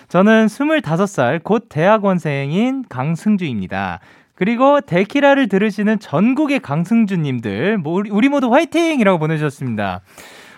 저는 0.09 0.45
25살 0.45 1.43
곧 1.43 1.65
대학원생인 1.67 2.83
강승주입니다. 2.89 4.01
그리고 4.37 4.81
데키라를 4.81 5.47
들으시는 5.49 5.97
전국의 5.99 6.59
강승주님들, 6.59 7.79
뭐 7.79 8.01
우리- 8.11 8.29
모두 8.29 8.53
화이팅이라고 8.53 9.17
보내주셨습니다. 9.17 10.01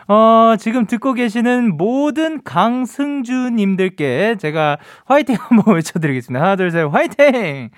어, 0.10 0.56
지금 0.60 0.86
듣고 0.86 1.14
계시는 1.14 1.78
모든 1.78 2.44
강승주님들께 2.44 4.36
제가 4.38 4.78
화이팅 5.06 5.36
한번 5.40 5.76
외쳐드리겠습니다. 5.76 6.44
하나, 6.44 6.56
둘, 6.58 6.72
셋, 6.72 6.84
화이팅! 6.92 7.70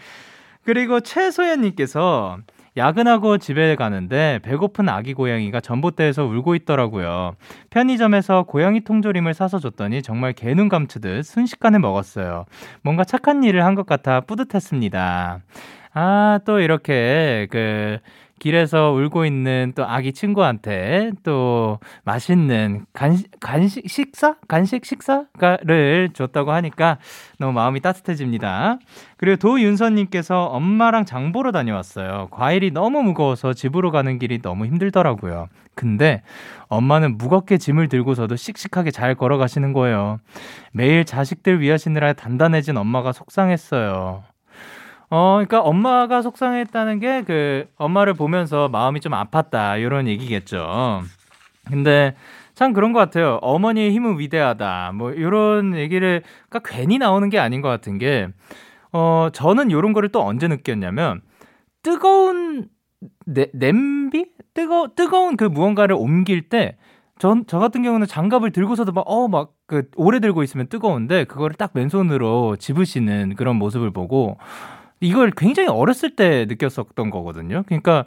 그리고 0.64 1.02
최소연님께서 1.02 2.38
야근하고 2.78 3.38
집에 3.38 3.76
가는데 3.76 4.40
배고픈 4.44 4.90
아기 4.90 5.14
고양이가 5.14 5.60
전봇대에서 5.60 6.24
울고 6.24 6.56
있더라고요. 6.56 7.34
편의점에서 7.70 8.44
고양이 8.44 8.80
통조림을 8.82 9.34
사서 9.36 9.60
줬더니 9.60 10.02
정말 10.02 10.34
개눈 10.34 10.70
감추듯 10.70 11.26
순식간에 11.26 11.78
먹었어요. 11.80 12.46
뭔가 12.82 13.04
착한 13.04 13.44
일을 13.44 13.66
한 13.66 13.76
것 13.76 13.86
같아 13.86 14.22
뿌듯했습니다. 14.22 15.42
아, 15.94 16.40
또 16.46 16.60
이렇게 16.60 17.48
그 17.52 18.00
길에서 18.40 18.92
울고 18.92 19.26
있는 19.26 19.72
또 19.76 19.86
아기 19.86 20.14
친구한테 20.14 21.12
또 21.22 21.80
맛있는 22.06 22.88
간식, 22.92 23.30
간식 23.40 23.88
식사? 23.88 24.36
간식 24.48 24.84
식사를 24.84 26.10
줬다고 26.14 26.52
하니까 26.52 26.98
너무 27.38 27.54
마음이 27.54 27.82
따뜻해집니다. 27.82 28.80
그리고 29.18 29.36
도윤서님께서 29.38 30.46
엄마랑 30.46 31.06
장 31.06 31.32
보러 31.32 31.52
다녀왔어요. 31.52 32.30
과일이 32.32 32.72
너무 32.72 33.04
무거워서 33.04 33.54
집으로 33.54 33.92
가는 33.92 34.18
길이 34.18 34.42
너무 34.42 34.66
힘들더라고요. 34.66 35.48
근데 35.76 36.24
엄마는 36.68 37.20
무겁게 37.20 37.60
짐을 37.60 37.90
들고서도 37.90 38.38
씩씩하게 38.38 38.90
잘 38.90 39.14
걸어가시는 39.14 39.72
거예요. 39.74 40.20
매일 40.72 41.06
자식들 41.06 41.62
위하시느라 41.62 42.14
단단해진 42.14 42.76
엄마가 42.78 43.12
속상했어요. 43.12 44.24
어, 45.12 45.34
그러니까 45.36 45.62
엄마가 45.62 46.22
속상했다는 46.22 47.00
게 47.00 47.24
그 47.26 47.68
엄마를 47.78 48.14
보면서 48.14 48.70
마음이 48.70 49.00
좀 49.02 49.14
아팠다 49.14 49.80
이런 49.82 50.08
얘기겠죠. 50.08 51.02
근데 51.68 52.16
참 52.56 52.74
그런 52.74 52.94
것 52.94 53.00
같아요. 53.00 53.40
어머니의 53.42 53.92
힘은 53.92 54.20
위대하다. 54.20 54.94
뭐 54.96 55.12
이런 55.12 55.76
얘기를 55.76 56.24
그러니까 56.50 56.72
괜히 56.74 56.98
나오는 56.98 57.30
게 57.30 57.40
아닌 57.40 57.62
것 57.62 57.70
같은 57.70 57.98
게 57.98 58.28
어, 58.94 59.30
저는 59.34 59.70
이런 59.72 59.94
거를 59.94 60.10
또 60.10 60.24
언제 60.24 60.48
느꼈냐면 60.48 61.22
뜨거운 61.84 62.68
내, 63.26 63.48
냄비 63.54 64.28
뜨거 64.54 64.90
뜨거운 64.96 65.38
그 65.38 65.46
무언가를 65.46 65.96
옮길 65.98 66.50
때 66.50 66.78
전, 67.20 67.46
저 67.48 67.60
같은 67.60 67.84
경우는 67.84 68.08
장갑을 68.08 68.52
들고서도 68.52 68.94
막, 68.94 69.02
어, 69.08 69.28
막, 69.28 69.52
그, 69.68 69.84
오래 69.96 70.20
들고 70.20 70.42
있으면 70.42 70.66
뜨거운데, 70.70 71.26
그거를 71.26 71.56
딱 71.56 71.70
맨손으로 71.76 72.56
집으시는 72.56 73.36
그런 73.36 73.58
모습을 73.58 73.92
보고, 73.92 74.38
이걸 75.02 75.32
굉장히 75.32 75.68
어렸을 75.68 76.16
때 76.16 76.46
느꼈었던 76.48 77.10
거거든요. 77.10 77.64
그러니까 77.66 78.06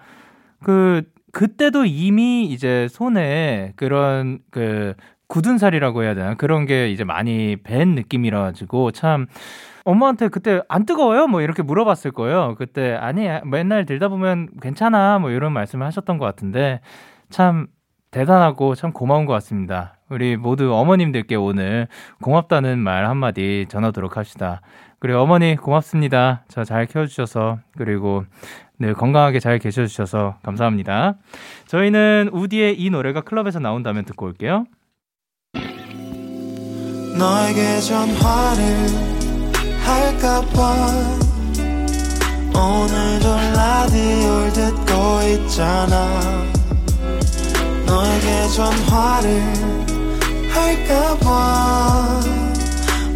그 0.62 1.02
그때도 1.32 1.84
이미 1.84 2.44
이제 2.44 2.88
손에 2.88 3.72
그런 3.76 4.38
그 4.50 4.94
굳은 5.26 5.58
살이라고 5.58 6.04
해야 6.04 6.14
되나 6.14 6.34
그런 6.34 6.64
게 6.64 6.90
이제 6.90 7.02
많이 7.02 7.56
밴 7.56 7.94
느낌이라 7.96 8.40
가지고 8.40 8.92
참 8.92 9.26
엄마한테 9.84 10.28
그때 10.28 10.62
안 10.68 10.86
뜨거워요? 10.86 11.26
뭐 11.26 11.42
이렇게 11.42 11.62
물어봤을 11.62 12.12
거예요. 12.12 12.54
그때 12.56 12.94
아니 12.94 13.28
맨날 13.44 13.84
들다 13.84 14.08
보면 14.08 14.48
괜찮아 14.62 15.18
뭐 15.18 15.30
이런 15.30 15.52
말씀을 15.52 15.86
하셨던 15.86 16.18
것 16.18 16.24
같은데 16.24 16.80
참 17.28 17.66
대단하고 18.12 18.76
참 18.76 18.92
고마운 18.92 19.26
것 19.26 19.32
같습니다. 19.34 19.96
우리 20.08 20.36
모두 20.36 20.72
어머님들께 20.72 21.34
오늘 21.34 21.88
고맙다는 22.22 22.78
말 22.78 23.06
한마디 23.06 23.66
전하도록 23.68 24.16
합시다. 24.16 24.60
그리고 24.98 25.18
어머니 25.20 25.56
고맙습니다. 25.56 26.44
저 26.48 26.64
잘 26.64 26.86
키워주셔서 26.86 27.58
그리고 27.76 28.24
늘 28.78 28.94
건강하게 28.94 29.38
잘 29.40 29.58
계셔주셔서 29.58 30.38
감사합니다. 30.42 31.14
저희는 31.66 32.30
우디의 32.32 32.80
이 32.80 32.90
노래가 32.90 33.20
클럽에서 33.20 33.58
나온다면 33.60 34.04
듣고 34.04 34.26
올게요. 34.26 34.64
너에게 37.18 37.78
전화를 37.80 38.64
할까봐 39.84 40.74
오늘도 42.56 43.28
라디오를 43.54 44.52
듣고 44.52 45.22
있잖아 45.28 46.08
너에게 47.86 48.48
전화를 48.48 49.42
할까봐 50.50 52.20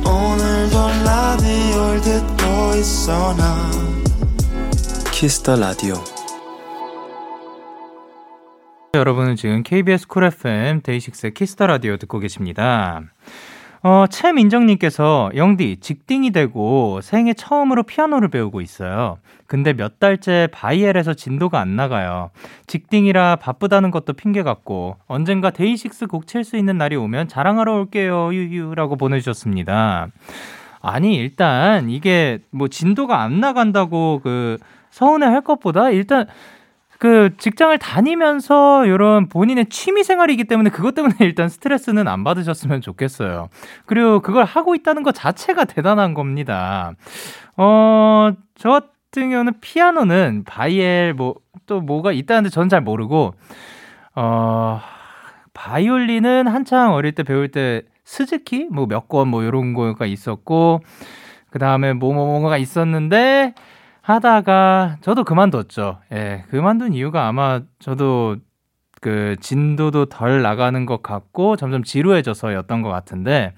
오늘도 0.09 0.89
라디오를 1.05 2.01
듣고 2.01 2.77
있어 2.77 3.35
나 3.37 3.71
Kiss 5.13 5.38
the 5.38 5.57
Radio 5.57 5.95
여러분은 8.95 9.37
지금 9.37 9.63
KBS 9.63 10.09
쿨 10.09 10.25
FM 10.25 10.81
데이식스의 10.83 11.35
키스터 11.35 11.67
라디오 11.67 11.99
듣고 11.99 12.19
계십니다. 12.19 13.03
어, 13.83 14.07
최민정님께서 14.11 15.31
영디 15.37 15.77
직딩이 15.81 16.33
되고 16.33 17.01
생애 17.01 17.33
처음으로 17.33 17.85
피아노를 17.85 18.29
배우고 18.29 18.61
있어요. 18.61 19.19
근데 19.47 19.73
몇 19.73 19.99
달째 20.01 20.49
바이엘에서 20.53 21.15
진도가 21.15 21.61
안 21.61 21.77
나가요. 21.77 22.31
직딩이라 22.67 23.37
바쁘다는 23.37 23.91
것도 23.91 24.13
핑계 24.15 24.43
같고 24.43 24.97
언젠가 25.07 25.51
DAY6 25.51 26.07
곡 26.07 26.27
칠 26.27 26.45
수 26.45 26.57
있는 26.57 26.77
날이 26.77 26.97
오면 26.97 27.29
자랑하러 27.29 27.75
올게요 27.75 28.33
유유라고 28.35 28.97
보내주셨습니다. 28.97 30.09
아니 30.81 31.17
일단 31.17 31.89
이게 31.91 32.39
뭐 32.51 32.69
진도가 32.69 33.21
안 33.23 33.41
나간다고 33.41 34.21
그 34.23 34.59
서운해 34.91 35.27
할 35.27 35.41
것보다 35.43 35.91
일단 35.91 36.27
그 36.99 37.31
직장을 37.39 37.77
다니면서 37.79 38.87
이런 38.87 39.29
본인의 39.29 39.67
취미 39.67 40.03
생활이기 40.03 40.45
때문에 40.45 40.71
그것 40.71 40.95
때문에 40.95 41.15
일단 41.21 41.49
스트레스는 41.49 42.09
안 42.09 42.25
받으셨으면 42.25 42.81
좋겠어요. 42.81 43.49
그리고 43.87 44.21
그걸 44.21 44.45
하고 44.45 44.75
있다는 44.75 45.03
것 45.03 45.15
자체가 45.15 45.65
대단한 45.65 46.15
겁니다. 46.15 46.93
어, 47.57 48.33
저 48.57 48.71
같은 48.71 49.31
경우는 49.31 49.55
피아노는 49.61 50.45
바이엘 50.45 51.15
뭐 51.15 51.35
또 51.69 51.81
뭐가 51.81 52.11
있다는데 52.11 52.51
저는 52.51 52.69
잘 52.69 52.81
모르고 52.81 53.35
어 54.17 54.81
바이올린은 55.55 56.49
한창 56.49 56.95
어릴 56.95 57.13
때 57.13 57.23
배울 57.23 57.49
때 57.49 57.83
스즈키 58.05 58.67
뭐 58.73 58.87
몇 58.87 59.09
권뭐 59.09 59.45
요런 59.45 59.75
거가 59.75 60.07
있었고 60.07 60.81
그 61.51 61.59
다음에 61.61 61.93
뭐뭐뭐가 61.93 62.57
있었는데 62.57 63.55
하다가 64.09 64.97
저도 65.03 65.23
그만뒀죠. 65.25 65.99
예. 66.13 66.45
그만둔 66.49 66.95
이유가 66.95 67.29
아마 67.29 67.61
저도 67.79 68.37
그 69.01 69.37
진도도 69.41 70.07
덜 70.07 70.41
나가는 70.41 70.87
것 70.87 71.03
같고 71.03 71.57
점점 71.57 71.85
지루해져서였던 71.85 72.83
것 72.83 72.89
같은데 72.89 73.53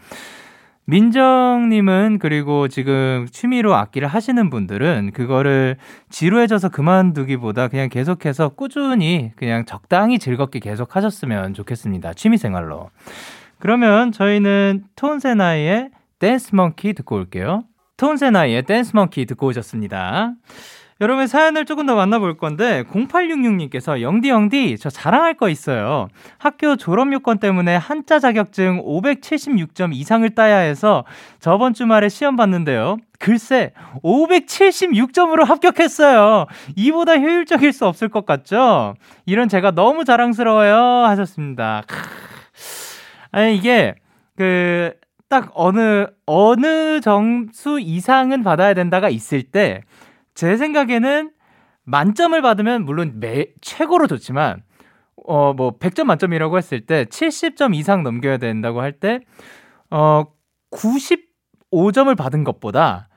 민정님은 0.86 2.18
그리고 2.18 2.66
지금 2.66 3.28
취미로 3.30 3.76
악기를 3.76 4.09
하시는 4.09 4.51
분들은 4.51 5.12
그거를 5.14 5.76
지루해져서 6.09 6.70
그만두기보다 6.70 7.68
그냥 7.68 7.88
계속해서 7.88 8.51
꾸준히 8.51 9.30
그냥 9.36 9.64
적당히 9.66 10.18
즐겁게 10.18 10.59
계속 10.59 10.96
하셨으면 10.96 11.55
좋겠습니다. 11.55 12.14
취미 12.14 12.36
생활로. 12.38 12.90
그러면 13.61 14.11
저희는 14.11 14.82
톤세나이의 14.96 15.90
댄스 16.18 16.57
멍키 16.57 16.94
듣고 16.94 17.14
올게요. 17.14 17.62
톤세나이의 18.01 18.62
댄스 18.62 18.96
멍키 18.96 19.26
듣고 19.26 19.48
오셨습니다. 19.48 20.32
여러분 21.03 21.26
사연을 21.26 21.66
조금 21.66 21.86
더 21.86 21.94
만나볼 21.94 22.38
건데 22.38 22.82
0866님께서 22.90 24.01
영디 24.01 24.28
영디 24.30 24.78
저 24.78 24.88
자랑할 24.88 25.34
거 25.34 25.51
있어요. 25.51 26.09
학교 26.38 26.76
졸업 26.76 27.12
요건 27.12 27.38
때문에 27.38 27.76
한자 27.76 28.18
자격증 28.18 28.82
576점 28.82 29.94
이상을 29.94 30.28
따야 30.34 30.57
해서 30.57 31.05
저번 31.40 31.74
주말에 31.74 32.09
시험 32.09 32.36
봤는데요. 32.36 32.96
글쎄 33.18 33.72
576점으로 34.03 35.44
합격했어요. 35.44 36.46
이보다 36.76 37.18
효율적일 37.18 37.72
수 37.72 37.86
없을 37.86 38.09
것 38.09 38.24
같죠? 38.24 38.94
이런 39.26 39.48
제가 39.48 39.72
너무 39.72 40.05
자랑스러워요 40.05 41.07
하셨습니다. 41.07 41.82
크. 41.86 41.96
아니 43.30 43.57
이게 43.57 43.94
그 44.36 44.94
딱 45.31 45.51
어느 45.55 46.07
어느 46.26 47.01
점수 47.03 47.81
이상은 47.81 48.43
받아야 48.45 48.74
된다가 48.74 49.11
있을 49.11 49.45
때 49.45 49.83
제 50.35 50.57
생각에는 50.59 51.33
만점을 51.85 52.41
받으면 52.43 52.85
물론 52.87 53.20
매 53.20 53.47
최고로 53.62 54.09
좋지만 54.09 54.62
어 55.26 55.55
뭐 55.55 55.78
100점 55.78 56.05
만점이라고 56.07 56.59
했을 56.59 56.87
때 56.87 57.05
70점 57.07 57.74
이상 57.76 58.03
넘겨야 58.05 58.39
된다고 58.39 58.83
할 58.83 59.01
때 59.01 59.20
어 59.91 60.26
95점을 60.72 62.16
받은 62.16 62.45
것보다 62.45 63.09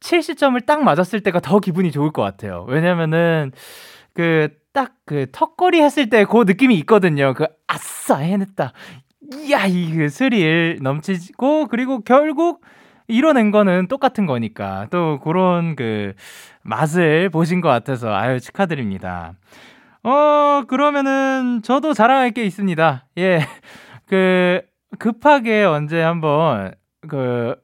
70점을 0.00 0.64
딱 0.66 0.82
맞았을 0.84 1.22
때가 1.22 1.40
더 1.40 1.58
기분이 1.60 1.90
좋을 1.92 2.12
것 2.12 2.22
같아요. 2.22 2.64
왜냐면은 2.68 3.52
그 4.14 4.50
딱그 4.74 5.28
턱걸이 5.32 5.80
했을 5.82 6.10
때 6.10 6.24
그 6.24 6.44
느낌이 6.46 6.76
있거든요. 6.80 7.34
그 7.34 7.46
아싸 7.68 8.18
해냈다. 8.18 8.72
이야 9.32 9.66
이그 9.66 10.08
스릴 10.08 10.78
넘치고 10.82 11.68
그리고 11.68 12.00
결국 12.00 12.62
이뤄낸 13.08 13.50
거는 13.50 13.88
똑같은 13.88 14.26
거니까 14.26 14.86
또 14.90 15.18
그런 15.20 15.76
그 15.76 16.14
맛을 16.62 17.30
보신 17.30 17.60
것 17.60 17.68
같아서 17.68 18.14
아유 18.14 18.40
축하드립니다. 18.40 19.34
어 20.04 20.64
그러면은 20.68 21.60
저도 21.62 21.94
자랑할 21.94 22.30
게 22.32 22.44
있습니다. 22.44 23.06
예, 23.18 23.40
그 24.06 24.62
급하게 24.98 25.64
언제 25.64 26.00
한번 26.00 26.74
그 27.06 27.56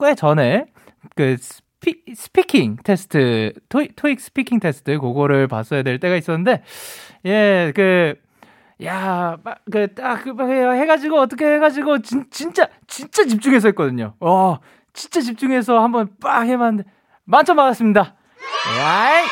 꽤 0.00 0.14
전에 0.14 0.66
그 1.14 1.36
스피, 1.38 2.02
speaking 2.14 2.78
테스트 2.84 3.52
토익, 3.68 3.96
토익 3.96 4.20
speaking 4.20 4.60
테스트 4.60 4.98
그거를 4.98 5.46
봤어야 5.48 5.82
될 5.82 5.98
때가 6.00 6.16
있었는데 6.16 6.62
예그 7.24 8.16
야, 8.84 9.36
그, 9.70 9.92
딱, 9.94 10.22
그, 10.22 10.30
해가지고, 10.30 11.18
어떻게 11.18 11.46
해가지고, 11.54 12.02
진, 12.02 12.26
진짜, 12.30 12.68
진짜 12.86 13.24
집중해서 13.24 13.68
했거든요. 13.68 14.14
와, 14.20 14.60
진짜 14.92 15.20
집중해서 15.20 15.80
한번 15.82 16.10
빡 16.20 16.46
해봤는데, 16.46 16.88
만점 17.24 17.56
받았습니다. 17.56 18.14
와이! 18.78 19.24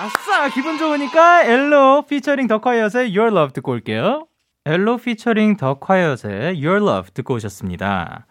아싸! 0.00 0.48
기분 0.54 0.78
좋으니까, 0.78 1.42
엘로 1.44 2.02
피처링 2.02 2.46
더 2.46 2.58
콰이엇의 2.60 3.16
Your 3.16 3.36
Love 3.36 3.52
듣고 3.54 3.72
올게요. 3.72 4.26
엘로 4.64 4.98
피처링 4.98 5.56
더 5.56 5.74
콰이엇의 5.74 6.64
Your 6.64 6.76
Love 6.76 7.10
듣고 7.14 7.34
오셨습니다. 7.34 8.26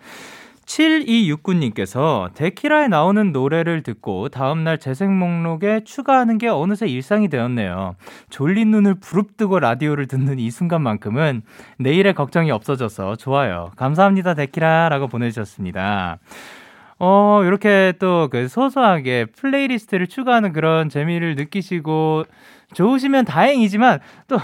7269님께서 0.68 2.34
데키라에 2.34 2.88
나오는 2.88 3.32
노래를 3.32 3.84
듣고 3.84 4.30
다음날 4.30 4.78
재생 4.78 5.18
목록에 5.18 5.82
추가하는 5.86 6.38
게 6.38 6.50
어느새 6.50 6.88
일상이 6.88 7.30
되었네요. 7.30 7.96
졸린 8.30 8.72
눈을 8.72 8.96
부릅뜨고 8.96 9.60
라디오를 9.60 10.08
듣는 10.08 10.40
이 10.40 10.52
순간만큼은 10.52 11.42
내일의 11.80 12.14
걱정이 12.14 12.52
없어져서 12.52 13.16
좋아요. 13.16 13.72
감사합니다, 13.78 14.34
데키라. 14.34 14.90
라고 14.90 15.08
보내주셨습니다. 15.08 16.20
어, 17.00 17.42
이렇게 17.46 17.94
또 18.00 18.28
그 18.30 18.48
소소하게 18.48 19.26
playlist를 19.26 20.08
추가하는 20.08 20.52
그런 20.52 20.90
재미를 20.90 21.36
느끼시고 21.36 22.26
좋으시면 22.74 23.26
다행이지만 23.26 24.00
또 24.28 24.38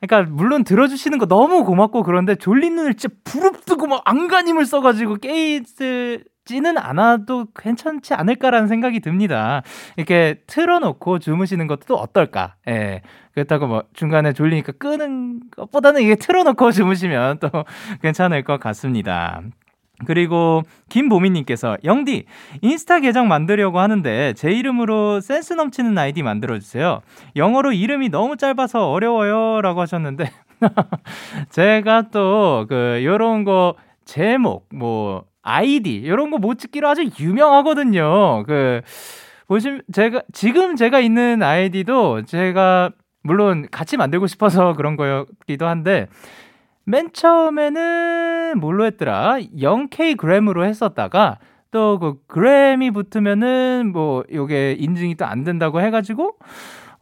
그러니까 0.00 0.30
물론 0.32 0.64
들어주시는 0.64 1.18
거 1.18 1.26
너무 1.26 1.64
고맙고 1.64 2.02
그런데 2.04 2.34
졸린 2.34 2.76
눈을 2.76 2.94
진짜 2.94 3.14
부릅뜨고 3.24 3.86
막 3.86 4.02
안간힘을 4.04 4.64
써가지고 4.64 5.16
깨있지는 5.16 6.78
않아도 6.78 7.46
괜찮지 7.54 8.14
않을까라는 8.14 8.68
생각이 8.68 9.00
듭니다. 9.00 9.62
이렇게 9.96 10.42
틀어놓고 10.46 11.18
주무시는 11.18 11.66
것도 11.66 11.80
또 11.86 11.96
어떨까? 11.96 12.54
예. 12.68 13.02
그렇다고 13.32 13.66
뭐 13.66 13.84
중간에 13.92 14.32
졸리니까 14.32 14.72
끄는 14.72 15.40
것보다는 15.50 16.02
이게 16.02 16.14
틀어놓고 16.14 16.70
주무시면 16.72 17.38
또 17.40 17.50
괜찮을 18.02 18.44
것 18.44 18.60
같습니다. 18.60 19.42
그리고 20.06 20.62
김보미님께서 20.88 21.78
영디 21.84 22.24
인스타 22.62 23.00
계정 23.00 23.28
만들려고 23.28 23.80
하는데 23.80 24.32
제 24.34 24.50
이름으로 24.52 25.20
센스 25.20 25.54
넘치는 25.54 25.96
아이디 25.98 26.22
만들어주세요. 26.22 27.00
영어로 27.36 27.72
이름이 27.72 28.08
너무 28.10 28.36
짧아서 28.36 28.90
어려워요라고 28.90 29.80
하셨는데 29.80 30.30
제가 31.50 32.10
또 32.10 32.66
그 32.68 33.00
요런 33.04 33.44
거 33.44 33.74
제목 34.04 34.68
뭐 34.72 35.24
아이디 35.42 36.06
요런 36.06 36.30
거못 36.30 36.58
짓기로 36.58 36.88
아주 36.88 37.08
유명하거든요. 37.18 38.44
그 38.44 38.80
보시면 39.48 39.82
제가 39.92 40.22
지금 40.32 40.76
제가 40.76 41.00
있는 41.00 41.42
아이디도 41.42 42.24
제가 42.26 42.90
물론 43.22 43.66
같이 43.70 43.96
만들고 43.96 44.26
싶어서 44.26 44.74
그런 44.74 44.96
거였기도 44.96 45.66
한데 45.66 46.06
맨 46.88 47.10
처음에는 47.12 48.58
뭘로 48.60 48.86
했더라? 48.86 49.38
0K 49.40 50.16
그램으로 50.16 50.64
했었다가 50.64 51.38
또 51.70 51.98
그 52.00 52.16
gram이 52.26 52.90
붙으면은 52.90 53.90
뭐 53.92 54.24
요게 54.32 54.76
인증이 54.78 55.16
또 55.16 55.26
안 55.26 55.44
된다고 55.44 55.82
해가지고 55.82 56.38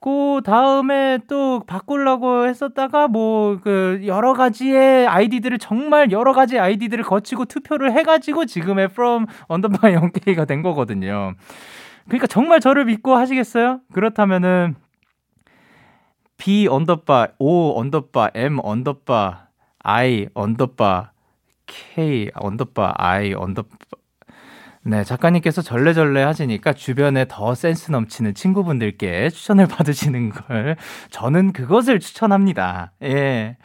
그 0.00 0.40
다음에 0.44 1.20
또 1.28 1.62
바꾸려고 1.66 2.46
했었다가 2.48 3.06
뭐 3.06 3.58
그 3.62 4.02
여러 4.06 4.32
가지의 4.34 5.06
아이디들을 5.06 5.58
정말 5.58 6.10
여러 6.10 6.32
가지 6.32 6.58
아이디들을 6.58 7.04
거치고 7.04 7.44
투표를 7.44 7.92
해가지고 7.92 8.46
지금의 8.46 8.86
from 8.86 9.26
underbar 9.46 9.90
Young 9.90 10.26
K가 10.27 10.48
된 10.48 10.62
거거든요. 10.62 11.34
그러니까 12.06 12.26
정말 12.26 12.58
저를 12.58 12.86
믿고 12.86 13.14
하시겠어요? 13.14 13.80
그렇다면은 13.92 14.74
B 16.38 16.66
underbar 16.68 17.28
O 17.38 17.78
underbar 17.78 18.30
M 18.34 18.58
underbar 18.62 19.45
I 19.88 20.26
underbar 20.34 21.12
K 21.66 22.30
underbar 22.34 22.94
I 22.98 23.34
underbar 23.34 23.68
네, 24.82 25.04
작가님께서 25.04 25.62
절레절레 25.62 26.22
하시니까 26.22 26.72
주변에 26.72 27.26
더 27.28 27.54
센스 27.54 27.90
넘치는 27.92 28.34
친구분들께 28.34 29.30
추천을 29.30 29.66
받으시는 29.68 30.30
걸 30.30 30.76
저는 31.10 31.52
그것을 31.52 32.00
추천합니다. 32.00 32.92
예. 33.02 33.56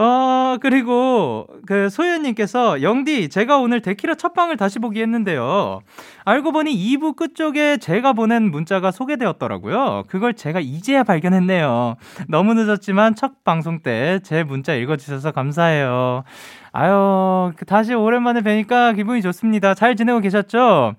어, 0.00 0.56
그리고 0.62 1.46
그 1.66 1.90
소연님께서 1.90 2.80
영디, 2.80 3.28
제가 3.28 3.58
오늘 3.58 3.82
데키라 3.82 4.14
첫 4.14 4.32
방을 4.32 4.56
다시 4.56 4.78
보기 4.78 4.98
했는데요. 5.02 5.80
알고 6.24 6.52
보니 6.52 6.72
2부 6.74 7.16
끝쪽에 7.16 7.76
제가 7.76 8.14
보낸 8.14 8.50
문자가 8.50 8.92
소개되었더라고요. 8.92 10.04
그걸 10.08 10.32
제가 10.32 10.60
이제야 10.60 11.02
발견했네요. 11.02 11.96
너무 12.28 12.54
늦었지만 12.54 13.14
첫 13.14 13.44
방송 13.44 13.80
때 13.80 14.20
제 14.22 14.42
문자 14.42 14.74
읽어주셔서 14.74 15.32
감사해요. 15.32 16.24
아유, 16.72 17.52
그 17.56 17.64
다시 17.66 17.92
오랜만에 17.94 18.40
뵈니까 18.40 18.92
기분이 18.94 19.20
좋습니다. 19.22 19.74
잘 19.74 19.96
지내고 19.96 20.20
계셨죠? 20.20 20.94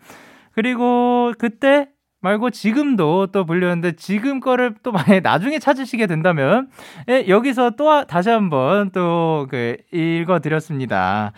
그리고 0.52 1.34
그때 1.40 1.88
말고 2.22 2.52
지금도 2.52 3.28
또 3.32 3.46
불렸는데 3.46 3.94
지금 3.94 4.40
거를 4.40 4.76
또 4.84 4.92
만약에 4.92 5.20
나중에 5.22 5.60
찾으시게 5.60 6.08
된다면 6.08 6.70
예, 7.10 7.26
여기서 7.28 7.72
또 7.72 8.06
다시 8.06 8.30
한번 8.30 8.92
또 8.92 9.48
그 9.50 9.78
읽어드렸습니다. 9.92 11.32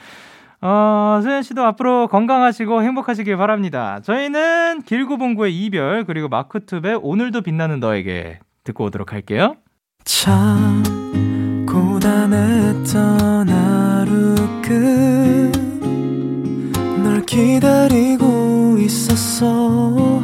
어, 0.61 1.19
수현 1.21 1.41
씨도 1.43 1.63
앞으로 1.65 2.07
건강하시고 2.07 2.83
행복하시길 2.83 3.35
바랍니다. 3.37 3.99
저희는 4.03 4.81
길고 4.83 5.17
봉구의 5.17 5.53
이별 5.65 6.05
그리고 6.05 6.27
마크투의 6.29 6.99
오늘도 7.01 7.41
빛나는 7.41 7.79
너에게 7.79 8.39
듣고 8.63 8.85
오도록 8.85 9.11
할게요. 9.13 9.55
참 10.05 10.83
고단했던 11.67 13.49
하루 13.49 14.35
끝 14.61 15.51
널 17.03 17.21
기다리고 17.25 18.77
있었어 18.79 20.23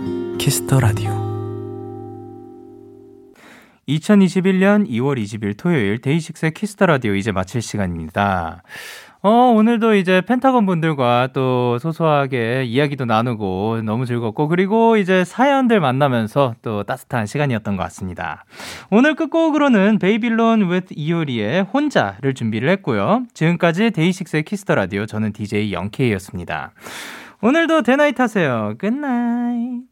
Kiss 0.41 0.63
the 0.63 0.79
Radio 0.79 1.11
2021년 3.87 4.89
2월 4.89 5.21
20일 5.21 5.55
토요일 5.55 6.01
데이식스의 6.01 6.55
Kiss 6.55 6.73
the 6.73 6.87
Radio 6.87 7.13
이제 7.13 7.31
마칠 7.31 7.61
시간입니다. 7.61 8.63
어, 9.21 9.29
오늘도 9.29 9.93
이제 9.93 10.21
펜타곤 10.21 10.65
분들과 10.65 11.29
또 11.33 11.77
소소하게 11.77 12.63
이야기도 12.63 13.05
나누고 13.05 13.83
너무 13.83 14.07
즐겁고 14.07 14.47
그리고 14.47 14.97
이제 14.97 15.23
사연들 15.23 15.79
만나면서 15.79 16.55
또 16.63 16.81
따뜻한 16.85 17.27
시간이었던 17.27 17.77
것 17.77 17.83
같습니다. 17.83 18.43
오늘 18.89 19.13
끝곡으로는 19.13 19.99
베이빌론 19.99 20.71
with 20.71 20.95
이효리의 20.97 21.65
혼자를 21.65 22.33
준비를 22.33 22.67
했고요. 22.69 23.25
지금까지 23.35 23.91
데이식스의 23.91 24.41
Kiss 24.45 24.61
the 24.61 24.73
Radio 24.73 25.05
저는 25.05 25.33
DJ 25.33 25.71
영케이였습니다. 25.71 26.71
오늘도 27.43 27.83
데나잇 27.83 28.19
하세요. 28.19 28.73
Good 28.79 29.23
night. 29.23 29.90